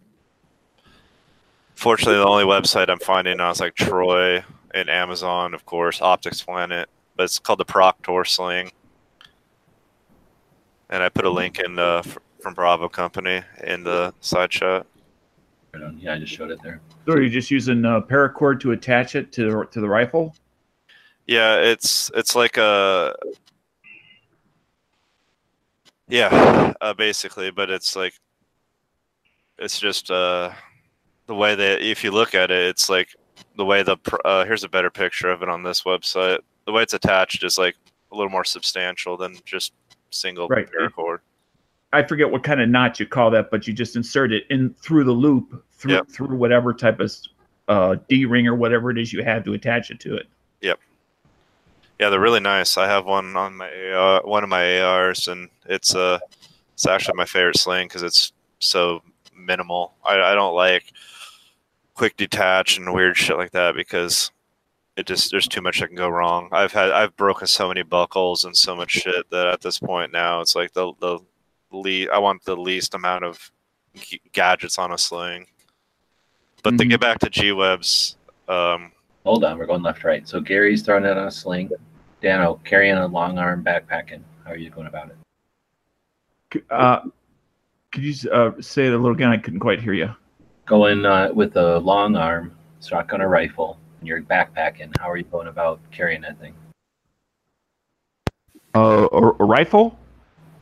fortunately 1.75 2.19
the 2.19 2.27
only 2.27 2.45
website 2.45 2.91
I'm 2.91 2.99
finding 2.99 3.39
now 3.39 3.51
is 3.51 3.61
like 3.61 3.75
Troy 3.75 4.45
and 4.75 4.91
Amazon, 4.91 5.55
of 5.55 5.65
course, 5.65 6.03
Optics 6.03 6.43
Planet, 6.43 6.89
but 7.17 7.25
it's 7.25 7.39
called 7.39 7.59
the 7.59 7.65
Proctor 7.65 8.25
sling. 8.25 8.71
And 10.91 11.03
I 11.03 11.09
put 11.09 11.25
a 11.25 11.31
link 11.31 11.59
in 11.59 11.79
uh, 11.79 12.03
f- 12.05 12.19
from 12.41 12.53
Bravo 12.53 12.89
Company 12.89 13.43
in 13.65 13.83
the 13.83 14.13
side 14.21 14.51
chat. 14.51 14.87
Yeah, 15.97 16.15
I 16.15 16.19
just 16.19 16.35
showed 16.35 16.51
it 16.51 16.63
there. 16.63 16.83
So 17.07 17.15
are 17.15 17.23
you 17.23 17.31
just 17.31 17.51
using 17.51 17.83
uh, 17.85 18.03
paracord 18.03 18.61
to 18.61 18.73
attach 18.73 19.15
it 19.15 19.33
to 19.33 19.51
the, 19.51 19.65
to 19.71 19.81
the 19.81 19.89
rifle? 19.89 20.35
Yeah, 21.27 21.57
it's 21.57 22.11
it's 22.15 22.35
like 22.35 22.59
a 22.59 23.15
yeah, 26.13 26.75
uh, 26.83 26.93
basically, 26.93 27.51
but 27.51 27.71
it's 27.71 27.97
like 27.97 28.13
it's 29.59 29.79
just 29.81 30.11
uh 30.11 30.51
the 31.27 31.35
way 31.35 31.55
that 31.55 31.81
if 31.81 32.05
you 32.05 32.11
look 32.11 32.35
at 32.35 32.51
it, 32.51 32.67
it's 32.67 32.91
like 32.91 33.09
the 33.57 33.65
way 33.65 33.83
the 33.83 33.97
pr- 33.97 34.17
uh, 34.25 34.45
here's 34.45 34.63
a 34.65 34.69
better 34.69 34.91
picture 34.91 35.31
of 35.31 35.43
it 35.43 35.49
on 35.49 35.63
this 35.63 35.83
website. 35.83 36.41
The 36.67 36.73
way 36.73 36.83
it's 36.83 36.93
attached 36.93 37.43
is 37.45 37.57
like 37.57 37.77
a 38.11 38.17
little 38.17 38.31
more 38.31 38.45
substantial 38.45 39.17
than 39.17 39.39
just 39.47 39.73
single 40.11 40.49
Right. 40.49 40.69
paracord. 40.71 41.21
I 41.95 42.03
forget 42.03 42.31
what 42.31 42.43
kind 42.43 42.61
of 42.61 42.69
knot 42.69 43.01
you 43.01 43.07
call 43.07 43.31
that, 43.31 43.51
but 43.51 43.67
you 43.67 43.73
just 43.73 43.97
insert 43.97 44.33
it 44.33 44.45
in 44.51 44.75
through 44.75 45.05
the 45.05 45.13
loop 45.13 45.65
through 45.73 45.93
Yep. 45.93 46.09
through 46.09 46.37
whatever 46.37 46.75
type 46.75 47.01
of 47.01 47.11
uh, 47.69 47.97
D 48.09 48.27
ring 48.27 48.47
or 48.47 48.55
whatever 48.55 48.91
it 48.91 48.99
is 48.99 49.13
you 49.13 49.23
have 49.25 49.45
to 49.45 49.55
attach 49.55 49.91
it 49.91 49.99
to 50.01 50.17
it. 50.17 50.27
Yeah, 52.03 52.09
they're 52.09 52.19
really 52.19 52.41
nice. 52.41 52.77
I 52.79 52.89
have 52.89 53.07
one 53.07 53.37
on 53.37 53.55
my 53.57 53.71
AR, 53.93 54.23
one 54.25 54.43
of 54.43 54.51
my 54.51 54.81
ARs, 54.81 55.29
and 55.29 55.49
it's 55.67 55.95
uh, 55.95 56.19
it's 56.73 56.85
actually 56.85 57.15
my 57.15 57.25
favorite 57.25 57.57
sling 57.57 57.87
because 57.87 58.03
it's 58.03 58.33
so 58.59 59.03
minimal. 59.37 59.95
I, 60.05 60.21
I 60.21 60.35
don't 60.35 60.57
like 60.57 60.83
quick 61.95 62.17
detach 62.17 62.77
and 62.77 62.93
weird 62.93 63.17
shit 63.17 63.37
like 63.37 63.53
that 63.53 63.77
because 63.77 64.33
it 64.97 65.07
just 65.07 65.31
there's 65.31 65.47
too 65.47 65.61
much 65.63 65.79
that 65.79 65.87
can 65.87 65.97
go 65.97 66.09
wrong. 66.09 66.49
I've 66.51 66.73
had 66.73 66.91
I've 66.91 67.17
broken 67.17 67.47
so 67.47 67.69
many 67.69 67.85
buckles 67.85 68.43
and 68.43 68.57
so 68.57 68.75
much 68.75 68.91
shit 68.91 69.31
that 69.31 69.47
at 69.47 69.61
this 69.61 69.79
point 69.79 70.11
now 70.11 70.41
it's 70.41 70.57
like 70.57 70.73
the 70.73 70.93
the 70.99 71.21
le- 71.71 72.13
I 72.13 72.19
want 72.19 72.45
the 72.45 72.57
least 72.57 72.95
amount 72.95 73.23
of 73.23 73.49
g- 73.95 74.21
gadgets 74.33 74.77
on 74.77 74.91
a 74.91 74.99
sling. 74.99 75.47
But 76.65 76.79
to 76.79 76.85
Mhm. 76.85 76.91
get 76.91 77.01
back 77.01 77.21
to 77.21 77.31
G 77.31 77.53
Webs, 77.53 78.17
um, 78.49 78.91
Hold 79.25 79.45
on, 79.45 79.57
we're 79.57 79.67
going 79.67 79.85
left 79.85 80.03
right. 80.03 80.27
So 80.29 80.41
Gary's 80.41 80.83
throwing 80.83 81.05
it 81.05 81.17
on 81.17 81.29
a 81.29 81.31
sling. 81.31 81.71
Dano 82.23 82.61
carrying 82.65 82.97
a 82.97 83.07
long 83.07 83.39
arm 83.39 83.65
backpacking. 83.65 84.23
How 84.45 84.53
are 84.53 84.57
you 84.57 84.71
going 84.71 84.87
about 84.87 85.11
it? 86.53 86.65
Uh, 86.71 87.01
could 87.91 88.05
you 88.05 88.31
uh, 88.31 88.53
say 88.61 88.87
it 88.87 88.93
a 88.93 88.97
little 88.97 89.13
again? 89.13 89.31
I 89.31 89.37
couldn't 89.37 89.61
quite 89.61 89.81
hear 89.83 89.93
you. 89.93 90.15
Going 90.67 91.05
uh, 91.05 91.33
with 91.35 91.57
a 91.57 91.79
long 91.79 92.15
arm, 92.15 92.57
shotgun 92.81 93.21
or 93.21 93.29
rifle, 93.29 93.79
and 93.99 94.09
you're 94.09 94.23
backpacking. 94.23 94.97
How 94.99 95.11
are 95.11 95.17
you 95.17 95.25
going 95.25 95.49
about 95.49 95.81
carrying 95.91 96.23
that 96.23 96.39
thing? 96.39 96.55
Uh, 98.75 99.09
a, 99.13 99.29
a 99.43 99.45
rifle 99.45 99.99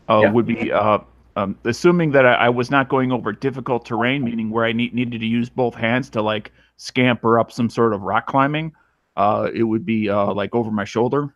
uh, 0.08 0.20
Yeah. 0.22 0.32
would 0.32 0.46
be 0.46 0.72
uh, 0.72 0.98
um, 1.36 1.58
assuming 1.64 2.10
that 2.12 2.26
I, 2.26 2.34
I 2.34 2.48
was 2.48 2.70
not 2.70 2.88
going 2.88 3.12
over 3.12 3.32
difficult 3.32 3.84
terrain, 3.84 4.24
meaning 4.24 4.50
where 4.50 4.64
I 4.64 4.72
need, 4.72 4.94
needed 4.94 5.20
to 5.20 5.26
use 5.26 5.48
both 5.48 5.74
hands 5.74 6.10
to 6.10 6.22
like 6.22 6.52
scamper 6.76 7.38
up 7.38 7.52
some 7.52 7.68
sort 7.70 7.92
of 7.92 8.02
rock 8.02 8.26
climbing. 8.26 8.72
Uh, 9.16 9.50
it 9.52 9.62
would 9.62 9.84
be 9.84 10.08
uh, 10.08 10.32
like 10.32 10.54
over 10.54 10.70
my 10.70 10.84
shoulder, 10.84 11.34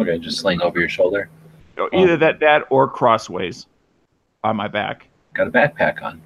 Okay, 0.00 0.18
just 0.18 0.38
sling 0.38 0.60
over 0.62 0.80
your 0.80 0.88
shoulder. 0.88 1.28
Or 1.76 1.94
either 1.94 2.16
that 2.16 2.40
that 2.40 2.64
or 2.70 2.88
crossways 2.88 3.66
on 4.42 4.56
my 4.56 4.68
back. 4.68 5.08
Got 5.34 5.46
a 5.46 5.50
backpack 5.50 6.02
on. 6.02 6.20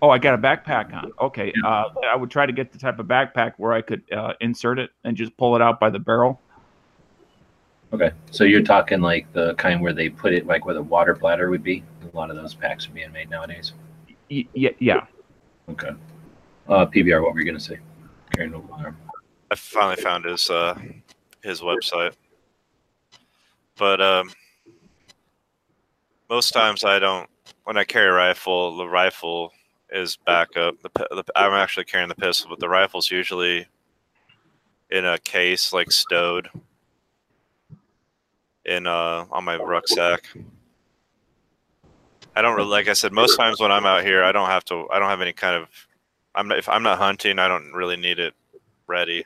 Oh, 0.00 0.10
I 0.10 0.18
got 0.18 0.34
a 0.34 0.38
backpack 0.38 0.94
on. 0.94 1.10
Okay, 1.20 1.52
uh, 1.64 1.86
I 2.06 2.14
would 2.14 2.30
try 2.30 2.46
to 2.46 2.52
get 2.52 2.70
the 2.70 2.78
type 2.78 2.98
of 2.98 3.06
backpack 3.06 3.54
where 3.56 3.72
I 3.72 3.82
could 3.82 4.02
uh, 4.12 4.34
insert 4.40 4.78
it 4.78 4.90
and 5.04 5.16
just 5.16 5.36
pull 5.36 5.56
it 5.56 5.62
out 5.62 5.80
by 5.80 5.90
the 5.90 5.98
barrel. 5.98 6.40
Okay, 7.92 8.10
so 8.30 8.44
you're 8.44 8.62
talking 8.62 9.00
like 9.00 9.32
the 9.32 9.54
kind 9.54 9.80
where 9.80 9.94
they 9.94 10.10
put 10.10 10.32
it 10.34 10.46
like 10.46 10.66
where 10.66 10.74
the 10.74 10.82
water 10.82 11.14
bladder 11.14 11.50
would 11.50 11.62
be. 11.62 11.82
A 12.12 12.16
lot 12.16 12.30
of 12.30 12.36
those 12.36 12.54
packs 12.54 12.86
are 12.86 12.90
being 12.90 13.10
made 13.12 13.30
nowadays. 13.30 13.72
Y- 14.30 14.46
yeah, 14.52 14.70
yeah. 14.78 15.06
Okay. 15.70 15.90
Uh, 16.68 16.84
PBR, 16.86 17.22
what 17.22 17.32
were 17.32 17.40
you 17.40 17.46
gonna 17.46 17.58
say? 17.58 17.78
Carrying 18.32 18.52
a 18.52 18.58
long 18.58 18.84
arm. 18.84 18.96
I 19.50 19.54
finally 19.54 19.96
found 19.96 20.26
his 20.26 20.50
uh, 20.50 20.78
his 21.42 21.60
website. 21.60 22.12
But 23.78 24.00
um, 24.00 24.30
most 26.28 26.50
times 26.50 26.84
I 26.84 26.98
don't. 26.98 27.28
When 27.64 27.76
I 27.76 27.84
carry 27.84 28.08
a 28.08 28.12
rifle, 28.12 28.76
the 28.76 28.88
rifle 28.88 29.52
is 29.90 30.16
backup. 30.26 30.80
The, 30.82 30.90
the 31.10 31.24
I'm 31.36 31.52
actually 31.52 31.84
carrying 31.84 32.08
the 32.08 32.14
pistol, 32.14 32.50
but 32.50 32.58
the 32.58 32.68
rifle's 32.68 33.10
usually 33.10 33.66
in 34.90 35.04
a 35.04 35.18
case, 35.18 35.72
like 35.72 35.92
stowed 35.92 36.48
in 38.64 38.86
uh 38.86 39.24
on 39.30 39.44
my 39.44 39.56
rucksack. 39.56 40.28
I 42.36 42.42
don't 42.42 42.54
really, 42.56 42.68
like 42.68 42.88
I 42.88 42.92
said, 42.92 43.12
most 43.12 43.36
times 43.36 43.60
when 43.60 43.72
I'm 43.72 43.86
out 43.86 44.04
here, 44.04 44.22
I 44.22 44.32
don't 44.32 44.48
have 44.48 44.64
to. 44.66 44.88
I 44.90 44.98
don't 44.98 45.08
have 45.08 45.20
any 45.20 45.32
kind 45.32 45.56
of. 45.56 45.68
I'm 46.34 46.52
if 46.52 46.68
I'm 46.68 46.82
not 46.82 46.98
hunting, 46.98 47.38
I 47.38 47.48
don't 47.48 47.72
really 47.72 47.96
need 47.96 48.18
it 48.18 48.34
ready. 48.86 49.24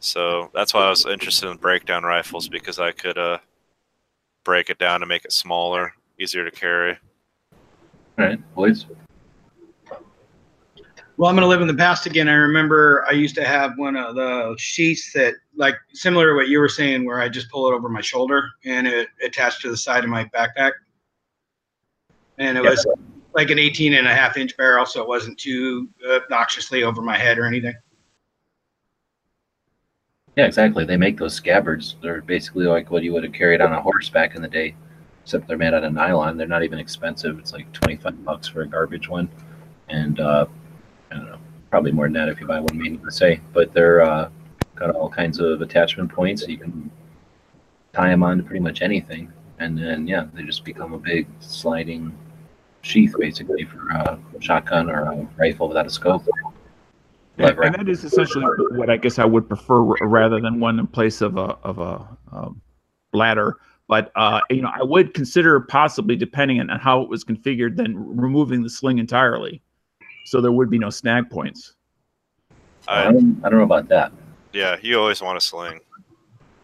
So 0.00 0.50
that's 0.54 0.72
why 0.72 0.86
I 0.86 0.90
was 0.90 1.04
interested 1.04 1.48
in 1.50 1.58
breakdown 1.58 2.04
rifles 2.04 2.48
because 2.48 2.78
I 2.78 2.90
could 2.90 3.18
uh, 3.18 3.38
break 4.44 4.70
it 4.70 4.78
down 4.78 5.00
to 5.00 5.06
make 5.06 5.26
it 5.26 5.32
smaller, 5.32 5.92
easier 6.18 6.42
to 6.44 6.50
carry. 6.50 6.98
All 8.18 8.24
right, 8.24 8.40
please. 8.54 8.86
Well, 11.18 11.28
I'm 11.28 11.36
going 11.36 11.42
to 11.42 11.48
live 11.48 11.60
in 11.60 11.68
the 11.68 11.74
past 11.74 12.06
again. 12.06 12.30
I 12.30 12.32
remember 12.32 13.04
I 13.06 13.12
used 13.12 13.34
to 13.34 13.44
have 13.44 13.72
one 13.76 13.94
of 13.94 14.14
the 14.14 14.56
sheets 14.58 15.12
that, 15.12 15.34
like, 15.54 15.74
similar 15.92 16.30
to 16.30 16.34
what 16.34 16.48
you 16.48 16.60
were 16.60 16.68
saying, 16.68 17.04
where 17.04 17.20
I 17.20 17.28
just 17.28 17.50
pull 17.50 17.70
it 17.70 17.74
over 17.74 17.90
my 17.90 18.00
shoulder 18.00 18.48
and 18.64 18.86
it 18.86 19.08
attached 19.22 19.60
to 19.62 19.70
the 19.70 19.76
side 19.76 20.02
of 20.02 20.08
my 20.08 20.24
backpack. 20.26 20.72
And 22.38 22.56
it 22.56 22.64
Yeah. 22.64 22.70
was 22.70 22.86
like 23.34 23.50
an 23.50 23.58
18 23.58 23.92
and 23.92 24.08
a 24.08 24.14
half 24.14 24.38
inch 24.38 24.56
barrel, 24.56 24.86
so 24.86 25.02
it 25.02 25.08
wasn't 25.08 25.38
too 25.38 25.90
obnoxiously 26.10 26.84
over 26.84 27.02
my 27.02 27.18
head 27.18 27.38
or 27.38 27.44
anything. 27.44 27.74
Yeah, 30.36 30.46
exactly. 30.46 30.84
They 30.84 30.96
make 30.96 31.18
those 31.18 31.34
scabbards. 31.34 31.96
They're 32.02 32.22
basically 32.22 32.66
like 32.66 32.90
what 32.90 33.02
you 33.02 33.12
would 33.12 33.24
have 33.24 33.32
carried 33.32 33.60
on 33.60 33.72
a 33.72 33.80
horse 33.80 34.08
back 34.08 34.34
in 34.34 34.42
the 34.42 34.48
day, 34.48 34.74
except 35.22 35.48
they're 35.48 35.58
made 35.58 35.74
out 35.74 35.84
of 35.84 35.92
nylon. 35.92 36.36
They're 36.36 36.46
not 36.46 36.62
even 36.62 36.78
expensive. 36.78 37.38
It's 37.38 37.52
like 37.52 37.70
25 37.72 38.24
bucks 38.24 38.46
for 38.46 38.62
a 38.62 38.66
garbage 38.66 39.08
one. 39.08 39.28
And 39.88 40.20
uh, 40.20 40.46
I 41.10 41.16
don't 41.16 41.26
know, 41.26 41.38
probably 41.70 41.92
more 41.92 42.06
than 42.06 42.12
that 42.14 42.28
if 42.28 42.40
you 42.40 42.46
buy 42.46 42.60
one 42.60 42.78
made 42.78 43.02
to 43.02 43.10
say. 43.10 43.40
But 43.52 43.72
they're 43.72 44.02
uh, 44.02 44.30
got 44.76 44.94
all 44.94 45.10
kinds 45.10 45.40
of 45.40 45.60
attachment 45.62 46.12
points. 46.12 46.46
You 46.46 46.58
can 46.58 46.90
tie 47.92 48.10
them 48.10 48.22
on 48.22 48.38
to 48.38 48.44
pretty 48.44 48.60
much 48.60 48.82
anything. 48.82 49.32
And 49.58 49.76
then, 49.76 50.06
yeah, 50.06 50.26
they 50.32 50.42
just 50.42 50.64
become 50.64 50.94
a 50.94 50.98
big 50.98 51.26
sliding 51.40 52.16
sheath 52.82 53.14
basically 53.18 53.64
for 53.64 53.88
a 53.90 54.18
shotgun 54.40 54.88
or 54.88 55.02
a 55.02 55.28
rifle 55.36 55.68
without 55.68 55.86
a 55.86 55.90
scope. 55.90 56.24
Lever 57.40 57.62
and 57.62 57.74
that 57.74 57.88
is 57.88 58.04
essentially 58.04 58.44
what 58.72 58.90
I 58.90 58.96
guess 58.96 59.18
I 59.18 59.24
would 59.24 59.48
prefer 59.48 59.80
rather 59.80 60.40
than 60.40 60.60
one 60.60 60.78
in 60.78 60.86
place 60.86 61.20
of 61.20 61.36
a 61.36 61.56
of 61.62 61.78
a 61.78 62.06
um, 62.32 62.60
ladder. 63.12 63.56
But 63.88 64.12
uh, 64.14 64.40
you 64.50 64.62
know, 64.62 64.70
I 64.72 64.82
would 64.82 65.14
consider 65.14 65.60
possibly, 65.60 66.14
depending 66.16 66.60
on 66.60 66.68
how 66.78 67.02
it 67.02 67.08
was 67.08 67.24
configured, 67.24 67.76
then 67.76 67.94
removing 68.16 68.62
the 68.62 68.70
sling 68.70 68.98
entirely, 68.98 69.60
so 70.24 70.40
there 70.40 70.52
would 70.52 70.70
be 70.70 70.78
no 70.78 70.90
snag 70.90 71.28
points. 71.28 71.74
I 72.86 73.00
I, 73.00 73.12
don't, 73.12 73.40
I 73.44 73.48
don't 73.48 73.58
know 73.58 73.64
about 73.64 73.88
that. 73.88 74.12
yeah, 74.52 74.76
you 74.80 74.98
always 74.98 75.20
want 75.20 75.38
a 75.38 75.40
sling. 75.40 75.80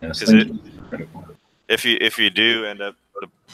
You 0.01 0.09
know, 0.09 0.11
Is 0.11 0.21
slings. 0.21 0.61
If 1.69 1.85
you 1.85 1.99
if 2.01 2.19
you 2.19 2.31
do 2.31 2.65
end 2.65 2.81
up 2.81 2.95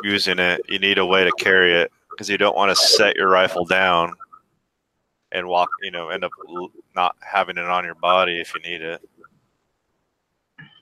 using 0.02 0.38
it, 0.38 0.60
you 0.68 0.78
need 0.78 0.98
a 0.98 1.06
way 1.06 1.24
to 1.24 1.32
carry 1.38 1.74
it 1.74 1.90
because 2.10 2.28
you 2.28 2.36
don't 2.36 2.56
want 2.56 2.70
to 2.70 2.76
set 2.76 3.16
your 3.16 3.28
rifle 3.28 3.64
down 3.64 4.12
and 5.32 5.46
walk. 5.48 5.70
You 5.82 5.90
know, 5.90 6.08
end 6.10 6.24
up 6.24 6.32
not 6.94 7.16
having 7.20 7.58
it 7.58 7.64
on 7.64 7.84
your 7.84 7.94
body 7.96 8.40
if 8.40 8.54
you 8.54 8.60
need 8.60 8.82
it. 8.82 9.00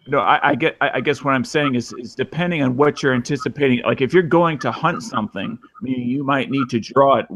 No, 0.06 0.18
I, 0.20 0.50
I 0.50 0.54
get. 0.54 0.76
I, 0.80 0.90
I 0.94 1.00
guess 1.00 1.22
what 1.22 1.34
I'm 1.34 1.44
saying 1.44 1.74
is, 1.76 1.92
is 1.92 2.14
depending 2.14 2.62
on 2.62 2.76
what 2.76 3.02
you're 3.02 3.14
anticipating. 3.14 3.82
Like 3.84 4.00
if 4.00 4.12
you're 4.12 4.22
going 4.22 4.58
to 4.60 4.72
hunt 4.72 5.02
something, 5.02 5.58
meaning 5.82 6.08
you 6.08 6.24
might 6.24 6.50
need 6.50 6.68
to 6.70 6.80
draw 6.80 7.16
it 7.16 7.26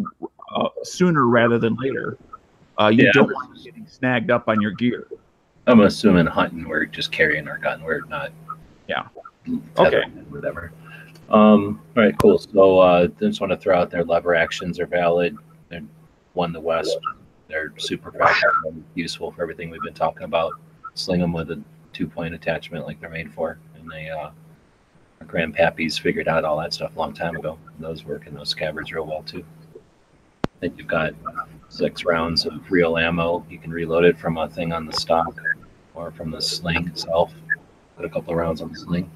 uh, 0.55 0.69
sooner 0.83 1.27
rather 1.27 1.59
than 1.59 1.77
later. 1.77 2.19
Uh, 2.81 2.89
you 2.89 3.05
Yeah. 3.05 3.13
don't 3.13 3.33
want 3.33 3.57
it 3.57 3.65
getting 3.65 3.87
snagged 3.87 4.31
up 4.31 4.49
on 4.49 4.61
your 4.61 4.73
gear. 4.73 5.07
I'm 5.67 5.81
assuming 5.81 6.27
hunting, 6.27 6.69
we're 6.69 6.85
just 6.85 7.13
carrying 7.13 7.49
our 7.49 7.59
gun. 7.59 7.83
We're 7.83 8.05
not. 8.07 8.33
Yeah. 8.89 9.07
tethering 9.77 10.17
it, 10.19 10.31
Whatever. 10.31 10.73
Um, 11.31 11.81
all 11.97 12.03
right, 12.03 12.15
cool. 12.19 12.39
So 12.39 12.79
uh, 12.81 13.07
just 13.21 13.41
want 13.41 13.51
to 13.53 13.57
throw 13.57 13.81
out 13.81 13.91
there 13.91 14.05
lever 14.05 14.35
actions 14.35 14.79
are 14.81 14.87
valid. 14.87 15.37
They're 15.69 15.83
one 16.35 16.53
the 16.53 16.61
west. 16.61 16.97
They're 17.49 17.73
super 17.79 18.11
practical 18.11 18.71
and 18.71 18.85
useful 18.95 19.33
for 19.33 19.43
everything 19.43 19.71
we've 19.71 19.83
been 19.83 19.95
talking 19.95 20.25
about. 20.25 20.53
Sling 20.95 21.21
them 21.21 21.33
with 21.33 21.51
a 21.51 21.61
two 21.93 22.07
point 22.07 22.35
attachment 22.35 22.87
like 22.87 23.01
they're 23.01 23.11
made 23.11 23.33
for. 23.33 23.59
And 23.77 23.91
they, 23.91 24.11
uh, 24.11 24.31
our 25.21 25.27
grandpappies 25.27 25.99
figured 25.99 26.29
out 26.29 26.45
all 26.45 26.59
that 26.59 26.75
stuff 26.75 26.95
a 26.95 26.99
long 26.99 27.15
time 27.15 27.37
ago. 27.37 27.59
Those 27.79 28.05
work 28.05 28.27
in 28.27 28.35
those 28.35 28.51
scabbards 28.51 28.93
real 28.93 29.07
well 29.07 29.23
too. 29.23 29.45
Then 30.61 30.75
you've 30.77 30.87
got 30.87 31.15
six 31.69 32.05
rounds 32.05 32.47
of 32.47 32.71
real 32.71 32.97
ammo. 32.97 33.45
You 33.49 33.59
can 33.59 33.71
reload 33.71 34.05
it 34.05 34.19
from 34.19 34.39
a 34.39 34.49
thing 34.49 34.73
on 34.73 34.87
the 34.87 34.93
stock 34.93 35.37
or 35.95 36.11
from 36.11 36.31
the 36.31 36.41
sling 36.41 36.89
itself. 36.89 37.33
Put 37.97 38.05
a 38.05 38.09
couple 38.09 38.33
of 38.33 38.39
rounds 38.39 38.61
on 38.61 38.71
the 38.71 38.79
sling. 38.79 39.11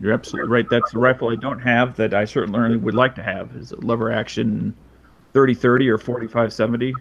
You're 0.00 0.12
absolutely 0.12 0.50
right. 0.50 0.68
That's 0.68 0.92
the 0.92 0.98
rifle 0.98 1.28
I 1.30 1.34
don't 1.34 1.58
have 1.58 1.96
that 1.96 2.14
I 2.14 2.24
certainly 2.24 2.76
would 2.76 2.94
like 2.94 3.14
to 3.16 3.22
have 3.22 3.56
is 3.56 3.72
a 3.72 3.76
lever 3.76 4.12
action 4.12 4.74
30-30 5.38 5.88
or 5.88 5.98
45-70. 5.98 6.92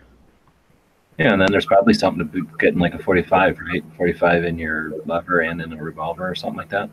Yeah, 1.17 1.33
and 1.33 1.41
then 1.41 1.51
there's 1.51 1.65
probably 1.65 1.95
something 1.95 2.29
to 2.29 2.47
getting 2.59 2.79
like 2.79 2.93
a 2.93 2.99
45, 2.99 3.57
right? 3.59 3.83
45 3.95 4.45
in 4.45 4.59
your 4.59 4.93
lever 5.05 5.41
and 5.41 5.61
in 5.61 5.73
a 5.73 5.83
revolver 5.83 6.29
or 6.29 6.35
something 6.35 6.57
like 6.57 6.69
that. 6.69 6.89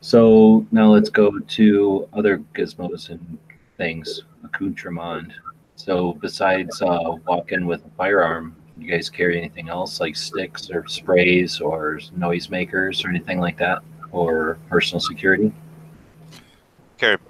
So 0.00 0.66
now 0.70 0.92
let's 0.92 1.10
go 1.10 1.38
to 1.38 2.08
other 2.12 2.38
gizmos 2.54 3.08
and 3.08 3.38
things, 3.78 4.22
accoutrement. 4.44 5.32
So 5.76 6.14
besides 6.14 6.82
uh, 6.82 7.14
walking 7.26 7.66
with 7.66 7.84
a 7.86 7.90
firearm, 7.96 8.54
you 8.76 8.88
guys 8.88 9.08
carry 9.10 9.38
anything 9.38 9.68
else 9.68 10.00
like 10.00 10.16
sticks 10.16 10.70
or 10.70 10.86
sprays 10.86 11.60
or 11.60 11.98
noisemakers 12.16 13.04
or 13.04 13.08
anything 13.08 13.40
like 13.40 13.56
that, 13.58 13.78
or 14.12 14.58
personal 14.68 15.00
security? 15.00 15.52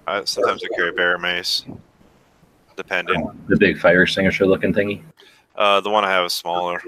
Carry 0.08 0.20
I, 0.22 0.24
sometimes 0.24 0.62
I 0.64 0.74
carry 0.76 0.92
bear 0.92 1.18
mace, 1.18 1.64
depending. 2.76 3.28
The 3.48 3.56
big 3.56 3.78
fire 3.78 4.02
extinguisher 4.02 4.46
looking 4.46 4.72
thingy. 4.72 5.02
Uh, 5.56 5.80
the 5.80 5.90
one 5.90 6.04
I 6.04 6.10
have 6.10 6.24
is 6.26 6.32
smaller. 6.32 6.80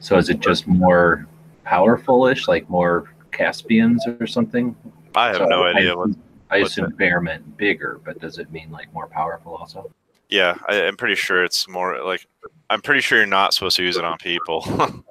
So 0.00 0.16
is 0.16 0.28
it 0.30 0.40
just 0.40 0.66
more 0.66 1.26
powerful-ish, 1.64 2.48
like 2.48 2.68
more 2.68 3.12
Caspians 3.32 4.04
or 4.20 4.26
something? 4.26 4.74
I 5.14 5.28
have 5.28 5.36
So 5.36 5.44
no 5.44 5.64
I- 5.64 5.72
idea 5.74 5.96
what. 5.96 6.10
I 6.52 6.62
what's 6.62 6.72
assume 6.72 6.90
bear 6.96 7.20
meant 7.20 7.56
bigger, 7.56 8.00
but 8.04 8.18
does 8.20 8.38
it 8.38 8.50
mean 8.50 8.72
like 8.72 8.92
more 8.92 9.06
powerful 9.06 9.54
also? 9.54 9.88
Yeah, 10.30 10.58
I, 10.68 10.82
I'm 10.82 10.96
pretty 10.96 11.14
sure 11.14 11.44
it's 11.44 11.68
more 11.68 12.02
like. 12.02 12.26
I'm 12.70 12.80
pretty 12.80 13.02
sure 13.02 13.18
you're 13.18 13.26
not 13.28 13.54
supposed 13.54 13.76
to 13.76 13.84
use 13.84 13.96
it 13.96 14.04
on 14.04 14.18
people. 14.18 14.66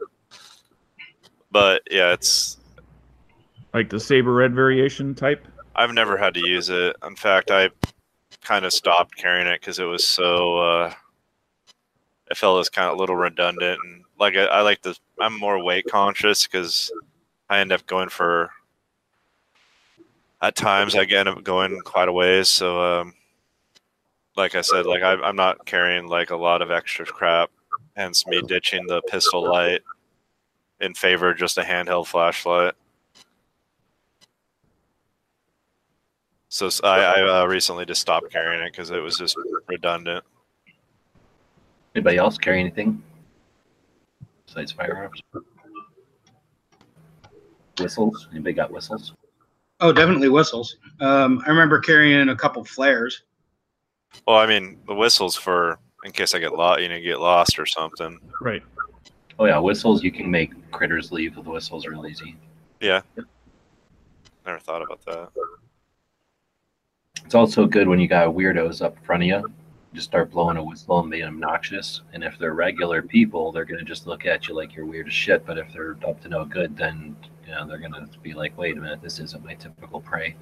but 1.52 1.82
yeah, 1.89 2.12
it's. 2.12 2.58
Like 3.74 3.89
the 3.89 4.00
Sabre 4.02 4.34
Red 4.34 4.54
variation 4.54 5.16
type. 5.16 5.47
I've 5.80 5.94
never 5.94 6.18
had 6.18 6.34
to 6.34 6.46
use 6.46 6.68
it. 6.68 6.94
In 7.08 7.16
fact, 7.16 7.52
I 7.52 7.70
kind 8.44 8.66
of 8.66 8.74
stopped 8.74 9.16
carrying 9.16 9.48
it 9.48 9.62
because 9.62 9.80
it 9.80 9.86
was 9.86 10.06
so. 10.06 10.58
Uh, 10.58 10.94
I 12.30 12.34
felt 12.36 12.56
it 12.56 12.58
was 12.58 12.70
kind 12.70 12.90
of 12.90 12.98
a 12.98 13.00
little 13.00 13.16
redundant, 13.16 13.80
and 13.82 14.04
like 14.20 14.36
I, 14.36 14.44
I 14.44 14.62
like 14.62 14.82
the. 14.82 14.98
I'm 15.22 15.40
more 15.40 15.64
weight 15.64 15.86
conscious 15.90 16.46
because 16.46 16.92
I 17.50 17.60
end 17.60 17.72
up 17.72 17.86
going 17.86 18.10
for. 18.10 18.52
At 20.42 20.58
times, 20.58 20.96
I 20.96 21.04
end 21.04 21.30
up 21.30 21.44
going 21.46 21.80
quite 21.86 22.10
a 22.10 22.14
ways. 22.14 22.50
So, 22.50 22.82
um, 22.82 23.14
like 24.36 24.56
I 24.56 24.62
said, 24.62 24.86
like 24.86 25.02
I, 25.02 25.14
I'm 25.14 25.38
not 25.38 25.66
carrying 25.66 26.08
like 26.08 26.30
a 26.32 26.36
lot 26.36 26.62
of 26.62 26.72
extra 26.72 27.06
crap, 27.06 27.52
hence 27.96 28.28
me 28.28 28.42
ditching 28.42 28.86
the 28.86 29.02
pistol 29.04 29.50
light 29.50 29.82
in 30.82 30.94
favor 30.94 31.30
of 31.30 31.38
just 31.38 31.58
a 31.58 31.62
handheld 31.62 32.08
flashlight. 32.08 32.74
So 36.50 36.70
I 36.84 37.22
uh, 37.22 37.45
recently 37.45 37.86
just 37.86 38.02
stopped 38.02 38.32
carrying 38.32 38.64
it 38.64 38.72
because 38.72 38.89
it 38.89 39.00
was 39.00 39.18
just 39.18 39.38
redundant. 39.68 40.26
Anybody 41.95 42.18
else 42.18 42.38
carry 42.38 42.60
anything 42.60 43.02
besides 44.47 44.72
firearms? 44.72 45.22
Whistles? 47.80 48.28
Anybody 48.32 48.54
got 48.54 48.72
whistles? 48.72 49.14
Oh, 49.80 49.93
definitely 49.93 50.30
whistles. 50.30 50.78
Um, 51.00 51.41
I 51.45 51.50
remember 51.50 51.80
carrying 51.80 52.30
a 52.30 52.36
couple 52.36 52.64
flares. 52.66 53.22
Well, 54.28 54.38
I 54.38 54.47
mean, 54.47 54.80
the 54.88 54.95
whistles 54.95 55.36
for 55.36 55.80
in 56.04 56.12
case 56.12 56.34
I 56.34 56.39
get 56.39 56.54
lost, 56.54 56.82
you 56.82 56.89
know, 56.89 57.00
get 57.00 57.20
lost 57.20 57.60
or 57.60 57.66
something. 57.66 58.20
Right. 58.41 58.64
Oh 59.38 59.45
yeah, 59.45 59.60
whistles. 59.60 60.04
You 60.04 60.12
can 60.12 60.30
make 60.30 60.52
critters 60.72 61.12
leave 61.12 61.38
with 61.38 61.45
whistles 61.45 61.86
real 61.86 62.06
easy. 62.08 62.36
Yeah. 62.80 63.02
Never 64.45 64.60
thought 64.60 64.82
about 64.82 65.06
that. 65.06 65.30
It's 67.26 67.36
also 67.36 67.65
good 67.65 67.88
when 67.88 67.99
you 67.99 68.07
got 68.07 68.30
weirdos 68.30 68.82
up 68.82 68.97
front 69.05 69.24
of 69.24 69.28
you. 69.28 69.51
Just 69.93 70.07
start 70.07 70.32
blowing 70.32 70.57
a 70.57 70.63
whistle 70.63 70.99
and 70.99 71.09
being 71.09 71.24
obnoxious. 71.24 72.01
And 72.13 72.24
if 72.24 72.38
they're 72.38 72.53
regular 72.53 73.01
people, 73.01 73.51
they're 73.51 73.65
gonna 73.65 73.84
just 73.84 74.07
look 74.07 74.26
at 74.26 74.47
you 74.47 74.55
like 74.55 74.76
you're 74.76 74.86
weird 74.86 75.07
as 75.07 75.13
shit. 75.13 75.45
But 75.45 75.57
if 75.57 75.72
they're 75.74 75.97
up 76.07 76.22
to 76.22 76.30
no 76.30 76.45
good, 76.45 76.78
then 76.78 77.15
you 77.45 77.53
know 77.53 77.67
they're 77.67 77.80
gonna 77.80 78.07
be 78.22 78.34
like, 78.34 78.57
"Wait 78.57 78.78
a 78.78 78.82
minute, 78.82 79.01
this 79.01 79.20
isn't 79.20 79.43
my 79.43 79.55
typical 79.55 80.01
prey." 80.01 80.36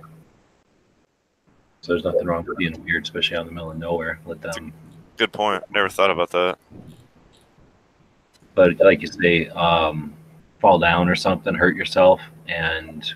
So 1.82 1.94
there's 1.94 2.04
nothing 2.04 2.26
wrong 2.26 2.44
with 2.46 2.58
being 2.58 2.84
weird, 2.84 3.04
especially 3.04 3.38
out 3.38 3.42
in 3.42 3.48
the 3.48 3.54
middle 3.54 3.72
of 3.72 3.78
nowhere. 3.78 4.20
Let 4.26 4.42
them 4.42 4.74
Good 5.18 5.32
point. 5.34 5.64
Never 5.72 5.90
thought 5.90 6.12
about 6.12 6.30
that. 6.32 6.60
but 8.54 8.80
like 8.80 9.02
you 9.02 9.08
say, 9.08 9.48
um, 9.50 10.14
fall 10.60 10.78
down 10.80 11.10
or 11.10 11.16
something, 11.16 11.54
hurt 11.56 11.76
yourself, 11.76 12.22
and 12.48 13.14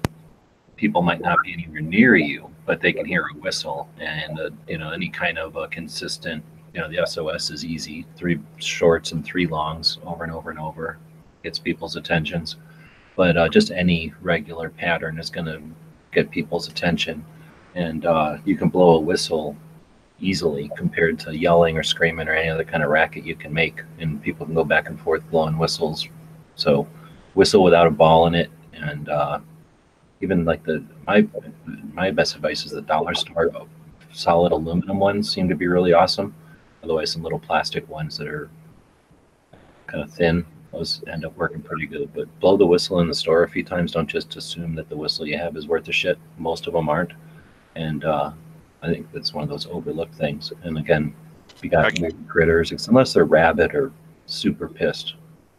people 0.76 1.02
might 1.02 1.22
not 1.22 1.38
be 1.44 1.54
anywhere 1.54 1.82
near 1.82 2.16
you, 2.16 2.50
but 2.72 2.80
they 2.80 2.94
can 2.94 3.06
hear 3.06 3.26
a 3.26 3.38
whistle, 3.40 3.90
and 4.00 4.40
uh, 4.40 4.50
you 4.66 4.78
know 4.78 4.92
any 4.92 5.10
kind 5.10 5.38
of 5.38 5.58
a 5.58 5.68
consistent, 5.68 6.42
you 6.74 6.80
know, 6.80 6.88
the 6.88 7.06
SOS 7.06 7.50
is 7.50 7.66
easy, 7.66 8.06
three 8.16 8.40
shorts 8.60 9.12
and 9.12 9.26
three 9.26 9.46
longs, 9.46 9.98
over 10.06 10.24
and 10.24 10.32
over 10.32 10.52
and 10.52 10.58
over, 10.58 10.98
gets 11.44 11.60
people's 11.60 11.98
attentions, 11.98 12.56
but 13.18 13.36
uh, 13.36 13.50
just 13.50 13.72
any 13.72 14.14
regular 14.22 14.70
pattern 14.70 15.20
is 15.20 15.30
going 15.30 15.48
to 15.48 15.62
get 16.14 16.32
people's 16.32 16.70
attention, 16.70 17.26
and 17.76 18.06
uh, 18.06 18.38
you 18.46 18.56
can 18.56 18.70
blow 18.70 18.96
a 18.96 19.02
whistle 19.02 19.54
easily 20.22 20.72
compared 20.78 21.20
to 21.20 21.38
yelling 21.38 21.78
or 21.78 21.84
screaming 21.84 22.30
or 22.30 22.36
any 22.36 22.48
other 22.48 22.64
kind 22.64 22.84
of 22.84 22.90
racket 22.90 23.26
you 23.26 23.36
can 23.36 23.52
make. 23.52 23.82
And 24.00 24.22
people 24.22 24.46
can 24.46 24.56
go 24.56 24.64
back 24.64 24.88
and 24.88 24.98
forth 24.98 25.30
blowing 25.30 25.58
whistles. 25.58 26.08
So 26.56 26.88
whistle 27.34 27.64
without 27.64 27.88
a 27.88 27.92
ball 27.92 28.28
in 28.28 28.36
it, 28.36 28.50
and 28.72 29.10
uh, 29.10 29.42
even 30.22 30.46
like 30.46 30.64
the 30.64 30.84
my 31.08 31.28
my 31.94 32.12
best 32.12 32.36
advice 32.36 32.66
is 32.66 32.72
the 32.72 32.82
dollar 32.82 33.14
store 33.14 33.50
solid 34.14 34.52
aluminum 34.52 35.00
ones 35.00 35.32
seem 35.32 35.48
to 35.50 35.56
be 35.56 35.68
really 35.68 35.94
awesome. 35.94 36.34
Otherwise, 36.84 37.12
some 37.12 37.24
little 37.24 37.40
plastic 37.40 37.88
ones 37.90 38.18
that 38.18 38.28
are 38.28 38.50
kind 39.88 40.04
of 40.04 40.12
thin. 40.12 40.46
Those 40.72 41.04
end 41.08 41.26
up 41.26 41.36
working 41.36 41.62
pretty 41.62 41.86
good. 41.86 42.14
But 42.14 42.40
blow 42.40 42.58
the 42.58 42.66
whistle 42.66 43.02
in 43.02 43.08
the 43.08 43.14
store 43.14 43.44
a 43.44 43.50
few 43.50 43.64
times. 43.64 43.92
Don't 43.92 44.08
just 44.08 44.36
assume 44.36 44.74
that 44.76 44.90
the 44.90 44.96
whistle 44.96 45.28
you 45.28 45.38
have 45.38 45.58
is 45.58 45.68
worth 45.68 45.88
a 45.88 45.92
shit. 45.92 46.18
Most 46.38 46.68
of 46.68 46.74
them 46.74 46.90
aren't. 46.90 47.12
And 47.76 48.06
uh, 48.06 48.32
I 48.82 48.88
think 48.88 49.12
that's 49.12 49.34
one 49.34 49.44
of 49.44 49.50
those 49.50 49.68
overlooked 49.68 50.16
things. 50.16 50.52
And 50.64 50.78
again, 50.78 51.14
you 51.62 51.70
got 51.70 52.00
weird 52.00 52.16
critters, 52.28 52.72
unless 52.88 53.14
they're 53.14 53.26
rabid 53.26 53.76
or 53.76 53.92
super 54.26 54.68
pissed, 54.68 55.16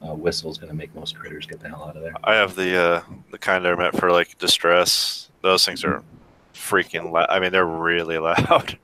uh, 0.07 0.14
whistle's 0.14 0.59
going 0.59 0.68
to 0.70 0.74
make 0.76 0.94
most 0.94 1.16
critters 1.16 1.46
get 1.46 1.61
the 1.61 1.68
hell 1.68 1.84
out 1.84 1.96
of 1.96 2.03
there. 2.03 2.12
I 2.24 2.34
have 2.34 2.55
the 2.57 2.76
uh, 2.76 3.03
the 3.30 3.38
kind 3.38 3.64
that 3.64 3.72
are 3.72 3.76
meant 3.76 3.96
for 3.98 4.11
like 4.11 4.36
distress. 4.38 5.28
Those 5.42 5.64
things 5.64 5.84
are 5.84 6.03
freaking 6.55 7.11
loud. 7.12 7.26
I 7.28 7.38
mean, 7.40 7.53
they're 7.53 7.66
really 7.66 8.18
loud. 8.28 8.78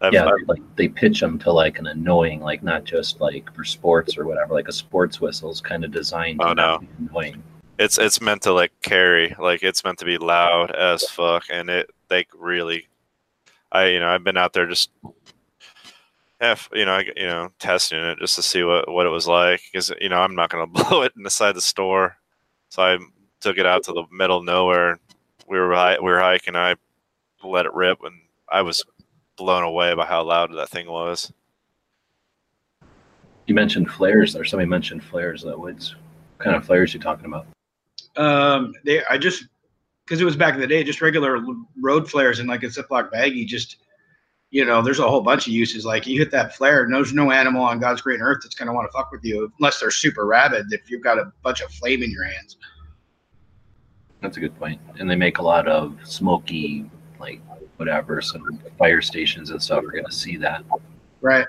I've- 0.00 0.14
Yeah, 0.16 0.24
I've- 0.26 0.44
like 0.46 0.62
they 0.76 0.88
pitch 0.88 1.20
them 1.20 1.38
to 1.40 1.52
like 1.52 1.78
an 1.78 1.86
annoying, 1.86 2.40
like 2.40 2.62
not 2.62 2.84
just 2.84 3.20
like 3.20 3.52
for 3.54 3.64
sports 3.64 4.16
or 4.18 4.26
whatever. 4.26 4.54
Like 4.54 4.68
a 4.68 4.72
sports 4.72 5.20
whistle 5.20 5.50
is 5.50 5.60
kind 5.60 5.84
of 5.84 5.90
designed 5.92 6.40
to 6.40 6.46
Oh, 6.48 6.52
no. 6.52 6.78
be 6.78 6.88
annoying. 6.98 7.42
it's 7.78 7.98
it's 7.98 8.20
meant 8.20 8.42
to 8.42 8.52
like 8.52 8.72
carry 8.82 9.34
like 9.38 9.62
it's 9.62 9.82
meant 9.84 9.98
to 9.98 10.04
be 10.04 10.18
loud 10.18 10.70
as 10.72 11.08
fuck 11.08 11.44
and 11.50 11.70
it 11.70 11.90
like 12.10 12.28
really 12.38 12.86
i 13.72 13.86
you 13.86 13.98
know 13.98 14.08
i've 14.08 14.22
been 14.22 14.36
out 14.36 14.52
there 14.52 14.66
just 14.66 14.90
half 16.42 16.68
you 16.72 16.84
know 16.84 16.92
I, 16.92 17.04
you 17.16 17.26
know 17.26 17.50
testing 17.58 17.98
it 17.98 18.18
just 18.18 18.36
to 18.36 18.42
see 18.42 18.62
what 18.64 18.90
what 18.90 19.06
it 19.06 19.10
was 19.10 19.28
like 19.28 19.60
because 19.72 19.92
you 20.00 20.08
know 20.08 20.20
i'm 20.20 20.34
not 20.34 20.50
going 20.50 20.66
to 20.72 20.84
blow 20.84 21.02
it 21.02 21.12
inside 21.16 21.52
the 21.52 21.60
store 21.60 22.16
so 22.68 22.82
i 22.82 22.98
took 23.40 23.58
it 23.58 23.66
out 23.66 23.84
to 23.84 23.92
the 23.92 24.04
middle 24.10 24.38
of 24.38 24.44
nowhere 24.44 24.98
we 25.48 25.58
were 25.58 25.72
hi- 25.74 25.98
we 25.98 26.10
were 26.10 26.20
hiking 26.20 26.56
i 26.56 26.74
let 27.44 27.66
it 27.66 27.74
rip 27.74 27.98
and 28.02 28.14
i 28.50 28.60
was 28.62 28.84
blown 29.36 29.62
away 29.62 29.94
by 29.94 30.04
how 30.04 30.22
loud 30.22 30.52
that 30.52 30.68
thing 30.68 30.88
was 30.88 31.32
You 33.46 33.54
mentioned 33.54 33.90
flares, 33.90 34.36
or 34.36 34.44
somebody 34.44 34.68
mentioned 34.68 35.02
flares. 35.02 35.42
That 35.42 35.58
woods. 35.58 35.96
What 36.36 36.44
kind 36.44 36.56
of 36.56 36.64
flares 36.64 36.94
you 36.94 37.00
talking 37.00 37.26
about? 37.26 37.46
Um, 38.16 38.72
they 38.84 39.04
I 39.06 39.18
just 39.18 39.46
because 40.04 40.20
it 40.20 40.24
was 40.24 40.36
back 40.36 40.54
in 40.54 40.60
the 40.60 40.66
day, 40.66 40.84
just 40.84 41.00
regular 41.00 41.44
road 41.80 42.08
flares 42.08 42.38
in 42.38 42.46
like 42.46 42.62
a 42.62 42.66
Ziploc 42.66 43.10
baggie. 43.12 43.46
Just 43.46 43.78
you 44.52 44.66
know, 44.66 44.82
there's 44.82 44.98
a 44.98 45.08
whole 45.08 45.22
bunch 45.22 45.46
of 45.46 45.52
uses. 45.54 45.86
Like 45.86 46.06
you 46.06 46.18
hit 46.18 46.30
that 46.30 46.54
flare, 46.54 46.84
and 46.84 46.94
there's 46.94 47.14
no 47.14 47.30
animal 47.32 47.62
on 47.64 47.80
God's 47.80 48.02
green 48.02 48.20
earth 48.20 48.40
that's 48.42 48.54
gonna 48.54 48.72
want 48.72 48.86
to 48.86 48.92
fuck 48.96 49.10
with 49.10 49.24
you 49.24 49.50
unless 49.58 49.80
they're 49.80 49.90
super 49.90 50.26
rabid. 50.26 50.66
If 50.70 50.90
you've 50.90 51.02
got 51.02 51.18
a 51.18 51.32
bunch 51.42 51.62
of 51.62 51.70
flame 51.72 52.02
in 52.02 52.10
your 52.10 52.24
hands, 52.24 52.58
That's 54.20 54.36
a 54.36 54.40
good 54.40 54.56
point. 54.58 54.78
And 54.98 55.10
they 55.10 55.16
make 55.16 55.38
a 55.38 55.42
lot 55.42 55.66
of 55.66 55.98
smoky, 56.04 56.88
like 57.18 57.40
whatever. 57.78 58.20
Some 58.20 58.60
fire 58.78 59.00
stations 59.00 59.50
and 59.50 59.60
stuff 59.60 59.84
are 59.84 59.90
going 59.90 60.04
to 60.04 60.12
see 60.12 60.36
that. 60.36 60.62
right? 61.22 61.46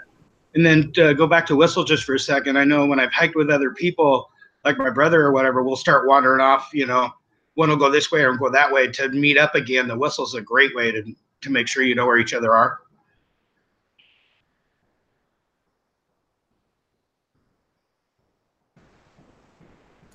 And 0.55 0.65
then 0.65 0.91
to 0.93 1.13
go 1.13 1.27
back 1.27 1.45
to 1.47 1.55
whistle 1.57 1.83
just 1.83 2.05
for 2.05 2.15
a 2.15 2.19
second. 2.19 2.57
I 2.57 2.63
know 2.63 2.85
when 2.85 2.99
I've 3.01 3.11
hiked 3.11 3.35
with 3.35 3.49
other 3.49 3.71
people, 3.73 4.29
like 4.63 4.77
my 4.77 4.89
brother 4.89 5.21
or 5.23 5.33
whatever, 5.33 5.61
we'll 5.61 5.75
start 5.75 6.07
wandering 6.07 6.39
off. 6.41 6.69
You 6.73 6.85
know, 6.85 7.11
one 7.55 7.69
will 7.69 7.75
go 7.75 7.89
this 7.91 8.11
way 8.11 8.21
or 8.23 8.33
go 8.37 8.49
that 8.49 8.71
way 8.71 8.87
to 8.87 9.09
meet 9.09 9.37
up 9.37 9.55
again. 9.55 9.89
The 9.89 9.97
whistle's 9.97 10.35
a 10.35 10.41
great 10.41 10.73
way 10.73 10.91
to 10.91 11.03
to 11.41 11.49
make 11.49 11.67
sure 11.67 11.83
you 11.83 11.93
know 11.95 12.05
where 12.07 12.17
each 12.17 12.33
other 12.33 12.55
are. 12.55 12.79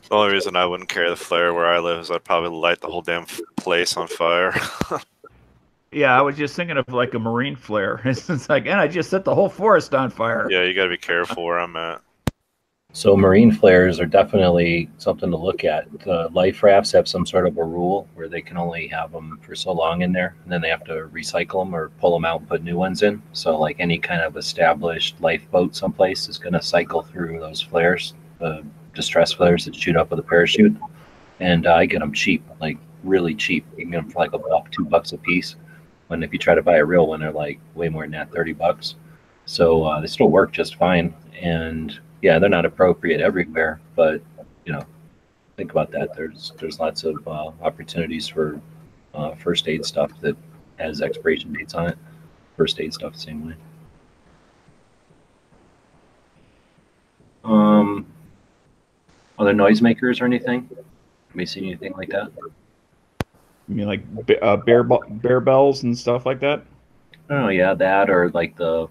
The 0.08 0.14
only 0.14 0.32
reason 0.32 0.56
i 0.56 0.64
wouldn't 0.66 0.88
carry 0.88 1.08
the 1.10 1.16
flare 1.16 1.52
where 1.54 1.66
i 1.66 1.78
live 1.78 1.98
is 2.00 2.10
i'd 2.10 2.24
probably 2.24 2.50
light 2.50 2.80
the 2.80 2.86
whole 2.88 3.02
damn 3.02 3.26
place 3.56 3.96
on 3.96 4.06
fire 4.06 4.52
Yeah, 5.90 6.18
I 6.18 6.20
was 6.20 6.36
just 6.36 6.54
thinking 6.54 6.76
of 6.76 6.86
like 6.92 7.14
a 7.14 7.18
marine 7.18 7.56
flare. 7.56 8.02
It's 8.04 8.28
it's 8.28 8.50
like, 8.50 8.66
and 8.66 8.78
I 8.78 8.88
just 8.88 9.08
set 9.08 9.24
the 9.24 9.34
whole 9.34 9.48
forest 9.48 9.94
on 9.94 10.10
fire. 10.10 10.46
yeah 10.50 10.62
you 10.62 10.74
got 10.74 10.84
to 10.84 10.90
be 10.90 10.98
careful 10.98 11.44
where 11.44 11.58
i'm 11.58 11.76
at 11.76 12.02
So 12.92 13.16
marine 13.16 13.50
flares 13.52 13.98
are 13.98 14.04
definitely 14.04 14.90
something 14.98 15.30
to 15.30 15.36
look 15.36 15.64
at. 15.64 15.86
The 16.00 16.28
life 16.32 16.62
rafts 16.62 16.92
have 16.92 17.08
some 17.08 17.24
sort 17.24 17.46
of 17.46 17.56
a 17.56 17.64
rule 17.64 18.06
where 18.14 18.28
they 18.28 18.42
can 18.42 18.58
only 18.58 18.86
have 18.88 19.12
them 19.12 19.38
for 19.42 19.54
so 19.54 19.72
long 19.72 20.02
in 20.02 20.12
there, 20.12 20.34
and 20.42 20.52
then 20.52 20.60
they 20.60 20.68
have 20.68 20.84
to 20.84 21.08
recycle 21.12 21.64
them 21.64 21.74
or 21.74 21.88
pull 22.00 22.12
them 22.12 22.24
out 22.26 22.40
and 22.40 22.48
put 22.48 22.62
new 22.62 22.76
ones 22.76 23.02
in. 23.02 23.22
So 23.32 23.58
like 23.58 23.76
any 23.78 23.98
kind 23.98 24.20
of 24.20 24.36
established 24.36 25.20
lifeboat 25.22 25.74
someplace 25.74 26.28
is 26.28 26.38
going 26.38 26.54
to 26.54 26.62
cycle 26.62 27.02
through 27.02 27.40
those 27.40 27.62
flares, 27.62 28.12
the 28.40 28.62
distress 28.98 29.32
flares 29.32 29.64
that 29.64 29.76
shoot 29.76 29.96
up 29.96 30.10
with 30.10 30.18
a 30.18 30.22
parachute. 30.24 30.76
And 31.38 31.68
uh, 31.68 31.74
I 31.74 31.86
get 31.86 32.00
them 32.00 32.12
cheap, 32.12 32.42
like 32.60 32.78
really 33.04 33.32
cheap. 33.32 33.64
You 33.76 33.84
can 33.84 33.92
get 33.92 34.02
them 34.02 34.10
for 34.10 34.18
like 34.18 34.32
a 34.32 34.38
buck, 34.38 34.72
two 34.72 34.84
bucks 34.84 35.12
a 35.12 35.18
piece. 35.18 35.54
When 36.08 36.24
if 36.24 36.32
you 36.32 36.38
try 36.38 36.56
to 36.56 36.62
buy 36.62 36.78
a 36.78 36.84
real 36.84 37.06
one, 37.06 37.20
they're 37.20 37.30
like 37.30 37.60
way 37.76 37.88
more 37.88 38.02
than 38.02 38.10
that, 38.12 38.32
thirty 38.32 38.52
bucks. 38.52 38.96
So 39.46 39.84
uh, 39.84 40.00
they 40.00 40.08
still 40.08 40.30
work 40.30 40.50
just 40.52 40.74
fine, 40.74 41.14
and 41.40 41.98
yeah, 42.22 42.40
they're 42.40 42.50
not 42.50 42.66
appropriate 42.66 43.20
everywhere, 43.20 43.80
but 43.94 44.20
you 44.64 44.72
know, 44.72 44.84
think 45.56 45.70
about 45.70 45.92
that. 45.92 46.16
There's 46.16 46.52
there's 46.58 46.80
lots 46.80 47.04
of 47.04 47.16
uh, 47.28 47.52
opportunities 47.62 48.26
for 48.26 48.60
uh, 49.14 49.34
first 49.36 49.68
aid 49.68 49.84
stuff 49.84 50.10
that 50.22 50.36
has 50.78 51.02
expiration 51.02 51.52
dates 51.52 51.74
on 51.74 51.88
it. 51.90 51.98
First 52.56 52.80
aid 52.80 52.92
stuff 52.92 53.12
the 53.12 53.18
same 53.20 53.46
way. 53.46 53.54
Um, 57.44 58.06
other 59.38 59.52
noisemakers 59.52 60.20
or 60.20 60.24
anything? 60.24 60.68
Have 60.70 61.40
you 61.40 61.46
seen 61.46 61.64
anything 61.64 61.92
like 61.92 62.08
that? 62.10 62.30
I 63.22 63.72
mean, 63.72 63.86
like 63.86 64.02
uh, 64.42 64.56
bear 64.56 64.82
bear 64.82 65.40
bells 65.40 65.82
and 65.82 65.96
stuff 65.96 66.24
like 66.26 66.40
that. 66.40 66.64
Oh 67.30 67.48
yeah, 67.48 67.74
that 67.74 68.08
or 68.08 68.30
like 68.30 68.56
the 68.56 68.88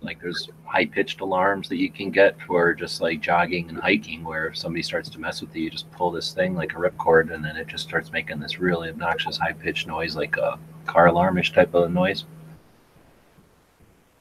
like 0.00 0.20
there's 0.20 0.48
high 0.64 0.86
pitched 0.86 1.20
alarms 1.20 1.68
that 1.68 1.76
you 1.76 1.90
can 1.90 2.10
get 2.10 2.40
for 2.46 2.74
just 2.74 3.00
like 3.00 3.20
jogging 3.20 3.68
and 3.68 3.78
hiking 3.78 4.22
where 4.22 4.46
if 4.46 4.56
somebody 4.56 4.82
starts 4.82 5.08
to 5.10 5.18
mess 5.18 5.40
with 5.40 5.54
you, 5.56 5.64
you 5.64 5.70
just 5.70 5.90
pull 5.90 6.10
this 6.10 6.32
thing 6.32 6.54
like 6.54 6.72
a 6.74 6.76
ripcord 6.76 7.32
and 7.34 7.44
then 7.44 7.56
it 7.56 7.66
just 7.66 7.88
starts 7.88 8.12
making 8.12 8.38
this 8.38 8.58
really 8.60 8.88
obnoxious 8.88 9.36
high 9.36 9.52
pitched 9.52 9.86
noise 9.86 10.14
like 10.14 10.36
a 10.36 10.58
car 10.86 11.06
alarmish 11.06 11.52
type 11.52 11.74
of 11.74 11.90
noise. 11.90 12.24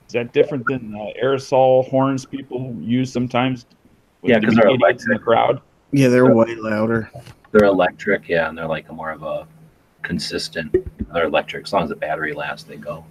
Is 0.07 0.13
that 0.13 0.34
different 0.34 0.66
than 0.68 0.95
uh, 0.95 1.07
aerosol 1.22 1.88
horns 1.89 2.26
people 2.26 2.76
use 2.80 3.11
sometimes? 3.11 3.66
With 4.26 4.32
Yeah, 4.32 4.39
because 4.39 4.55
they're 4.55 4.69
idiots 4.69 5.05
in 5.05 5.13
the 5.13 5.19
crowd. 5.19 5.61
Yeah, 5.91 6.09
they're 6.09 6.34
way 6.34 6.55
louder. 6.55 7.09
They're 7.51 7.65
electric, 7.65 8.28
yeah, 8.28 8.49
and 8.49 8.57
they're 8.57 8.67
like 8.67 8.89
a 8.89 8.93
more 8.93 9.11
of 9.11 9.23
a 9.23 9.47
consistent 10.01 10.76
they're 11.13 11.26
electric. 11.26 11.63
As 11.65 11.73
long 11.73 11.84
as 11.84 11.89
the 11.89 11.95
battery 11.95 12.34
lasts, 12.34 12.67
they 12.67 12.76
go. 12.78 13.05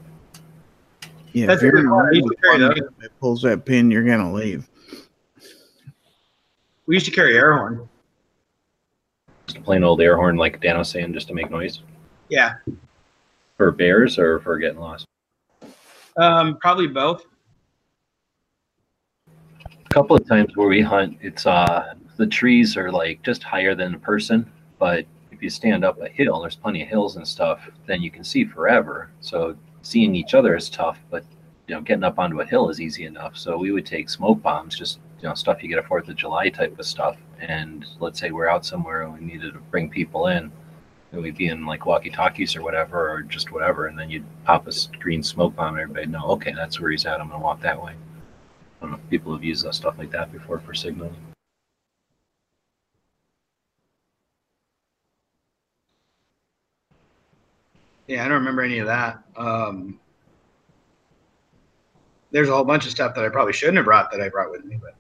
Yeah, 1.32 1.46
That's 1.46 1.62
if 1.62 1.66
you're 1.72 1.78
a 1.78 1.82
good 1.82 1.86
in 1.86 1.92
I 1.92 2.10
used 2.12 2.28
to 2.28 2.36
carry 2.36 2.56
a 2.56 2.68
those. 2.68 2.78
it 3.02 3.12
pulls 3.20 3.42
that 3.42 3.64
pin, 3.64 3.90
you're 3.90 4.04
gonna 4.04 4.32
leave. 4.32 4.68
We 6.86 6.94
used 6.96 7.06
to 7.06 7.12
carry 7.12 7.36
air 7.36 7.54
horn. 7.56 7.88
Just 9.46 9.58
a 9.58 9.60
plain 9.62 9.82
old 9.84 10.00
air 10.00 10.16
horn 10.16 10.36
like 10.36 10.60
Dan 10.60 10.78
was 10.78 10.88
saying, 10.90 11.12
just 11.14 11.28
to 11.28 11.34
make 11.34 11.50
noise. 11.50 11.80
Yeah, 12.28 12.54
For 13.56 13.70
bears 13.72 14.18
or 14.18 14.40
for 14.40 14.58
getting 14.58 14.78
lost. 14.80 15.06
um, 16.16 16.56
probably 16.58 16.86
both. 16.86 17.24
Couple 19.95 20.16
of 20.16 20.26
times 20.26 20.51
where 20.57 20.66
we 20.66 20.80
hunt 20.80 21.16
it's 21.20 21.47
uh 21.47 21.95
the 22.16 22.26
trees 22.26 22.76
are 22.76 22.90
like 22.90 23.22
just 23.22 23.45
higher 23.45 23.76
than 23.76 23.95
a 23.95 23.99
person 24.01 24.45
but 24.80 25.07
if 25.30 25.40
you 25.40 25.49
stand 25.49 25.84
up 25.84 26.01
a 26.01 26.09
hill 26.09 26.40
there's 26.40 26.57
plenty 26.57 26.82
of 26.82 26.88
hills 26.88 27.14
and 27.14 27.26
stuff 27.26 27.70
then 27.86 28.03
you 28.03 28.11
can 28.11 28.24
see 28.24 28.45
forever. 28.45 29.09
So 29.20 29.57
seeing 29.82 30.16
each 30.16 30.34
other 30.34 30.57
is 30.57 30.68
tough 30.68 30.99
but 31.11 31.24
you 31.68 31.76
know 31.76 31.80
getting 31.80 32.03
up 32.03 32.18
onto 32.18 32.40
a 32.40 32.45
hill 32.45 32.70
is 32.70 32.80
easy 32.80 33.05
enough. 33.05 33.36
So 33.36 33.57
we 33.57 33.70
would 33.70 33.86
take 33.86 34.11
smoke 34.11 34.42
bombs 34.42 34.76
just 34.76 34.99
you 35.22 35.28
know 35.28 35.34
stuff 35.34 35.62
you 35.62 35.68
get 35.68 35.78
a 35.78 35.84
fourth 35.84 36.09
of 36.09 36.16
july 36.16 36.49
type 36.49 36.76
of 36.76 36.86
stuff. 36.86 37.16
And 37.38 37.86
let's 38.01 38.18
say 38.18 38.32
we're 38.32 38.49
out 38.49 38.66
somewhere 38.66 39.03
and 39.03 39.14
we 39.14 39.20
needed 39.20 39.53
to 39.53 39.61
bring 39.70 39.88
people 39.88 40.26
in 40.26 40.51
and 41.12 41.22
we'd 41.22 41.36
be 41.36 41.47
in 41.47 41.66
like 41.66 41.86
walkie 41.86 42.11
talkies 42.11 42.57
or 42.57 42.62
whatever 42.62 43.12
or 43.12 43.22
just 43.22 43.53
whatever 43.53 43.86
and 43.86 43.97
then 43.97 44.11
you'd 44.11 44.26
pop 44.45 44.66
a 44.66 44.72
green 44.99 45.22
smoke 45.22 45.55
bomb 45.55 45.74
and 45.74 45.82
everybody 45.82 46.07
know 46.07 46.24
okay 46.30 46.53
that's 46.53 46.80
where 46.80 46.90
he's 46.90 47.07
at 47.07 47.20
i'm 47.20 47.28
gonna 47.28 47.38
walk 47.38 47.61
that 47.61 47.80
way 47.80 47.95
don't 48.85 48.93
know 48.93 48.99
if 49.03 49.11
people 49.11 49.32
have 49.32 49.43
used 49.43 49.64
uh, 49.66 49.72
stuff 49.72 49.95
like 49.99 50.11
that 50.11 50.30
before 50.30 50.61
for 50.61 50.74
signaling. 50.74 51.14
Yeah, 58.07 58.24
I 58.24 58.28
don't 58.28 58.39
remember 58.39 58.62
any 58.62 58.78
of 58.78 58.87
that. 58.87 59.22
Um, 59.37 59.99
there's 62.30 62.49
a 62.51 62.53
whole 62.55 62.64
bunch 62.64 62.85
of 62.85 62.91
stuff 62.91 63.14
that 63.14 63.24
I 63.24 63.30
probably 63.30 63.55
shouldn't 63.55 63.78
have 63.78 63.87
brought 63.87 64.11
that 64.12 64.20
I 64.20 64.28
brought 64.28 64.51
with 64.51 64.64
me, 64.64 64.78
but 64.80 64.95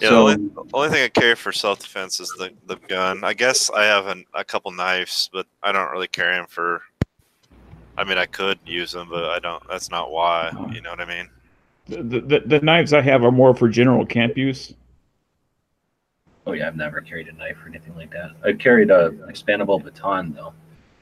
Yeah, 0.00 0.08
So- 0.08 0.14
the, 0.28 0.32
only, 0.32 0.48
the 0.48 0.64
only 0.72 0.88
thing 0.88 1.04
I 1.04 1.08
carry 1.08 1.34
for 1.34 1.52
self 1.52 1.80
defense 1.80 2.18
is 2.20 2.28
the, 2.38 2.52
the 2.66 2.76
gun. 2.88 3.22
I 3.22 3.34
guess 3.34 3.70
I 3.70 3.84
have 3.84 4.06
an, 4.06 4.24
a 4.32 4.44
couple 4.44 4.70
knives, 4.70 5.28
but 5.30 5.46
I 5.62 5.72
don't 5.72 5.90
really 5.90 6.08
carry 6.08 6.34
them 6.36 6.46
for. 6.48 6.82
I 7.96 8.04
mean, 8.04 8.18
I 8.18 8.26
could 8.26 8.58
use 8.64 8.92
them, 8.92 9.08
but 9.10 9.24
I 9.24 9.38
don't. 9.38 9.62
That's 9.68 9.90
not 9.90 10.10
why. 10.10 10.50
You 10.72 10.80
know 10.80 10.90
what 10.90 11.00
I 11.00 11.04
mean? 11.04 11.28
The, 11.86 12.20
the 12.20 12.42
the 12.46 12.60
knives 12.60 12.92
I 12.92 13.00
have 13.00 13.24
are 13.24 13.32
more 13.32 13.54
for 13.54 13.68
general 13.68 14.06
camp 14.06 14.36
use. 14.36 14.74
Oh 16.46 16.52
yeah, 16.52 16.66
I've 16.66 16.76
never 16.76 17.00
carried 17.00 17.28
a 17.28 17.32
knife 17.32 17.58
or 17.64 17.68
anything 17.68 17.94
like 17.96 18.10
that. 18.12 18.30
I've 18.44 18.58
carried 18.58 18.90
a 18.90 19.06
an 19.06 19.26
expandable 19.28 19.82
baton 19.82 20.32
though. 20.32 20.54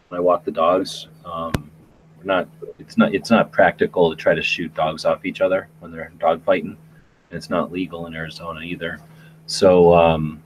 When 0.09 0.19
I 0.19 0.21
walk 0.21 0.45
the 0.45 0.51
dogs, 0.51 1.07
um, 1.25 1.71
we're 2.19 2.25
not. 2.25 2.49
It's 2.79 2.99
not. 2.99 3.15
It's 3.15 3.31
not 3.31 3.53
practical 3.53 4.11
to 4.11 4.17
try 4.17 4.35
to 4.35 4.43
shoot 4.43 4.75
dogs 4.75 5.05
off 5.05 5.25
each 5.25 5.41
other 5.41 5.69
when 5.79 5.93
they're 5.93 6.11
dog 6.19 6.45
fighting. 6.45 6.77
And 7.31 7.37
it's 7.37 7.51
not 7.51 7.71
legal 7.71 8.07
in 8.07 8.15
Arizona 8.15 8.61
either. 8.61 8.99
So, 9.47 9.95
um, 9.95 10.43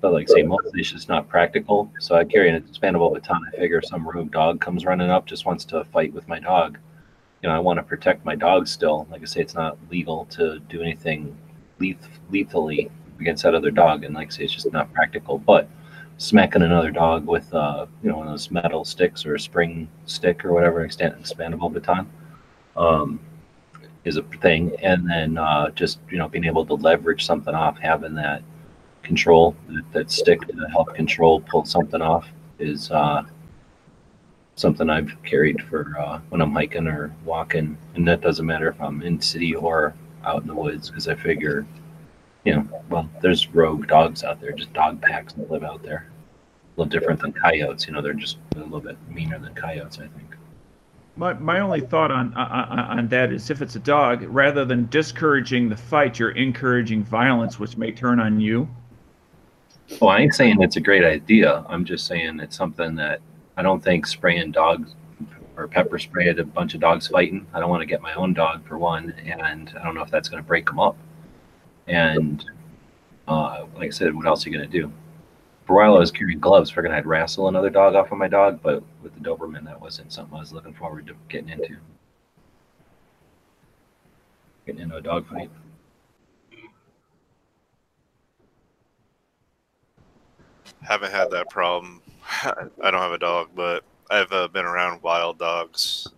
but 0.00 0.12
like 0.12 0.28
say, 0.28 0.42
mostly 0.42 0.80
it's 0.80 0.92
just 0.92 1.08
not 1.08 1.28
practical. 1.28 1.90
So 2.00 2.14
I 2.16 2.24
carry 2.24 2.50
an 2.50 2.60
expandable 2.60 3.12
baton. 3.12 3.40
I 3.52 3.56
figure 3.56 3.80
some 3.82 4.08
rogue 4.08 4.30
dog 4.30 4.60
comes 4.60 4.84
running 4.84 5.10
up, 5.10 5.26
just 5.26 5.46
wants 5.46 5.64
to 5.66 5.84
fight 5.84 6.12
with 6.12 6.26
my 6.28 6.38
dog. 6.38 6.78
You 7.42 7.48
know, 7.48 7.54
I 7.54 7.60
want 7.60 7.78
to 7.78 7.84
protect 7.84 8.24
my 8.24 8.34
dog 8.34 8.66
still. 8.66 9.06
Like 9.10 9.22
I 9.22 9.26
say, 9.26 9.40
it's 9.40 9.54
not 9.54 9.78
legal 9.90 10.24
to 10.26 10.58
do 10.60 10.82
anything 10.82 11.36
leth- 11.78 12.18
lethally 12.30 12.90
against 13.20 13.44
that 13.44 13.54
other 13.54 13.70
dog. 13.70 14.02
And 14.04 14.14
like 14.14 14.28
I 14.28 14.30
say, 14.30 14.44
it's 14.44 14.52
just 14.52 14.72
not 14.72 14.92
practical. 14.92 15.38
But 15.38 15.68
smacking 16.18 16.62
another 16.62 16.90
dog 16.90 17.26
with 17.26 17.52
uh, 17.54 17.86
you 18.02 18.10
know 18.10 18.18
one 18.18 18.26
of 18.26 18.32
those 18.32 18.50
metal 18.50 18.84
sticks 18.84 19.24
or 19.24 19.36
a 19.36 19.40
spring 19.40 19.88
stick 20.06 20.44
or 20.44 20.52
whatever, 20.52 20.86
expandable 20.86 21.72
baton, 21.72 22.10
um, 22.76 23.20
is 24.04 24.16
a 24.16 24.22
thing. 24.22 24.74
And 24.82 25.08
then 25.08 25.38
uh, 25.38 25.70
just 25.70 26.00
you 26.10 26.18
know 26.18 26.28
being 26.28 26.44
able 26.44 26.66
to 26.66 26.74
leverage 26.74 27.24
something 27.24 27.54
off, 27.54 27.78
having 27.78 28.14
that 28.14 28.42
control, 29.08 29.56
that, 29.68 29.92
that 29.92 30.10
stick 30.10 30.40
to 30.42 30.68
help 30.70 30.94
control, 30.94 31.40
pull 31.40 31.64
something 31.64 32.02
off 32.02 32.28
is 32.58 32.90
uh, 32.90 33.22
something 34.54 34.90
I've 34.90 35.10
carried 35.24 35.62
for 35.64 35.96
uh, 35.98 36.20
when 36.28 36.40
I'm 36.40 36.52
hiking 36.52 36.86
or 36.86 37.12
walking, 37.24 37.76
and 37.94 38.06
that 38.06 38.20
doesn't 38.20 38.44
matter 38.44 38.68
if 38.68 38.80
I'm 38.80 39.02
in 39.02 39.20
city 39.20 39.54
or 39.54 39.94
out 40.24 40.42
in 40.42 40.48
the 40.48 40.54
woods 40.54 40.90
because 40.90 41.08
I 41.08 41.14
figure, 41.14 41.66
you 42.44 42.54
know, 42.54 42.68
well, 42.90 43.08
there's 43.22 43.48
rogue 43.48 43.86
dogs 43.86 44.22
out 44.22 44.40
there, 44.40 44.52
just 44.52 44.72
dog 44.74 45.00
packs 45.00 45.32
that 45.32 45.50
live 45.50 45.64
out 45.64 45.82
there. 45.82 46.06
A 46.76 46.80
little 46.80 46.90
different 46.90 47.20
than 47.20 47.32
coyotes, 47.32 47.86
you 47.86 47.92
know, 47.92 48.02
they're 48.02 48.12
just 48.12 48.36
a 48.54 48.58
little 48.58 48.80
bit 48.80 48.98
meaner 49.08 49.38
than 49.38 49.54
coyotes, 49.54 49.98
I 49.98 50.06
think. 50.08 50.36
My, 51.16 51.32
my 51.32 51.58
only 51.58 51.80
thought 51.80 52.12
on, 52.12 52.32
on 52.34 52.78
on 52.78 53.08
that 53.08 53.32
is 53.32 53.50
if 53.50 53.60
it's 53.60 53.74
a 53.74 53.80
dog, 53.80 54.22
rather 54.28 54.64
than 54.64 54.86
discouraging 54.88 55.68
the 55.68 55.76
fight, 55.76 56.20
you're 56.20 56.30
encouraging 56.30 57.02
violence, 57.02 57.58
which 57.58 57.76
may 57.76 57.90
turn 57.90 58.20
on 58.20 58.38
you. 58.38 58.68
Well, 60.00 60.10
I 60.10 60.18
ain't 60.18 60.34
saying 60.34 60.62
it's 60.62 60.76
a 60.76 60.80
great 60.80 61.04
idea. 61.04 61.64
I'm 61.68 61.84
just 61.84 62.06
saying 62.06 62.40
it's 62.40 62.56
something 62.56 62.94
that 62.96 63.20
I 63.56 63.62
don't 63.62 63.82
think 63.82 64.06
spraying 64.06 64.52
dogs 64.52 64.94
or 65.56 65.66
pepper 65.66 65.98
spray 65.98 66.28
at 66.28 66.38
a 66.38 66.44
bunch 66.44 66.74
of 66.74 66.80
dogs 66.80 67.08
fighting. 67.08 67.46
I 67.52 67.58
don't 67.58 67.70
want 67.70 67.80
to 67.80 67.86
get 67.86 68.00
my 68.00 68.14
own 68.14 68.32
dog 68.32 68.66
for 68.66 68.78
one, 68.78 69.12
and 69.24 69.74
I 69.80 69.84
don't 69.84 69.94
know 69.94 70.02
if 70.02 70.10
that's 70.10 70.28
going 70.28 70.42
to 70.42 70.46
break 70.46 70.66
them 70.66 70.78
up. 70.78 70.96
And 71.88 72.44
uh, 73.26 73.66
like 73.74 73.88
I 73.88 73.90
said, 73.90 74.14
what 74.14 74.26
else 74.26 74.46
are 74.46 74.50
you 74.50 74.56
going 74.56 74.70
to 74.70 74.80
do? 74.80 74.92
For 75.66 75.72
a 75.72 75.76
while, 75.76 75.96
I 75.96 75.98
was 75.98 76.12
carrying 76.12 76.38
gloves, 76.38 76.70
figuring 76.70 76.92
I'd 76.92 77.06
wrestle 77.06 77.48
another 77.48 77.70
dog 77.70 77.94
off 77.94 78.12
of 78.12 78.18
my 78.18 78.28
dog, 78.28 78.60
but 78.62 78.82
with 79.02 79.14
the 79.14 79.20
Doberman, 79.20 79.64
that 79.64 79.80
wasn't 79.80 80.12
something 80.12 80.36
I 80.36 80.40
was 80.40 80.52
looking 80.52 80.74
forward 80.74 81.06
to 81.08 81.14
getting 81.28 81.48
into. 81.48 81.76
Getting 84.64 84.82
into 84.82 84.96
a 84.96 85.02
dog 85.02 85.28
fight. 85.28 85.50
Haven't 90.82 91.12
had 91.12 91.30
that 91.30 91.50
problem. 91.50 92.02
I 92.42 92.90
don't 92.90 93.00
have 93.00 93.12
a 93.12 93.18
dog, 93.18 93.50
but 93.54 93.84
I've 94.10 94.32
uh, 94.32 94.48
been 94.48 94.64
around 94.64 95.02
wild 95.02 95.38
dogs 95.38 96.08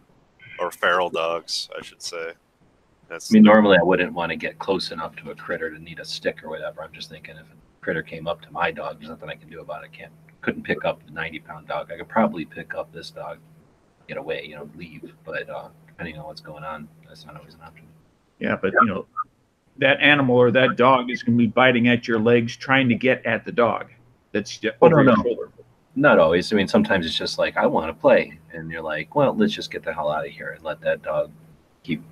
or 0.59 0.71
feral 0.71 1.11
dogs, 1.11 1.69
I 1.77 1.83
should 1.83 2.03
say. 2.03 2.33
That's 3.09 3.33
I 3.33 3.35
mean, 3.35 3.43
normally 3.43 3.77
I 3.79 3.83
wouldn't 3.83 4.13
want 4.13 4.31
to 4.31 4.37
get 4.37 4.59
close 4.59 4.93
enough 4.93 5.17
to 5.17 5.31
a 5.31 5.35
critter 5.35 5.71
to 5.71 5.79
need 5.79 5.99
a 5.99 6.05
stick 6.05 6.45
or 6.45 6.49
whatever. 6.49 6.83
I'm 6.83 6.93
just 6.93 7.11
thinking 7.11 7.35
if 7.37 7.43
a 7.43 7.81
critter 7.81 8.03
came 8.03 8.29
up 8.29 8.41
to 8.43 8.51
my 8.53 8.71
dog, 8.71 8.99
there's 8.99 9.11
nothing 9.11 9.29
I 9.29 9.35
can 9.35 9.49
do 9.49 9.61
about 9.61 9.85
it. 9.85 9.93
Can't 9.93 10.13
couldn't 10.43 10.63
pick 10.63 10.85
up 10.85 11.05
the 11.05 11.13
90 11.13 11.41
pound 11.41 11.69
dog. 11.69 11.91
I 11.93 11.99
could 11.99 12.09
probably 12.09 12.45
pick 12.45 12.75
up 12.75 12.93
this 12.93 13.11
dog, 13.11 13.39
get 14.09 14.17
away, 14.17 14.45
you 14.47 14.55
know, 14.55 14.71
leave. 14.77 15.13
But 15.25 15.51
uh, 15.51 15.69
depending 15.87 16.19
on 16.19 16.27
what's 16.27 16.41
going 16.41 16.65
on, 16.65 16.89
that's 17.07 17.27
not 17.27 17.37
always 17.37 17.55
an 17.55 17.61
option. 17.63 17.87
Yeah, 18.39 18.57
but 18.57 18.73
you 18.73 18.87
know, 18.87 19.07
that 19.79 20.01
animal 20.01 20.37
or 20.37 20.51
that 20.51 20.77
dog 20.77 21.11
is 21.11 21.23
going 21.23 21.37
to 21.37 21.43
be 21.43 21.49
biting 21.49 21.89
at 21.89 22.09
your 22.09 22.19
legs, 22.19 22.57
trying 22.57 22.89
to 22.89 22.95
get 22.95 23.25
at 23.27 23.45
the 23.45 23.53
dog. 23.53 23.89
That's 24.33 24.61
Oh, 24.65 24.71
over 24.87 25.03
no, 25.03 25.13
your 25.13 25.17
no. 25.17 25.23
shoulder. 25.23 25.51
Not 25.97 26.19
always. 26.19 26.53
I 26.53 26.57
mean, 26.57 26.69
sometimes 26.69 27.05
it's 27.05 27.17
just 27.17 27.39
like 27.39 27.57
I 27.57 27.67
want 27.67 27.89
to 27.89 28.01
play, 28.01 28.39
and 28.53 28.71
you're 28.71 28.83
like, 28.83 29.15
well, 29.15 29.35
let's 29.37 29.53
just 29.53 29.71
get 29.71 29.83
the 29.83 29.93
hell 29.93 30.11
out 30.11 30.25
of 30.25 30.31
here 30.31 30.51
and 30.51 30.65
let 30.65 30.81
that 30.83 31.03
dog 31.03 31.31
keep 31.83 32.03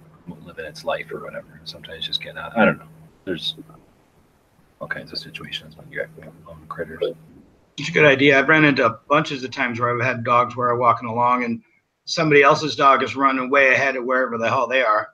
living 0.44 0.64
its 0.64 0.84
life 0.84 1.10
or 1.12 1.20
whatever. 1.22 1.60
Sometimes 1.64 2.04
just 2.04 2.22
get 2.22 2.36
out. 2.36 2.56
I 2.58 2.64
don't 2.64 2.78
know. 2.78 2.88
There's 3.24 3.54
all 4.80 4.88
kinds 4.88 5.12
of 5.12 5.18
situations 5.18 5.76
when 5.76 5.90
you're 5.90 6.08
lone 6.46 6.64
critters. 6.68 7.02
It's 7.78 7.88
a 7.88 7.92
good 7.92 8.04
idea. 8.04 8.38
I've 8.38 8.48
ran 8.48 8.64
into 8.64 8.98
bunches 9.08 9.44
of 9.44 9.50
times 9.52 9.78
where 9.78 9.94
I've 9.94 10.04
had 10.04 10.24
dogs 10.24 10.56
where 10.56 10.70
I'm 10.70 10.78
walking 10.78 11.08
along 11.08 11.44
and 11.44 11.62
somebody 12.04 12.42
else's 12.42 12.74
dog 12.74 13.02
is 13.02 13.14
running 13.14 13.50
way 13.50 13.72
ahead 13.72 13.96
of 13.96 14.04
wherever 14.04 14.36
the 14.38 14.48
hell 14.48 14.66
they 14.66 14.82
are. 14.82 15.10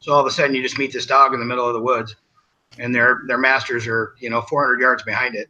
So 0.00 0.12
all 0.12 0.20
of 0.20 0.26
a 0.26 0.30
sudden 0.30 0.54
you 0.56 0.62
just 0.62 0.78
meet 0.78 0.92
this 0.92 1.06
dog 1.06 1.34
in 1.34 1.40
the 1.40 1.46
middle 1.46 1.66
of 1.66 1.74
the 1.74 1.80
woods 1.80 2.16
and 2.78 2.92
their 2.94 3.20
their 3.28 3.38
masters 3.38 3.86
are, 3.86 4.14
you 4.18 4.28
know, 4.30 4.40
400 4.42 4.80
yards 4.80 5.02
behind 5.04 5.34
it. 5.36 5.48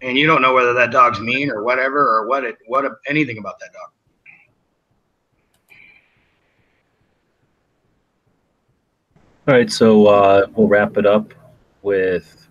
And 0.00 0.16
you 0.16 0.26
don't 0.26 0.42
know 0.42 0.54
whether 0.54 0.72
that 0.74 0.92
dog's 0.92 1.20
mean 1.20 1.50
or 1.50 1.62
whatever 1.64 1.98
or 1.98 2.28
what 2.28 2.44
it 2.44 2.56
what 2.66 2.84
anything 3.06 3.38
about 3.38 3.58
that 3.58 3.72
dog. 3.72 3.90
All 9.48 9.54
right, 9.54 9.72
so 9.72 10.06
uh, 10.06 10.46
we'll 10.54 10.68
wrap 10.68 10.98
it 10.98 11.06
up 11.06 11.32
with 11.80 12.48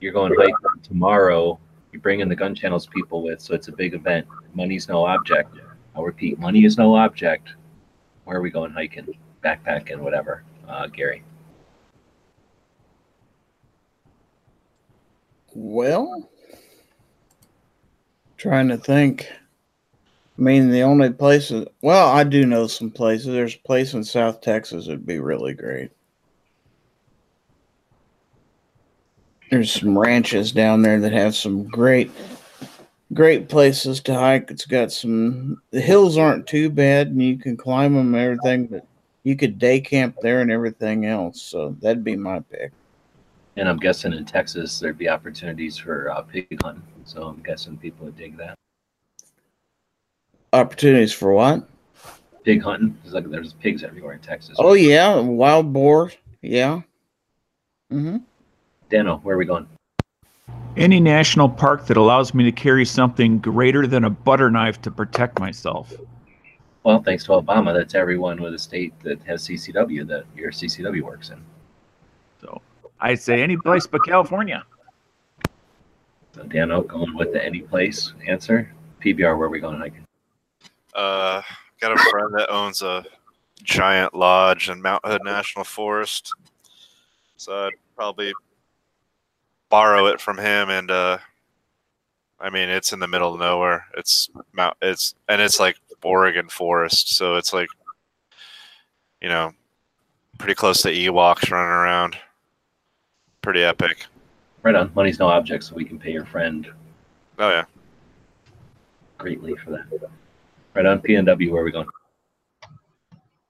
you're 0.00 0.12
going 0.12 0.34
hiking 0.34 0.82
tomorrow. 0.82 1.58
You 1.92 2.00
bring 2.00 2.20
in 2.20 2.28
the 2.28 2.34
gun 2.34 2.54
channels 2.54 2.86
people 2.86 3.22
with, 3.22 3.40
so 3.40 3.54
it's 3.54 3.68
a 3.68 3.72
big 3.72 3.94
event. 3.94 4.26
Money's 4.54 4.88
no 4.88 5.04
object. 5.04 5.54
I'll 5.94 6.02
repeat, 6.02 6.38
money 6.38 6.64
is 6.64 6.78
no 6.78 6.96
object. 6.96 7.50
Where 8.24 8.38
are 8.38 8.40
we 8.40 8.50
going 8.50 8.72
hiking? 8.72 9.16
Backpacking, 9.44 9.98
whatever. 9.98 10.44
Uh, 10.66 10.86
Gary. 10.86 11.22
Well, 15.54 16.30
trying 18.44 18.68
to 18.68 18.76
think. 18.76 19.26
I 20.38 20.42
mean, 20.42 20.70
the 20.70 20.82
only 20.82 21.10
places, 21.10 21.66
well, 21.80 22.10
I 22.10 22.24
do 22.24 22.44
know 22.44 22.66
some 22.66 22.90
places. 22.90 23.28
There's 23.28 23.54
a 23.54 23.66
place 23.66 23.94
in 23.94 24.04
South 24.04 24.42
Texas 24.42 24.84
that'd 24.84 25.06
be 25.06 25.18
really 25.18 25.54
great. 25.54 25.90
There's 29.50 29.72
some 29.72 29.98
ranches 29.98 30.52
down 30.52 30.82
there 30.82 31.00
that 31.00 31.12
have 31.12 31.34
some 31.34 31.64
great, 31.64 32.10
great 33.14 33.48
places 33.48 34.00
to 34.02 34.14
hike. 34.14 34.50
It's 34.50 34.66
got 34.66 34.92
some, 34.92 35.62
the 35.70 35.80
hills 35.80 36.18
aren't 36.18 36.46
too 36.46 36.68
bad 36.68 37.06
and 37.06 37.22
you 37.22 37.38
can 37.38 37.56
climb 37.56 37.94
them 37.94 38.14
and 38.14 38.22
everything, 38.22 38.66
but 38.66 38.86
you 39.22 39.36
could 39.36 39.58
day 39.58 39.80
camp 39.80 40.16
there 40.20 40.42
and 40.42 40.52
everything 40.52 41.06
else. 41.06 41.40
So 41.40 41.74
that'd 41.80 42.04
be 42.04 42.16
my 42.16 42.40
pick. 42.40 42.72
And 43.56 43.70
I'm 43.70 43.78
guessing 43.78 44.12
in 44.12 44.26
Texas 44.26 44.80
there'd 44.80 44.98
be 44.98 45.08
opportunities 45.08 45.78
for 45.78 46.10
uh, 46.10 46.20
pig 46.20 46.60
hunting. 46.62 46.82
So 47.04 47.22
I'm 47.24 47.42
guessing 47.42 47.76
people 47.76 48.06
would 48.06 48.16
dig 48.16 48.36
that. 48.38 48.54
Opportunities 50.52 51.12
for 51.12 51.32
what? 51.32 51.68
Pig 52.44 52.62
hunting. 52.62 52.96
There's 53.02 53.14
like 53.14 53.30
there's 53.30 53.52
pigs 53.54 53.82
everywhere 53.82 54.12
in 54.14 54.20
Texas. 54.20 54.56
Oh, 54.58 54.74
yeah. 54.74 55.18
Wild 55.18 55.72
boar. 55.72 56.12
Yeah. 56.42 56.82
Mm-hmm. 57.92 58.18
Dano, 58.90 59.18
where 59.18 59.34
are 59.34 59.38
we 59.38 59.44
going? 59.44 59.66
Any 60.76 61.00
national 61.00 61.48
park 61.48 61.86
that 61.86 61.96
allows 61.96 62.34
me 62.34 62.44
to 62.44 62.52
carry 62.52 62.84
something 62.84 63.38
greater 63.38 63.86
than 63.86 64.04
a 64.04 64.10
butter 64.10 64.50
knife 64.50 64.80
to 64.82 64.90
protect 64.90 65.38
myself. 65.38 65.92
Well, 66.82 67.02
thanks 67.02 67.24
to 67.24 67.30
Obama, 67.30 67.72
that's 67.72 67.94
everyone 67.94 68.42
with 68.42 68.54
a 68.54 68.58
state 68.58 68.92
that 69.02 69.22
has 69.22 69.46
CCW 69.46 70.06
that 70.08 70.24
your 70.36 70.50
CCW 70.50 71.02
works 71.02 71.30
in. 71.30 71.42
So 72.40 72.60
I'd 73.00 73.20
say 73.20 73.42
any 73.42 73.56
place 73.56 73.86
but 73.86 74.04
California. 74.04 74.64
So 76.44 76.50
Dano 76.50 76.82
going 76.82 77.16
with 77.16 77.32
the 77.32 77.42
any 77.42 77.60
place 77.60 78.12
answer. 78.28 78.70
PBR, 79.02 79.38
where 79.38 79.46
are 79.46 79.50
we 79.50 79.60
going 79.60 79.78
hiking? 79.78 80.06
Uh, 80.94 81.40
got 81.80 81.92
a 81.92 82.10
friend 82.10 82.34
that 82.34 82.50
owns 82.50 82.82
a 82.82 83.04
giant 83.62 84.14
lodge 84.14 84.68
in 84.68 84.82
Mount 84.82 85.04
Hood 85.06 85.22
National 85.24 85.64
Forest, 85.64 86.34
so 87.36 87.66
I'd 87.66 87.72
probably 87.96 88.32
borrow 89.70 90.06
it 90.06 90.20
from 90.20 90.38
him. 90.38 90.68
And 90.70 90.90
uh, 90.90 91.18
I 92.40 92.50
mean, 92.50 92.68
it's 92.68 92.92
in 92.92 93.00
the 93.00 93.08
middle 93.08 93.32
of 93.32 93.40
nowhere. 93.40 93.86
It's 93.96 94.28
Mount. 94.52 94.76
It's 94.82 95.14
and 95.28 95.40
it's 95.40 95.58
like 95.58 95.76
Oregon 96.02 96.48
forest, 96.48 97.14
so 97.14 97.36
it's 97.36 97.54
like, 97.54 97.68
you 99.22 99.28
know, 99.28 99.52
pretty 100.38 100.54
close 100.54 100.82
to 100.82 100.92
Ewoks 100.92 101.50
running 101.50 101.70
around. 101.70 102.18
Pretty 103.40 103.62
epic. 103.62 104.06
Right 104.64 104.74
on. 104.74 104.90
Money's 104.94 105.18
no 105.18 105.28
object, 105.28 105.62
so 105.64 105.74
we 105.74 105.84
can 105.84 105.98
pay 105.98 106.10
your 106.10 106.24
friend 106.24 106.66
Oh 107.38 107.50
yeah. 107.50 107.64
greatly 109.18 109.54
for 109.56 109.70
that. 109.70 109.84
Right 110.74 110.86
on. 110.86 111.00
PNW, 111.00 111.50
where 111.50 111.62
are 111.62 111.64
we 111.64 111.72
going? 111.72 111.86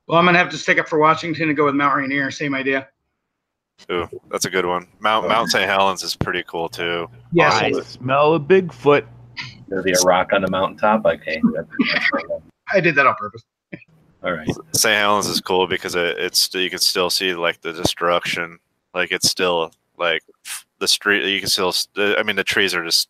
Well, 0.06 0.18
I'm 0.18 0.24
gonna 0.24 0.38
have 0.38 0.50
to 0.50 0.58
stick 0.58 0.78
up 0.78 0.88
for 0.88 0.98
Washington 0.98 1.48
and 1.48 1.56
go 1.56 1.64
with 1.64 1.74
Mount 1.74 1.96
Rainier. 1.96 2.30
Same 2.30 2.54
idea. 2.54 2.88
Ooh, 3.90 4.08
that's 4.30 4.44
a 4.44 4.50
good 4.50 4.66
one. 4.66 4.86
Mount 5.00 5.26
oh. 5.26 5.28
Mount 5.28 5.50
St. 5.50 5.68
Helens 5.68 6.02
is 6.02 6.14
pretty 6.14 6.42
cool 6.44 6.68
too. 6.68 7.08
Yes. 7.32 7.54
I 7.54 7.72
smell 7.82 8.34
a 8.34 8.40
Bigfoot. 8.40 9.06
There'll 9.68 9.84
be 9.84 9.92
a 9.92 10.00
rock 10.02 10.32
on 10.32 10.42
the 10.42 10.50
mountaintop. 10.50 11.04
Okay. 11.06 11.40
That's, 11.54 11.68
that's 11.92 12.42
I 12.72 12.80
did 12.80 12.94
that 12.94 13.06
on 13.06 13.14
purpose. 13.16 13.42
all 14.22 14.32
right. 14.32 14.48
St. 14.72 14.94
Helens 14.94 15.26
is 15.26 15.40
cool 15.40 15.66
because 15.66 15.94
it, 15.94 16.18
it's 16.18 16.54
you 16.54 16.70
can 16.70 16.78
still 16.78 17.10
see 17.10 17.34
like 17.34 17.60
the 17.60 17.72
destruction. 17.72 18.58
Like 18.94 19.10
it's 19.10 19.28
still 19.28 19.72
like 19.98 20.22
the 20.84 20.88
street. 20.88 21.24
You 21.32 21.40
can 21.40 21.48
still. 21.48 21.72
I 21.96 22.22
mean, 22.22 22.36
the 22.36 22.44
trees 22.44 22.74
are 22.74 22.84
just. 22.84 23.08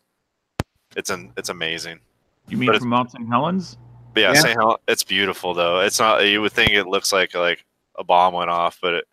It's 0.95 1.09
an. 1.09 1.33
It's 1.37 1.49
amazing. 1.49 1.99
You 2.47 2.57
mean 2.57 2.67
But 2.67 2.75
it's- 2.75 2.81
from 2.83 2.89
Mount 2.89 3.11
St. 3.11 3.27
Helens? 3.27 3.77
But 4.13 4.21
yeah, 4.21 4.33
Yeah. 4.33 4.39
St. 4.41 4.57
Hel- 4.57 4.79
It's 4.87 5.03
beautiful 5.03 5.53
though. 5.53 5.81
It's 5.81 5.99
not. 5.99 6.25
You 6.25 6.41
would 6.41 6.53
think 6.53 6.71
it 6.71 6.85
looks 6.87 7.11
like 7.11 7.33
like 7.35 7.65
a 7.97 8.03
bomb 8.03 8.33
went 8.33 8.49
off, 8.49 8.79
but 8.81 8.93
it. 8.95 9.05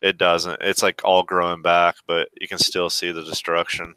It 0.00 0.16
doesn't. 0.16 0.58
It's 0.62 0.80
like 0.80 1.00
all 1.02 1.24
growing 1.24 1.60
back, 1.60 1.96
but 2.06 2.28
you 2.40 2.46
can 2.46 2.58
still 2.58 2.88
see 2.88 3.10
the 3.10 3.24
destruction. 3.24 3.96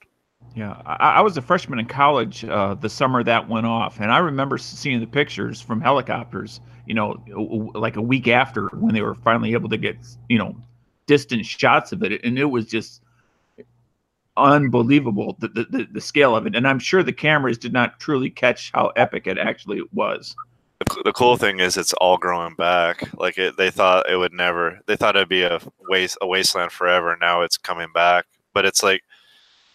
Yeah, 0.55 0.81
I, 0.83 0.95
I 1.17 1.21
was 1.21 1.37
a 1.37 1.43
freshman 1.43 1.77
in 1.77 1.85
college 1.85 2.43
uh, 2.43 2.73
the 2.73 2.89
summer 2.89 3.23
that 3.23 3.47
went 3.47 3.67
off, 3.67 3.99
and 3.99 4.11
I 4.11 4.17
remember 4.17 4.57
seeing 4.57 4.99
the 4.99 5.05
pictures 5.05 5.61
from 5.61 5.79
helicopters. 5.79 6.59
You 6.87 6.95
know, 6.95 7.23
like 7.75 7.97
a 7.97 8.01
week 8.01 8.27
after 8.27 8.69
when 8.69 8.95
they 8.95 9.03
were 9.03 9.13
finally 9.13 9.53
able 9.53 9.69
to 9.69 9.77
get 9.77 9.95
you 10.27 10.39
know 10.39 10.55
distant 11.05 11.45
shots 11.45 11.91
of 11.91 12.01
it, 12.01 12.19
and 12.25 12.39
it 12.39 12.45
was 12.45 12.65
just 12.65 13.03
unbelievable 14.41 15.37
the, 15.39 15.47
the, 15.47 15.87
the, 15.91 16.01
scale 16.01 16.35
of 16.35 16.45
it. 16.45 16.55
And 16.55 16.67
I'm 16.67 16.79
sure 16.79 17.03
the 17.03 17.13
cameras 17.13 17.57
did 17.57 17.73
not 17.73 17.99
truly 17.99 18.29
catch 18.29 18.71
how 18.73 18.87
epic 18.95 19.27
it 19.27 19.37
actually 19.37 19.81
was. 19.93 20.35
The, 20.79 21.01
the 21.05 21.13
cool 21.13 21.37
thing 21.37 21.59
is 21.59 21.77
it's 21.77 21.93
all 21.93 22.17
growing 22.17 22.55
back. 22.55 23.03
Like 23.17 23.37
it, 23.37 23.57
they 23.57 23.69
thought 23.69 24.09
it 24.09 24.17
would 24.17 24.33
never. 24.33 24.79
They 24.87 24.95
thought 24.95 25.15
it'd 25.15 25.29
be 25.29 25.43
a 25.43 25.59
waste 25.89 26.17
a 26.21 26.27
wasteland 26.27 26.71
forever. 26.71 27.17
Now 27.19 27.41
it's 27.41 27.57
coming 27.57 27.89
back, 27.93 28.25
but 28.53 28.65
it's 28.65 28.83
like 28.83 29.03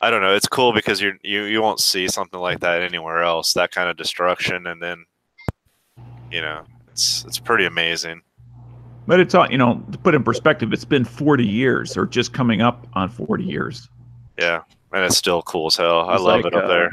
I 0.01 0.11
don't 0.11 0.21
know. 0.21 0.35
It's 0.35 0.49
cool 0.49 0.73
because 0.73 1.01
you 1.01 1.15
you 1.23 1.45
you 1.45 1.63
won't 1.63 1.81
see 1.81 2.09
something 2.09 2.41
like 2.41 2.61
that 2.61 2.83
anywhere 2.83 3.23
else. 3.23 3.55
That 3.55 3.71
kind 3.71 3.89
of 3.89 3.97
destruction, 3.97 4.67
and 4.67 4.83
then 4.83 5.05
you 6.31 6.41
know 6.41 6.65
it's 6.89 7.25
it's 7.25 7.39
pretty 7.39 7.65
amazing. 7.65 8.23
But 9.07 9.21
it's 9.21 9.35
all 9.35 9.51
you 9.51 9.59
know 9.59 9.83
to 9.93 9.99
put 9.99 10.15
in 10.15 10.23
perspective. 10.23 10.73
It's 10.73 10.85
been 10.85 11.05
40 11.05 11.47
years, 11.47 11.97
or 11.97 12.07
just 12.07 12.33
coming 12.33 12.61
up 12.61 12.87
on 12.93 13.09
40 13.09 13.45
years. 13.45 13.89
Yeah, 14.39 14.63
and 14.93 15.05
it's 15.05 15.17
still 15.17 15.43
cool 15.43 15.67
as 15.69 15.77
hell. 15.77 16.01
I 16.01 16.17
love 16.17 16.43
like, 16.43 16.47
it 16.47 16.55
up 16.55 16.65
uh, 16.65 16.69
there. 16.69 16.91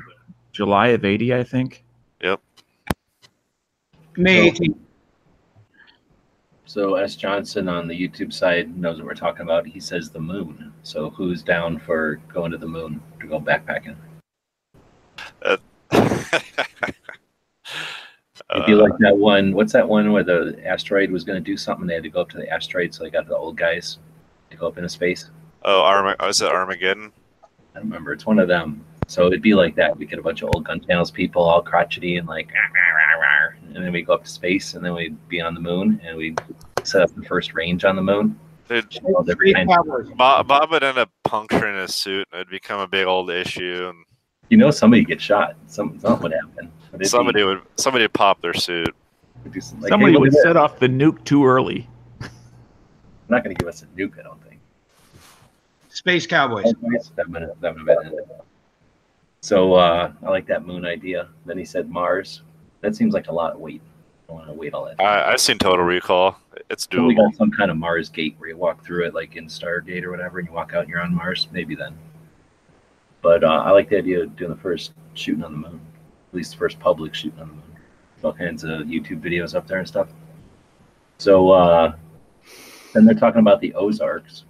July 0.51 0.87
of 0.89 1.03
80, 1.03 1.33
I 1.33 1.43
think. 1.43 1.83
Yep. 2.21 2.39
May 4.17 4.49
So- 4.53 4.63
18th. 4.63 4.77
So 6.65 6.95
S. 6.95 7.15
Johnson 7.15 7.67
on 7.69 7.87
the 7.87 7.93
YouTube 7.93 8.33
side 8.33 8.75
knows 8.75 8.97
what 8.97 9.05
we're 9.05 9.13
talking 9.13 9.43
about. 9.43 9.67
He 9.67 9.79
says 9.79 10.09
the 10.09 10.19
moon. 10.19 10.73
So 10.81 11.11
who's 11.11 11.43
down 11.43 11.77
for 11.77 12.15
going 12.33 12.51
to 12.51 12.57
the 12.57 12.65
moon 12.67 12.99
to 13.19 13.27
go 13.27 13.39
backpacking? 13.39 13.95
It'd 15.45 15.59
be 18.65 18.73
Uh, 18.73 18.77
like 18.77 18.97
that 18.99 19.15
one. 19.15 19.53
What's 19.53 19.73
that 19.73 19.87
one 19.87 20.11
where 20.11 20.23
the 20.23 20.59
asteroid 20.65 21.11
was 21.11 21.23
going 21.23 21.41
to 21.43 21.51
do 21.51 21.57
something? 21.57 21.85
They 21.85 21.93
had 21.93 22.03
to 22.03 22.09
go 22.09 22.21
up 22.21 22.29
to 22.29 22.37
the 22.37 22.49
asteroid, 22.49 22.93
so 22.93 23.03
they 23.03 23.11
got 23.11 23.27
the 23.27 23.37
old 23.37 23.55
guys 23.55 23.99
to 24.49 24.57
go 24.57 24.67
up 24.67 24.77
into 24.77 24.89
space. 24.89 25.29
oh, 25.65 25.81
Arma- 25.81 26.15
was 26.19 26.41
it 26.41 26.51
Armageddon? 26.51 27.11
I 27.76 27.80
don't 27.80 27.88
remember. 27.89 28.13
It's 28.13 28.26
one 28.26 28.39
of 28.39 28.47
them. 28.47 28.84
So 29.07 29.28
it'd 29.28 29.41
be 29.41 29.53
like 29.53 29.76
that. 29.76 29.97
We 29.97 30.05
get 30.05 30.19
a 30.19 30.21
bunch 30.21 30.41
of 30.43 30.49
old 30.53 30.63
gun 30.65 30.80
channels 30.80 31.11
people, 31.11 31.43
all 31.43 31.61
crotchety 31.61 32.17
and 32.17 32.28
like, 32.28 32.49
and 33.76 33.84
then 33.84 33.91
we 33.91 34.01
go 34.01 34.13
up 34.13 34.24
to 34.24 34.30
space, 34.30 34.76
and 34.76 34.86
then 34.86 34.93
we'd 34.93 35.28
be 35.28 35.41
on 35.41 35.53
the 35.53 35.59
moon, 35.59 35.99
and 36.03 36.15
we 36.17 36.36
set 36.84 37.01
up 37.01 37.13
the 37.15 37.24
first 37.24 37.53
range 37.53 37.84
on 37.86 37.95
the 37.95 38.01
moon. 38.01 38.39
Dude, 38.69 38.97
All 39.03 39.24
different 39.24 39.49
Space 39.51 39.55
kinds- 39.55 39.74
Cowboys. 39.74 40.09
Bob, 40.15 40.47
Bob 40.47 40.71
would 40.71 40.84
end 40.84 40.97
up 40.97 41.09
puncturing 41.24 41.76
his 41.78 41.95
suit, 41.95 42.28
and 42.32 42.41
it'd 42.41 42.51
become 42.51 42.80
a 42.80 42.88
big 42.88 43.05
old 43.07 43.30
issue, 43.30 43.88
and 43.89 44.05
You 44.49 44.57
know, 44.57 44.71
somebody 44.71 45.03
gets 45.03 45.24
shot. 45.24 45.55
Some 45.67 45.99
something 45.99 46.21
would 46.24 46.34
happen. 46.34 46.71
But 46.91 46.95
it'd 46.95 46.99
be- 46.99 47.05
somebody 47.05 47.43
would 47.43 47.61
somebody 47.78 48.03
would 48.05 48.13
pop 48.13 48.41
their 48.41 48.53
suit. 48.53 48.93
it'd 49.41 49.51
be 49.51 49.59
some- 49.59 49.82
like, 49.82 49.89
Somebody 49.89 50.13
hey, 50.13 50.19
would 50.19 50.34
set 50.34 50.55
off 50.55 50.80
the 50.80 50.88
nuke 50.88 51.24
too 51.26 51.45
early. 51.45 51.89
They're 52.19 52.30
not 53.30 53.43
going 53.43 53.55
to 53.55 53.59
give 53.59 53.67
us 53.67 53.82
a 53.82 53.86
nuke, 53.99 54.19
I 54.19 54.24
don't 54.24 54.39
think. 54.41 54.42
Space 55.93 56.25
Cowboys. 56.25 56.73
That 57.15 57.29
would 57.29 57.41
have, 57.43 57.59
that 57.61 57.75
would 57.75 57.87
have 57.87 58.03
been 58.03 58.19
it. 58.19 58.27
So 59.41 59.75
uh, 59.75 60.11
I 60.23 60.29
like 60.29 60.47
that 60.47 60.65
moon 60.65 60.85
idea. 60.85 61.29
Then 61.45 61.57
he 61.57 61.65
said 61.65 61.89
Mars. 61.89 62.41
That 62.81 62.95
seems 62.95 63.13
like 63.13 63.27
a 63.27 63.31
lot 63.31 63.53
of 63.53 63.59
weight. 63.59 63.81
I 63.83 64.27
don't 64.27 64.37
want 64.37 64.47
to 64.49 64.53
wait 64.53 64.73
all 64.73 64.85
that. 64.85 64.99
I, 64.99 65.31
I've 65.31 65.39
seen 65.39 65.59
Total 65.59 65.85
Recall. 65.85 66.37
It's 66.71 66.87
So 66.91 67.03
we 67.05 67.13
doable. 67.13 67.29
got 67.29 67.35
some 67.35 67.51
kind 67.51 67.69
of 67.69 67.77
Mars 67.77 68.09
gate 68.09 68.35
where 68.39 68.49
you 68.49 68.57
walk 68.57 68.83
through 68.83 69.05
it, 69.05 69.13
like 69.13 69.35
in 69.35 69.45
Stargate 69.45 70.03
or 70.03 70.09
whatever, 70.09 70.39
and 70.39 70.47
you 70.47 70.53
walk 70.53 70.73
out 70.73 70.81
and 70.81 70.89
you're 70.89 71.01
on 71.01 71.13
Mars. 71.13 71.47
Maybe 71.51 71.75
then. 71.75 71.95
But 73.21 73.43
uh, 73.43 73.61
I 73.63 73.69
like 73.71 73.89
the 73.89 73.97
idea 73.97 74.23
of 74.23 74.35
doing 74.35 74.49
the 74.49 74.57
first 74.57 74.93
shooting 75.13 75.43
on 75.43 75.51
the 75.51 75.69
moon, 75.69 75.79
at 76.31 76.35
least 76.35 76.53
the 76.53 76.57
first 76.57 76.79
public 76.79 77.13
shooting 77.13 77.39
on 77.39 77.47
the 77.49 77.53
moon. 77.53 77.63
All 78.23 78.33
kinds 78.33 78.63
of 78.63 78.87
YouTube 78.87 79.21
videos 79.21 79.53
up 79.53 79.67
there 79.67 79.77
and 79.79 79.87
stuff. 79.87 80.07
So 81.19 81.51
uh, 81.51 81.95
then 82.93 83.05
they're 83.05 83.13
talking 83.13 83.41
about 83.41 83.59
the 83.61 83.73
Ozarks. 83.75 84.45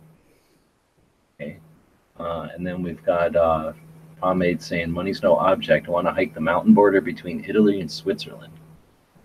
Uh, 2.20 2.50
and 2.54 2.66
then 2.66 2.82
we've 2.82 3.04
got 3.04 3.36
uh, 3.36 3.74
Pomade 4.22 4.62
saying, 4.62 4.92
Money's 4.92 5.22
no 5.22 5.36
object. 5.36 5.88
I 5.88 5.92
want 5.92 6.08
to 6.08 6.14
hike 6.14 6.34
the 6.34 6.42
mountain 6.42 6.74
border 6.74 7.02
between 7.02 7.44
Italy 7.48 7.82
and 7.82 7.92
Switzerland. 7.92 8.54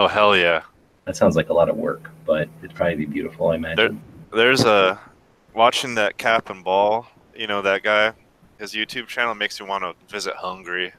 Oh 0.00 0.08
hell 0.08 0.36
yeah! 0.36 0.62
That 1.04 1.16
sounds 1.16 1.36
like 1.36 1.48
a 1.48 1.52
lot 1.52 1.68
of 1.68 1.76
work, 1.76 2.10
but 2.24 2.48
it'd 2.62 2.74
probably 2.74 2.96
be 2.96 3.06
beautiful, 3.06 3.48
I 3.48 3.56
imagine. 3.56 4.00
There's 4.32 4.64
a 4.64 5.00
watching 5.54 5.94
that 5.96 6.18
Cap 6.18 6.50
and 6.50 6.62
Ball. 6.62 7.06
You 7.34 7.46
know 7.46 7.62
that 7.62 7.82
guy. 7.82 8.12
His 8.58 8.72
YouTube 8.72 9.06
channel 9.06 9.34
makes 9.34 9.60
me 9.60 9.66
want 9.66 9.84
to 9.84 9.94
visit 10.12 10.34
Hungary. 10.34 10.92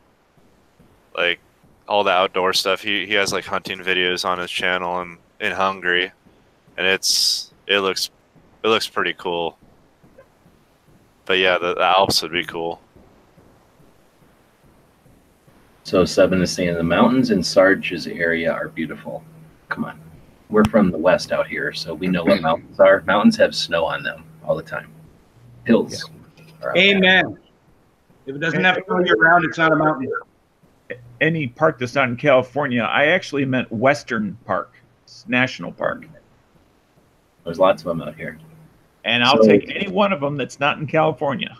Like 1.15 1.39
all 1.87 2.03
the 2.03 2.11
outdoor 2.11 2.53
stuff. 2.53 2.81
He 2.81 3.05
he 3.05 3.13
has 3.13 3.33
like 3.33 3.45
hunting 3.45 3.79
videos 3.79 4.23
on 4.23 4.39
his 4.39 4.51
channel 4.51 5.01
and 5.01 5.17
in 5.39 5.51
Hungary, 5.51 6.11
and 6.77 6.87
it's 6.87 7.51
it 7.67 7.79
looks 7.79 8.09
it 8.63 8.67
looks 8.67 8.87
pretty 8.87 9.13
cool. 9.13 9.57
But 11.29 11.37
yeah, 11.37 11.59
the, 11.59 11.75
the 11.75 11.83
Alps 11.83 12.23
would 12.23 12.31
be 12.31 12.43
cool. 12.43 12.81
So 15.83 16.03
seven 16.03 16.41
is 16.41 16.51
saying 16.51 16.73
the 16.73 16.81
mountains 16.81 17.29
in 17.29 17.43
Sarge's 17.43 18.07
area 18.07 18.51
are 18.51 18.69
beautiful. 18.69 19.23
Come 19.69 19.85
on. 19.85 19.99
We're 20.49 20.65
from 20.65 20.89
the 20.89 20.97
west 20.97 21.31
out 21.31 21.45
here, 21.45 21.71
so 21.71 21.93
we 21.93 22.07
know 22.07 22.23
what 22.23 22.41
mountains 22.49 22.79
are. 22.79 23.03
Mountains 23.05 23.37
have 23.37 23.53
snow 23.53 23.85
on 23.85 24.01
them 24.01 24.23
all 24.43 24.55
the 24.55 24.63
time. 24.63 24.91
Hills. 25.65 26.03
are 26.63 26.69
out 26.69 26.75
there. 26.75 26.95
Amen. 26.95 27.37
If 28.25 28.35
it 28.35 28.39
doesn't 28.39 28.63
have 28.63 28.79
snow 28.87 28.99
year 29.05 29.15
round, 29.15 29.45
it's 29.45 29.59
not 29.59 29.71
a 29.71 29.75
mountain. 29.75 30.11
Any 31.21 31.45
park 31.45 31.77
that's 31.77 31.93
not 31.93 32.09
in 32.09 32.17
California, 32.17 32.81
I 32.81 33.05
actually 33.05 33.45
meant 33.45 33.71
Western 33.71 34.35
Park, 34.45 34.73
it's 35.03 35.27
National 35.27 35.71
Park. 35.71 36.07
There's 37.43 37.59
lots 37.59 37.83
of 37.83 37.85
them 37.85 38.01
out 38.01 38.15
here. 38.15 38.39
And 39.09 39.23
I'll 39.23 39.41
So- 39.41 39.49
take 39.49 39.75
any 39.75 39.87
one 39.87 40.13
of 40.13 40.21
them 40.21 40.37
that's 40.37 40.59
not 40.59 40.77
in 40.77 40.85
California. 40.85 41.57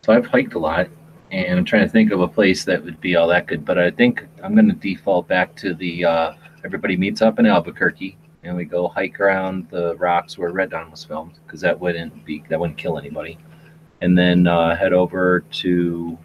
So 0.00 0.14
I've 0.14 0.24
hiked 0.24 0.54
a 0.54 0.58
lot, 0.58 0.88
and 1.30 1.58
I'm 1.58 1.66
trying 1.66 1.82
to 1.82 1.88
think 1.88 2.10
of 2.12 2.22
a 2.22 2.28
place 2.28 2.64
that 2.64 2.82
would 2.82 2.98
be 2.98 3.14
all 3.14 3.28
that 3.28 3.46
good. 3.46 3.66
But 3.66 3.76
I 3.76 3.90
think 3.90 4.26
I'm 4.42 4.54
going 4.54 4.68
to 4.68 4.74
default 4.74 5.28
back 5.28 5.54
to 5.56 5.74
the 5.74 6.06
uh, 6.06 6.32
everybody 6.64 6.96
meets 6.96 7.20
up 7.20 7.38
in 7.38 7.44
Albuquerque, 7.44 8.16
and 8.42 8.56
we 8.56 8.64
go 8.64 8.88
hike 8.88 9.20
around 9.20 9.68
the 9.68 9.96
rocks 9.96 10.38
where 10.38 10.50
Red 10.50 10.70
Dawn 10.70 10.90
was 10.90 11.04
filmed, 11.04 11.38
because 11.44 11.60
that 11.60 11.78
wouldn't 11.78 12.24
be 12.24 12.42
that 12.48 12.58
wouldn't 12.58 12.78
kill 12.78 12.96
anybody. 12.96 13.36
And 14.00 14.16
then 14.16 14.46
uh, 14.46 14.74
head 14.74 14.94
over 14.94 15.40
to 15.40 16.18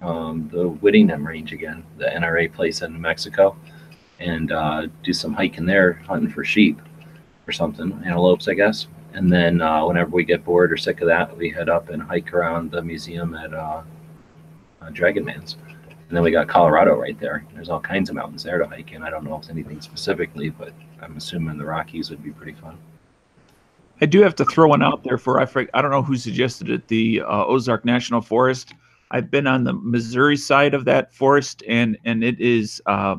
um, 0.00 0.48
the 0.52 0.68
Whittington 0.68 1.24
Range 1.24 1.52
again, 1.52 1.82
the 1.98 2.04
NRA 2.04 2.52
place 2.52 2.82
in 2.82 2.92
New 2.92 3.00
Mexico, 3.00 3.56
and 4.20 4.52
uh, 4.52 4.86
do 5.02 5.12
some 5.12 5.34
hiking 5.34 5.66
there, 5.66 5.94
hunting 6.06 6.30
for 6.30 6.44
sheep 6.44 6.80
or 7.50 7.52
something, 7.52 7.92
antelopes, 8.06 8.46
I 8.46 8.54
guess. 8.54 8.86
And 9.12 9.30
then 9.30 9.60
uh, 9.60 9.84
whenever 9.84 10.10
we 10.10 10.24
get 10.24 10.44
bored 10.44 10.72
or 10.72 10.76
sick 10.76 11.00
of 11.00 11.08
that, 11.08 11.36
we 11.36 11.50
head 11.50 11.68
up 11.68 11.88
and 11.88 12.00
hike 12.00 12.32
around 12.32 12.70
the 12.70 12.80
museum 12.80 13.34
at 13.34 13.52
uh, 13.52 13.82
uh, 14.80 14.90
Dragon 14.90 15.24
Man's. 15.24 15.56
And 16.08 16.16
then 16.16 16.22
we 16.22 16.30
got 16.30 16.46
Colorado 16.46 16.94
right 16.94 17.18
there. 17.18 17.44
There's 17.52 17.68
all 17.68 17.80
kinds 17.80 18.08
of 18.08 18.14
mountains 18.14 18.44
there 18.44 18.58
to 18.58 18.66
hike 18.66 18.92
in. 18.92 19.02
I 19.02 19.10
don't 19.10 19.24
know 19.24 19.40
if 19.42 19.50
anything 19.50 19.80
specifically, 19.80 20.50
but 20.50 20.72
I'm 21.02 21.16
assuming 21.16 21.58
the 21.58 21.64
Rockies 21.64 22.08
would 22.10 22.22
be 22.22 22.30
pretty 22.30 22.54
fun. 22.54 22.78
I 24.00 24.06
do 24.06 24.22
have 24.22 24.36
to 24.36 24.44
throw 24.44 24.68
one 24.68 24.82
out 24.82 25.02
there 25.02 25.18
for 25.18 25.40
I 25.40 25.66
I 25.74 25.82
don't 25.82 25.90
know 25.90 26.02
who 26.02 26.16
suggested 26.16 26.70
it. 26.70 26.86
The 26.86 27.22
uh, 27.22 27.44
Ozark 27.46 27.84
National 27.84 28.20
Forest. 28.20 28.74
I've 29.10 29.30
been 29.30 29.48
on 29.48 29.64
the 29.64 29.72
Missouri 29.72 30.36
side 30.36 30.72
of 30.72 30.84
that 30.86 31.12
forest, 31.12 31.64
and 31.68 31.98
and 32.04 32.22
it 32.22 32.40
is 32.40 32.80
uh, 32.86 33.16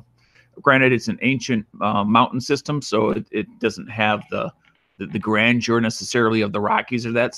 granted 0.61 0.91
it's 0.91 1.07
an 1.07 1.19
ancient 1.21 1.65
uh, 1.81 2.03
mountain 2.03 2.41
system, 2.41 2.81
so 2.81 3.09
it, 3.11 3.25
it 3.31 3.59
doesn't 3.59 3.89
have 3.89 4.23
the, 4.29 4.51
the 4.97 5.07
the 5.07 5.19
grandeur 5.19 5.81
necessarily 5.81 6.41
of 6.41 6.51
the 6.51 6.61
Rockies 6.61 7.05
or 7.05 7.11
that, 7.13 7.35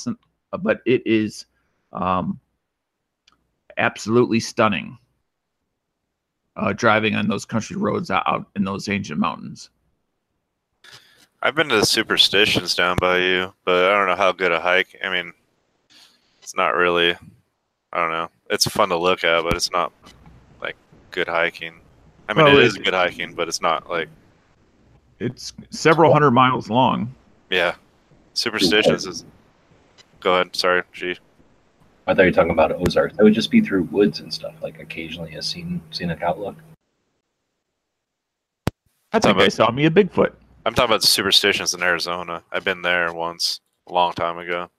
but 0.59 0.82
it 0.86 1.01
is 1.05 1.45
um, 1.91 2.39
absolutely 3.78 4.39
stunning. 4.39 4.97
Uh, 6.55 6.71
driving 6.71 7.15
on 7.15 7.28
those 7.28 7.45
country 7.45 7.76
roads 7.76 8.11
out 8.11 8.45
in 8.55 8.63
those 8.63 8.88
ancient 8.88 9.19
mountains. 9.19 9.71
I've 11.41 11.55
been 11.55 11.67
to 11.69 11.78
the 11.78 11.86
superstitions 11.86 12.76
down 12.76 12.97
by 13.01 13.17
you, 13.17 13.53
but 13.65 13.86
I 13.86 13.97
don't 13.97 14.07
know 14.07 14.15
how 14.15 14.32
good 14.32 14.51
a 14.51 14.61
hike. 14.61 14.95
I 15.03 15.09
mean, 15.09 15.34
it's 16.41 16.55
not 16.55 16.76
really. 16.76 17.17
I 17.91 17.97
don't 17.97 18.11
know. 18.11 18.30
It's 18.49 18.65
fun 18.65 18.89
to 18.89 18.97
look 18.97 19.24
at, 19.24 19.43
but 19.43 19.55
it's 19.55 19.71
not 19.71 19.91
like 20.61 20.78
good 21.11 21.28
hiking. 21.28 21.82
I 22.30 22.34
mean, 22.34 22.45
Well, 22.45 22.57
it 22.57 22.61
it- 22.63 22.67
is 22.67 22.74
good 22.78 22.93
hiking, 22.93 23.34
but 23.34 23.47
it's 23.47 23.61
not 23.61 23.89
like 23.89 24.09
It's 25.19 25.53
several 25.69 26.11
hundred 26.13 26.32
miles 26.32 26.69
long. 26.69 27.13
yeah. 27.49 27.76
Superstitions 28.34 29.05
is. 29.05 29.26
Go 30.19 30.34
ahead. 30.36 30.55
Sorry, 30.55 30.82
G. 30.91 31.15
I 32.07 32.13
thought 32.13 32.24
you 32.24 32.28
were 32.30 32.32
talking 32.34 32.51
about 32.51 32.71
Ozarks. 32.71 33.15
That 33.15 33.24
would 33.24 33.34
just 33.34 33.51
be 33.51 33.61
through 33.61 33.84
woods 33.84 34.19
and 34.21 34.34
stuff, 34.34 34.55
like 34.61 34.80
occasionally 34.80 35.36
a 35.36 35.41
scene, 35.41 35.82
scenic 35.91 36.21
outlook. 36.21 36.55
I 39.11 39.19
think 39.19 39.38
I 39.38 39.47
saw 39.49 39.69
me 39.71 39.86
a 39.86 39.91
Bigfoot. 39.91 40.34
I'm 40.65 40.74
talking 40.74 40.89
about 40.89 41.01
the 41.01 41.07
superstitions 41.07 41.74
in 41.74 41.84
Arizona. 41.84 42.41
I've 42.51 42.63
been 42.63 42.82
there 42.82 43.13
once, 43.13 43.59
a 43.88 43.93
long 43.93 44.13
time 44.13 44.38
ago. 44.39 44.69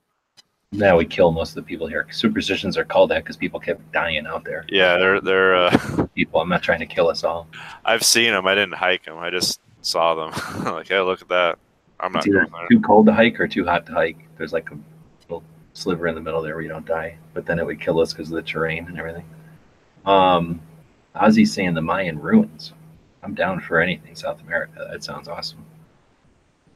Now 0.74 0.96
we 0.96 1.04
kill 1.06 1.30
most 1.30 1.50
of 1.50 1.54
the 1.54 1.62
people 1.62 1.86
here. 1.86 2.06
Superstitions 2.10 2.76
are 2.76 2.84
called 2.84 3.10
that 3.10 3.22
because 3.22 3.36
people 3.36 3.60
kept 3.60 3.92
dying 3.92 4.26
out 4.26 4.44
there. 4.44 4.64
Yeah, 4.68 4.96
they're 4.98 5.20
they're. 5.20 5.54
Uh, 5.54 6.06
People, 6.14 6.40
I'm 6.40 6.48
not 6.48 6.62
trying 6.62 6.78
to 6.78 6.86
kill 6.86 7.08
us 7.08 7.24
all. 7.24 7.48
I've 7.84 8.04
seen 8.04 8.30
them. 8.30 8.46
I 8.46 8.54
didn't 8.54 8.74
hike 8.74 9.04
them. 9.04 9.18
I 9.18 9.30
just 9.30 9.60
saw 9.82 10.14
them. 10.14 10.64
like, 10.64 10.86
hey, 10.86 11.00
look 11.00 11.20
at 11.20 11.28
that. 11.28 11.58
I'm 11.98 12.12
not 12.12 12.24
either 12.26 12.46
going 12.46 12.52
there. 12.52 12.68
too 12.68 12.80
cold 12.80 13.06
to 13.06 13.12
hike 13.12 13.40
or 13.40 13.48
too 13.48 13.64
hot 13.64 13.86
to 13.86 13.92
hike. 13.92 14.18
There's 14.36 14.52
like 14.52 14.70
a 14.70 14.78
little 15.22 15.42
sliver 15.72 16.06
in 16.06 16.14
the 16.14 16.20
middle 16.20 16.40
there 16.40 16.54
where 16.54 16.62
you 16.62 16.68
don't 16.68 16.86
die, 16.86 17.16
but 17.32 17.46
then 17.46 17.58
it 17.58 17.66
would 17.66 17.80
kill 17.80 18.00
us 18.00 18.12
because 18.12 18.30
of 18.30 18.36
the 18.36 18.42
terrain 18.42 18.86
and 18.86 18.96
everything. 18.96 19.24
Um, 20.04 20.60
Ozzy's 21.16 21.52
saying 21.52 21.74
the 21.74 21.82
Mayan 21.82 22.20
ruins. 22.20 22.72
I'm 23.22 23.34
down 23.34 23.60
for 23.60 23.80
anything 23.80 24.14
South 24.14 24.40
America. 24.42 24.86
That 24.90 25.02
sounds 25.02 25.26
awesome. 25.28 25.64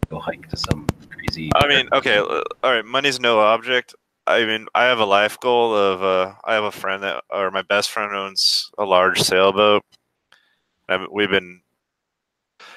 Go 0.09 0.19
hike 0.19 0.49
to 0.49 0.57
some 0.57 0.87
crazy. 1.19 1.51
I 1.55 1.69
mean, 1.69 1.89
okay, 1.93 2.19
all 2.19 2.45
right. 2.63 2.85
Money's 2.85 3.21
no 3.21 3.41
object. 3.41 3.95
I 4.27 4.45
mean, 4.45 4.67
I 4.75 4.85
have 4.85 4.99
a 4.99 5.07
life 5.07 5.41
goal 5.41 5.75
of. 5.75 6.03
Uh, 6.03 6.35
I 6.45 6.55
have 6.55 6.65
a 6.65 6.73
friend 6.73 7.03
that, 7.03 7.25
or 7.31 7.51
my 7.51 7.63
best 7.63 7.91
friend 7.91 8.15
owns 8.15 8.71
a 8.79 8.85
large 8.85 9.21
sailboat. 9.21 9.83
We've 11.11 11.31
been 11.31 11.61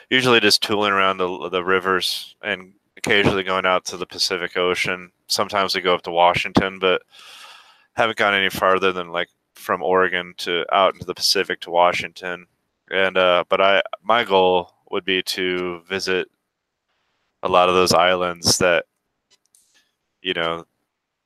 usually 0.09 0.39
just 0.39 0.61
tooling 0.61 0.91
around 0.91 1.17
the 1.17 1.49
the 1.49 1.63
rivers 1.63 2.35
and 2.41 2.73
occasionally 2.97 3.43
going 3.43 3.65
out 3.65 3.85
to 3.85 3.97
the 3.97 4.05
Pacific 4.05 4.57
Ocean. 4.57 5.11
Sometimes 5.27 5.73
we 5.73 5.81
go 5.81 5.95
up 5.95 6.03
to 6.03 6.11
Washington, 6.11 6.79
but 6.79 7.01
haven't 7.93 8.17
gone 8.17 8.33
any 8.33 8.49
farther 8.49 8.91
than 8.91 9.11
like 9.11 9.29
from 9.55 9.81
Oregon 9.81 10.33
to 10.37 10.65
out 10.73 10.93
into 10.93 11.05
the 11.05 11.13
Pacific 11.13 11.61
to 11.61 11.71
Washington. 11.71 12.47
And 12.89 13.17
uh, 13.17 13.45
but 13.49 13.61
I 13.61 13.81
my 14.03 14.23
goal 14.23 14.73
would 14.91 15.05
be 15.05 15.23
to 15.23 15.81
visit 15.87 16.27
a 17.43 17.49
lot 17.49 17.69
of 17.69 17.75
those 17.75 17.93
islands 17.93 18.57
that 18.59 18.85
you 20.21 20.33
know 20.33 20.65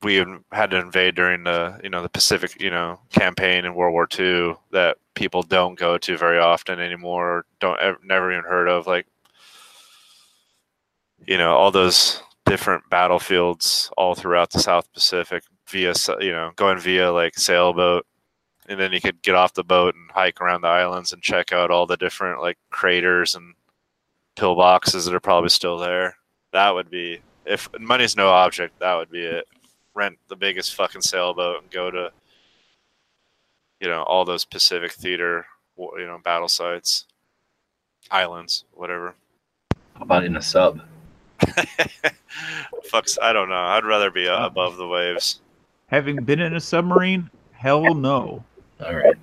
we 0.04 0.24
had 0.52 0.72
to 0.72 0.80
invade 0.80 1.16
during 1.16 1.44
the 1.44 1.80
you 1.84 1.90
know 1.90 2.02
the 2.02 2.10
Pacific 2.10 2.62
you 2.62 2.70
know 2.70 3.00
campaign 3.10 3.66
in 3.66 3.76
World 3.76 3.94
War 3.94 4.08
II 4.18 4.56
that 4.72 4.98
people 5.16 5.42
don't 5.42 5.80
go 5.80 5.98
to 5.98 6.18
very 6.18 6.40
often 6.40 6.80
anymore 6.80 7.30
or 7.30 7.46
don't 7.60 7.80
ever, 7.80 7.98
never 8.04 8.32
even 8.32 8.44
heard 8.44 8.68
of 8.68 8.88
like 8.88 9.08
you 11.26 11.38
know 11.38 11.56
all 11.56 11.72
those 11.72 12.22
different 12.46 12.84
battlefields 12.90 13.90
all 13.98 14.16
throughout 14.16 14.52
the 14.52 14.60
South 14.60 14.92
Pacific 14.94 15.44
via 15.68 15.94
you 16.20 16.32
know 16.32 16.52
going 16.56 16.80
via 16.80 17.12
like 17.12 17.38
sailboat. 17.38 18.06
And 18.68 18.80
then 18.80 18.92
you 18.92 19.00
could 19.00 19.22
get 19.22 19.36
off 19.36 19.54
the 19.54 19.64
boat 19.64 19.94
and 19.94 20.10
hike 20.12 20.42
around 20.42 20.62
the 20.62 20.68
islands 20.70 21.14
and 21.14 21.22
check 21.22 21.52
out 21.52 21.70
all 21.70 21.86
the 21.86 21.98
different 21.98 22.42
like 22.42 22.58
craters 22.72 23.36
and 23.36 23.54
pillboxes 24.36 25.06
that 25.06 25.14
are 25.14 25.20
probably 25.20 25.50
still 25.50 25.78
there. 25.78 26.18
That 26.52 26.74
would 26.74 26.90
be 26.90 27.22
if 27.46 27.70
money's 27.80 28.16
no 28.16 28.30
object. 28.30 28.80
That 28.80 28.96
would 28.96 29.12
be 29.12 29.24
it. 29.24 29.48
Rent 29.94 30.18
the 30.28 30.36
biggest 30.36 30.76
fucking 30.76 31.02
sailboat 31.02 31.62
and 31.62 31.72
go 31.72 31.90
to 31.90 32.12
you 33.80 33.88
know 33.88 34.04
all 34.04 34.26
those 34.26 34.46
Pacific 34.46 34.92
theater 34.92 35.46
you 35.78 36.06
know 36.06 36.20
battle 36.24 36.48
sites, 36.48 37.06
islands, 38.12 38.66
whatever. 38.74 39.16
How 39.96 40.04
about 40.04 40.26
in 40.26 40.36
a 40.36 40.42
sub? 40.42 40.82
Fucks. 41.40 43.18
I 43.22 43.34
don't 43.34 43.50
know. 43.50 43.56
I'd 43.56 43.86
rather 43.86 44.12
be 44.12 44.28
uh, 44.28 44.46
above 44.46 44.78
the 44.78 44.88
waves. 44.88 45.42
Having 45.88 46.24
been 46.24 46.40
in 46.40 46.56
a 46.56 46.60
submarine, 46.60 47.30
hell 47.52 47.94
no. 47.94 48.44
All 48.84 48.96
right. 48.96 49.16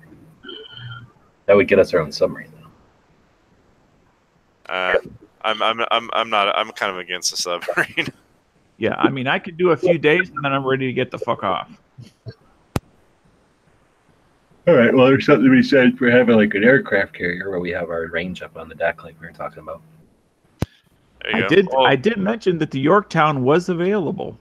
That 1.45 1.55
would 1.55 1.67
get 1.67 1.79
us 1.79 1.93
our 1.93 1.99
own 1.99 2.11
submarine. 2.11 2.52
Though. 4.73 4.77
Uh, 4.77 4.99
I'm 5.43 5.61
I'm 5.61 5.85
I'm 5.91 6.09
I'm 6.13 6.29
not. 6.29 6.57
I'm 6.57 6.71
kind 6.71 6.91
of 6.91 6.97
against 6.97 7.31
the 7.31 7.37
submarine. 7.37 8.07
Yeah, 8.77 8.95
I 8.97 9.09
mean, 9.09 9.27
I 9.27 9.37
could 9.37 9.55
do 9.55 9.69
a 9.69 9.77
few 9.77 9.99
days 9.99 10.29
and 10.29 10.43
then 10.43 10.51
I'm 10.51 10.65
ready 10.65 10.87
to 10.87 10.93
get 10.93 11.11
the 11.11 11.19
fuck 11.19 11.43
off. 11.43 11.69
All 14.67 14.73
right. 14.73 14.93
Well, 14.93 15.05
there's 15.05 15.27
something 15.27 15.45
to 15.45 15.51
be 15.51 15.61
said 15.61 15.97
for 15.97 16.09
having 16.09 16.35
like 16.35 16.55
an 16.55 16.63
aircraft 16.63 17.13
carrier 17.13 17.49
where 17.51 17.59
we 17.59 17.69
have 17.69 17.89
our 17.91 18.07
range 18.07 18.41
up 18.41 18.57
on 18.57 18.67
the 18.67 18.75
deck, 18.75 19.03
like 19.03 19.15
we 19.21 19.27
were 19.27 19.31
talking 19.31 19.59
about. 19.59 19.81
I 21.31 21.41
go. 21.41 21.47
did. 21.47 21.67
Well, 21.71 21.85
I 21.85 21.95
did 21.95 22.17
mention 22.17 22.57
that 22.57 22.71
the 22.71 22.79
Yorktown 22.79 23.43
was 23.43 23.69
available. 23.69 24.37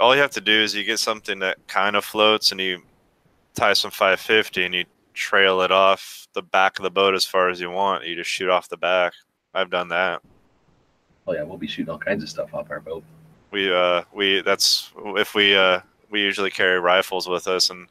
all 0.00 0.14
you 0.14 0.20
have 0.20 0.30
to 0.30 0.40
do 0.40 0.52
is 0.52 0.74
you 0.74 0.84
get 0.84 1.00
something 1.00 1.40
that 1.40 1.58
kind 1.66 1.96
of 1.96 2.04
floats 2.04 2.52
and 2.52 2.60
you 2.60 2.82
tie 3.54 3.72
some 3.72 3.90
550 3.90 4.64
and 4.64 4.74
you 4.74 4.84
trail 5.14 5.60
it 5.62 5.70
off 5.70 6.26
the 6.32 6.42
back 6.42 6.78
of 6.78 6.82
the 6.82 6.90
boat 6.90 7.14
as 7.14 7.24
far 7.24 7.48
as 7.48 7.60
you 7.60 7.70
want. 7.70 8.06
You 8.06 8.16
just 8.16 8.30
shoot 8.30 8.48
off 8.48 8.68
the 8.68 8.76
back. 8.76 9.12
I've 9.54 9.70
done 9.70 9.88
that. 9.88 10.22
Oh 11.26 11.32
yeah, 11.32 11.42
we'll 11.42 11.58
be 11.58 11.66
shooting 11.66 11.90
all 11.90 11.98
kinds 11.98 12.22
of 12.22 12.28
stuff 12.28 12.52
off 12.54 12.70
our 12.70 12.80
boat. 12.80 13.04
We 13.50 13.72
uh 13.72 14.02
we 14.12 14.40
that's 14.42 14.92
if 14.96 15.34
we 15.34 15.54
uh 15.54 15.80
we 16.10 16.20
usually 16.20 16.50
carry 16.50 16.80
rifles 16.80 17.28
with 17.28 17.46
us 17.46 17.70
and 17.70 17.86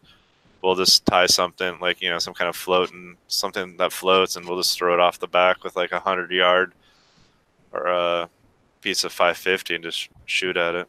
we'll 0.61 0.76
just 0.76 1.05
tie 1.05 1.28
something 1.28 1.78
like 1.80 2.01
you 2.01 2.09
know 2.09 2.19
some 2.19 2.34
kind 2.34 2.49
of 2.49 2.55
float 2.55 2.91
and 2.91 3.15
something 3.28 3.78
that 3.78 3.91
floats 3.91 4.36
and 4.36 4.47
we'll 4.47 4.57
just 4.57 4.78
throw 4.78 4.93
it 4.93 4.99
off 4.99 5.19
the 5.19 5.28
back 5.28 5.63
with 5.63 5.76
like 5.76 5.91
a 5.91 5.99
hundred 5.99 6.32
yard 6.32 6.74
or 7.72 7.86
a 7.88 8.30
piece 8.82 9.03
of 9.03 9.11
550 9.11 9.76
and 9.76 9.84
just 9.84 10.09
shoot 10.26 10.57
at 10.57 10.76
it. 10.76 10.88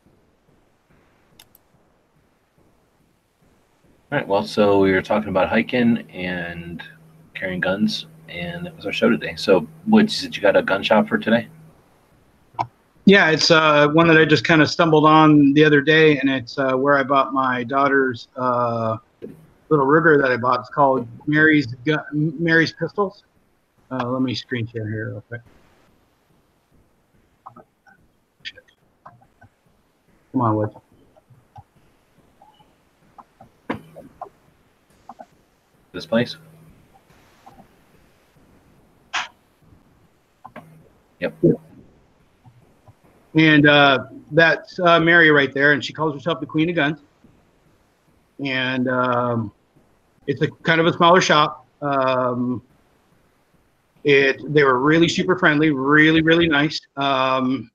All 4.12 4.18
right. 4.18 4.28
Well, 4.28 4.44
so 4.44 4.78
we 4.78 4.92
were 4.92 5.00
talking 5.00 5.30
about 5.30 5.48
hiking 5.48 6.06
and 6.10 6.82
carrying 7.32 7.60
guns, 7.60 8.08
and 8.28 8.66
that 8.66 8.76
was 8.76 8.84
our 8.84 8.92
show 8.92 9.08
today. 9.08 9.36
So, 9.36 9.66
what 9.86 10.08
did 10.08 10.36
you 10.36 10.42
got 10.42 10.54
a 10.54 10.60
gun 10.60 10.82
shop 10.82 11.08
for 11.08 11.16
today? 11.16 11.48
Yeah, 13.06 13.30
it's 13.30 13.50
uh, 13.50 13.88
one 13.88 14.06
that 14.08 14.18
I 14.18 14.26
just 14.26 14.44
kind 14.44 14.60
of 14.60 14.70
stumbled 14.70 15.06
on 15.06 15.54
the 15.54 15.64
other 15.64 15.80
day, 15.80 16.18
and 16.18 16.28
it's 16.28 16.58
uh, 16.58 16.74
where 16.74 16.98
I 16.98 17.04
bought 17.04 17.32
my 17.32 17.64
daughter's 17.64 18.28
uh, 18.36 18.98
little 19.70 19.86
Ruger 19.86 20.20
that 20.20 20.30
I 20.30 20.36
bought. 20.36 20.60
It's 20.60 20.68
called 20.68 21.08
Mary's 21.26 21.68
Gu- 21.86 21.96
Mary's 22.12 22.74
Pistols. 22.74 23.24
Uh, 23.90 24.06
let 24.10 24.20
me 24.20 24.34
screen 24.34 24.66
share 24.66 24.86
here 24.90 25.12
real 25.12 25.22
quick. 25.22 25.40
Come 30.32 30.42
on, 30.42 30.56
Wood. 30.56 30.70
This 35.92 36.06
place? 36.06 36.36
Yep. 41.20 41.34
And 43.34 43.68
uh, 43.68 44.06
that's 44.32 44.78
uh, 44.80 44.98
Mary 44.98 45.30
right 45.30 45.52
there, 45.52 45.72
and 45.72 45.84
she 45.84 45.92
calls 45.92 46.14
herself 46.14 46.40
the 46.40 46.46
Queen 46.46 46.68
of 46.68 46.74
Guns. 46.74 47.00
And 48.44 48.88
um, 48.88 49.52
it's 50.26 50.42
a 50.42 50.50
kind 50.62 50.80
of 50.80 50.86
a 50.86 50.92
smaller 50.92 51.20
shop. 51.20 51.66
Um, 51.80 52.62
it 54.04 54.40
they 54.52 54.64
were 54.64 54.80
really 54.80 55.08
super 55.08 55.38
friendly, 55.38 55.70
really 55.70 56.22
really 56.22 56.48
nice. 56.48 56.80
Um, 56.96 57.70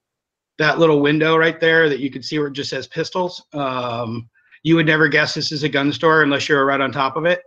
that 0.58 0.80
little 0.80 1.02
window 1.02 1.38
right 1.38 1.60
there 1.60 1.88
that 1.88 2.00
you 2.00 2.10
can 2.10 2.24
see 2.24 2.40
where 2.40 2.48
it 2.48 2.54
just 2.54 2.70
says 2.70 2.88
pistols. 2.88 3.44
Um, 3.54 4.28
you 4.64 4.76
would 4.76 4.88
never 4.88 5.08
guess 5.08 5.34
this 5.36 5.52
is 5.52 5.64
a 5.64 5.70
gun 5.70 5.94
store 5.94 6.24
unless 6.24 6.50
you're 6.50 6.66
right 6.66 6.82
on 6.82 6.92
top 6.92 7.16
of 7.16 7.26
it. 7.26 7.44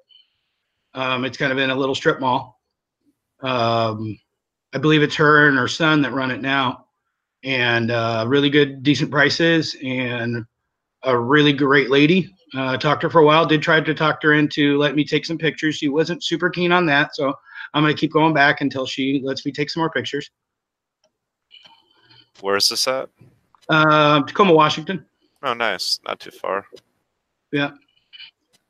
Um, 0.95 1.25
it's 1.25 1.37
kind 1.37 1.53
of 1.53 1.59
in 1.59 1.71
a 1.71 1.75
little 1.75 1.95
strip 1.95 2.21
mall. 2.21 2.61
Um, 3.43 4.19
I 4.73 4.79
believe 4.79 5.03
it's 5.03 5.17
her 5.17 5.49
and 5.49 5.57
her 5.57 5.69
son 5.69 6.03
that 6.03 6.13
run 6.13 6.31
it 6.31 6.43
now 6.43 6.87
and 7.43 7.91
uh, 7.91 8.25
really 8.29 8.51
good, 8.51 8.83
decent 8.83 9.11
prices, 9.11 9.77
and 9.83 10.45
a 11.05 11.17
really 11.17 11.53
great 11.53 11.91
lady. 11.91 12.35
Uh, 12.55 12.77
talked 12.77 13.01
to 13.01 13.07
her 13.07 13.11
for 13.11 13.21
a 13.21 13.25
while. 13.25 13.47
Did 13.47 13.63
try 13.63 13.81
to 13.81 13.95
talk 13.95 14.23
her 14.23 14.35
into 14.35 14.77
let 14.79 14.95
me 14.95 15.05
take 15.05 15.25
some 15.25 15.39
pictures. 15.39 15.77
She 15.77 15.89
wasn't 15.89 16.25
super 16.25 16.51
keen 16.51 16.73
on 16.73 16.85
that, 16.87 17.15
so 17.15 17.33
I'm 17.73 17.83
gonna 17.83 17.95
keep 17.95 18.13
going 18.13 18.35
back 18.35 18.61
until 18.61 18.87
she 18.87 19.21
lets 19.25 19.47
me 19.47 19.53
take 19.53 19.71
some 19.71 19.81
more 19.81 19.91
pictures. 19.91 20.31
Where's 22.41 22.69
this 22.69 22.87
at? 22.89 23.09
Uh, 23.69 24.23
Tacoma, 24.25 24.53
Washington, 24.53 25.07
Oh, 25.43 25.55
nice. 25.55 26.01
Not 26.07 26.21
too 26.21 26.31
far. 26.31 26.67
Yeah. 27.53 27.71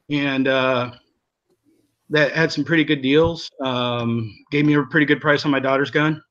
And 0.08 0.46
uh, 0.46 0.92
that 2.11 2.32
had 2.32 2.52
some 2.52 2.64
pretty 2.64 2.84
good 2.84 3.02
deals. 3.02 3.48
Um, 3.62 4.36
gave 4.50 4.66
me 4.66 4.74
a 4.74 4.82
pretty 4.82 5.06
good 5.06 5.20
price 5.20 5.44
on 5.44 5.50
my 5.50 5.61
daughter's 5.61 5.90
gun. 5.90 6.22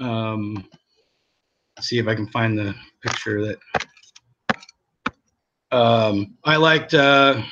Um, 0.00 0.66
see 1.80 1.98
if 1.98 2.08
I 2.08 2.14
can 2.14 2.26
find 2.28 2.58
the 2.58 2.74
picture 3.02 3.44
that. 3.46 3.58
Um, 5.70 6.36
I 6.44 6.56
liked. 6.56 6.94
Uh, 6.94 7.42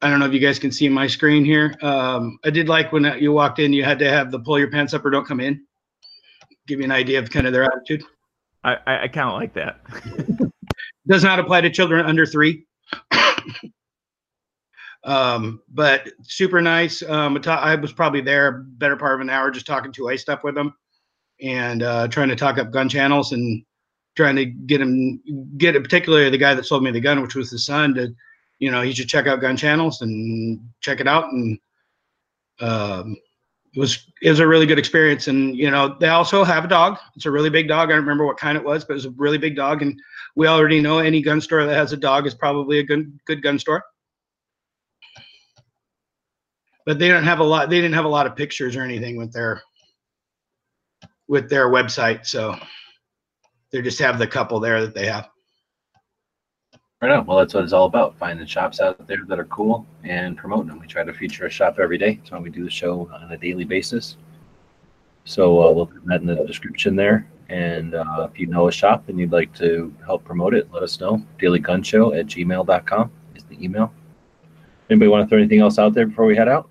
I 0.00 0.10
don't 0.10 0.18
know 0.18 0.26
if 0.26 0.34
you 0.34 0.40
guys 0.40 0.58
can 0.58 0.70
see 0.70 0.88
my 0.88 1.06
screen 1.06 1.44
here. 1.44 1.74
Um, 1.82 2.38
I 2.44 2.50
did 2.50 2.68
like 2.68 2.92
when 2.92 3.04
you 3.18 3.32
walked 3.32 3.58
in, 3.58 3.72
you 3.72 3.84
had 3.84 3.98
to 4.00 4.10
have 4.10 4.30
the 4.30 4.38
pull 4.38 4.58
your 4.58 4.70
pants 4.70 4.92
up 4.92 5.04
or 5.04 5.10
don't 5.10 5.26
come 5.26 5.40
in. 5.40 5.64
Give 6.66 6.78
you 6.78 6.84
an 6.84 6.92
idea 6.92 7.18
of 7.18 7.30
kind 7.30 7.46
of 7.46 7.52
their 7.52 7.64
attitude. 7.64 8.04
I, 8.64 8.76
I, 8.86 9.02
I 9.02 9.08
kind 9.08 9.28
of 9.28 9.34
like 9.34 9.54
that. 9.54 9.80
Does 11.06 11.22
not 11.22 11.38
apply 11.38 11.62
to 11.62 11.70
children 11.70 12.04
under 12.04 12.24
three. 12.26 12.66
Um, 15.04 15.60
but 15.68 16.08
super 16.22 16.60
nice. 16.60 17.02
Um, 17.02 17.40
I 17.46 17.74
was 17.74 17.92
probably 17.92 18.20
there 18.20 18.52
better 18.52 18.96
part 18.96 19.14
of 19.14 19.20
an 19.20 19.30
hour 19.30 19.50
just 19.50 19.66
talking 19.66 19.92
to 19.92 20.08
ice 20.08 20.22
stuff 20.22 20.44
with 20.44 20.54
them 20.54 20.74
and 21.40 21.82
uh, 21.82 22.08
trying 22.08 22.28
to 22.28 22.36
talk 22.36 22.58
up 22.58 22.70
gun 22.70 22.88
channels. 22.88 23.32
And 23.32 23.64
trying 24.16 24.36
to 24.36 24.44
get 24.44 24.80
him 24.80 25.20
get 25.58 25.76
it, 25.76 25.82
particularly 25.82 26.30
the 26.30 26.38
guy 26.38 26.54
that 26.54 26.64
sold 26.64 26.82
me 26.82 26.90
the 26.90 27.00
gun, 27.00 27.20
which 27.20 27.34
was 27.34 27.50
the 27.50 27.58
son, 27.58 27.94
to 27.94 28.14
you 28.58 28.70
know 28.70 28.82
he 28.82 28.92
should 28.92 29.08
check 29.08 29.26
out 29.26 29.40
gun 29.40 29.56
channels 29.56 30.00
and 30.02 30.60
check 30.80 31.00
it 31.00 31.08
out 31.08 31.24
and 31.32 31.58
um, 32.60 33.16
it 33.74 33.80
was 33.80 34.06
it 34.22 34.30
was 34.30 34.38
a 34.38 34.46
really 34.46 34.66
good 34.66 34.78
experience 34.78 35.28
and 35.28 35.56
you 35.56 35.70
know 35.70 35.96
they 35.98 36.08
also 36.08 36.44
have 36.44 36.64
a 36.64 36.68
dog 36.68 36.96
it's 37.16 37.26
a 37.26 37.30
really 37.30 37.50
big 37.50 37.66
dog 37.66 37.88
i 37.88 37.92
don't 37.92 38.02
remember 38.02 38.24
what 38.24 38.38
kind 38.38 38.56
it 38.56 38.64
was 38.64 38.84
but 38.84 38.92
it 38.92 38.94
was 38.94 39.06
a 39.06 39.10
really 39.10 39.38
big 39.38 39.56
dog 39.56 39.82
and 39.82 40.00
we 40.36 40.46
already 40.46 40.80
know 40.80 40.98
any 40.98 41.20
gun 41.20 41.40
store 41.40 41.66
that 41.66 41.74
has 41.74 41.92
a 41.92 41.96
dog 41.96 42.26
is 42.26 42.34
probably 42.34 42.78
a 42.78 42.82
good 42.82 43.18
good 43.26 43.42
gun 43.42 43.58
store 43.58 43.82
but 46.86 46.98
they 46.98 47.08
don't 47.08 47.24
have 47.24 47.40
a 47.40 47.44
lot 47.44 47.70
they 47.70 47.80
didn't 47.80 47.94
have 47.94 48.04
a 48.04 48.08
lot 48.08 48.26
of 48.26 48.36
pictures 48.36 48.76
or 48.76 48.82
anything 48.82 49.16
with 49.16 49.32
their 49.32 49.62
with 51.28 51.48
their 51.48 51.68
website 51.68 52.26
so 52.26 52.56
they 53.70 53.82
just 53.82 53.98
have 53.98 54.18
the 54.18 54.26
couple 54.26 54.60
there 54.60 54.80
that 54.80 54.94
they 54.94 55.06
have 55.06 55.28
Right 57.04 57.12
on. 57.12 57.26
Well, 57.26 57.36
that's 57.36 57.52
what 57.52 57.64
it's 57.64 57.74
all 57.74 57.84
about. 57.84 58.16
Finding 58.16 58.46
shops 58.46 58.80
out 58.80 59.06
there 59.06 59.26
that 59.28 59.38
are 59.38 59.44
cool 59.44 59.86
and 60.04 60.38
promoting 60.38 60.68
them. 60.68 60.78
We 60.78 60.86
try 60.86 61.04
to 61.04 61.12
feature 61.12 61.44
a 61.44 61.50
shop 61.50 61.78
every 61.78 61.98
day. 61.98 62.14
That's 62.14 62.30
why 62.30 62.38
we 62.38 62.48
do 62.48 62.64
the 62.64 62.70
show 62.70 63.10
on 63.12 63.30
a 63.30 63.36
daily 63.36 63.64
basis. 63.64 64.16
So 65.24 65.62
uh, 65.62 65.72
we'll 65.72 65.84
put 65.84 66.02
that 66.06 66.22
in 66.22 66.26
the 66.26 66.46
description 66.46 66.96
there. 66.96 67.28
And 67.50 67.94
uh, 67.94 68.28
if 68.32 68.40
you 68.40 68.46
know 68.46 68.68
a 68.68 68.72
shop 68.72 69.10
and 69.10 69.18
you'd 69.18 69.32
like 69.32 69.54
to 69.56 69.94
help 70.06 70.24
promote 70.24 70.54
it, 70.54 70.72
let 70.72 70.82
us 70.82 70.98
know. 70.98 71.22
Dailygunshow 71.38 72.18
at 72.18 72.24
gmail.com 72.24 73.10
is 73.34 73.44
the 73.44 73.62
email. 73.62 73.92
Anybody 74.88 75.08
want 75.08 75.26
to 75.26 75.28
throw 75.28 75.38
anything 75.38 75.60
else 75.60 75.78
out 75.78 75.92
there 75.92 76.06
before 76.06 76.24
we 76.24 76.34
head 76.34 76.48
out? 76.48 76.70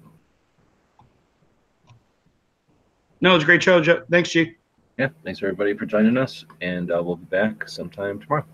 No 3.23 3.31
it 3.31 3.33
was 3.35 3.43
a 3.43 3.45
great 3.47 3.63
show 3.63 3.81
Joe. 3.81 4.03
thanks 4.11 4.29
g 4.29 4.55
Yeah. 4.99 5.09
Thanks 5.23 5.41
everybody 5.41 5.73
for 5.73 5.87
joining 5.87 6.17
us. 6.17 6.45
And 6.61 6.91
uh, 6.91 7.01
we'll 7.03 7.15
be 7.15 7.25
back 7.25 7.67
sometime 7.67 8.19
tomorrow. 8.19 8.45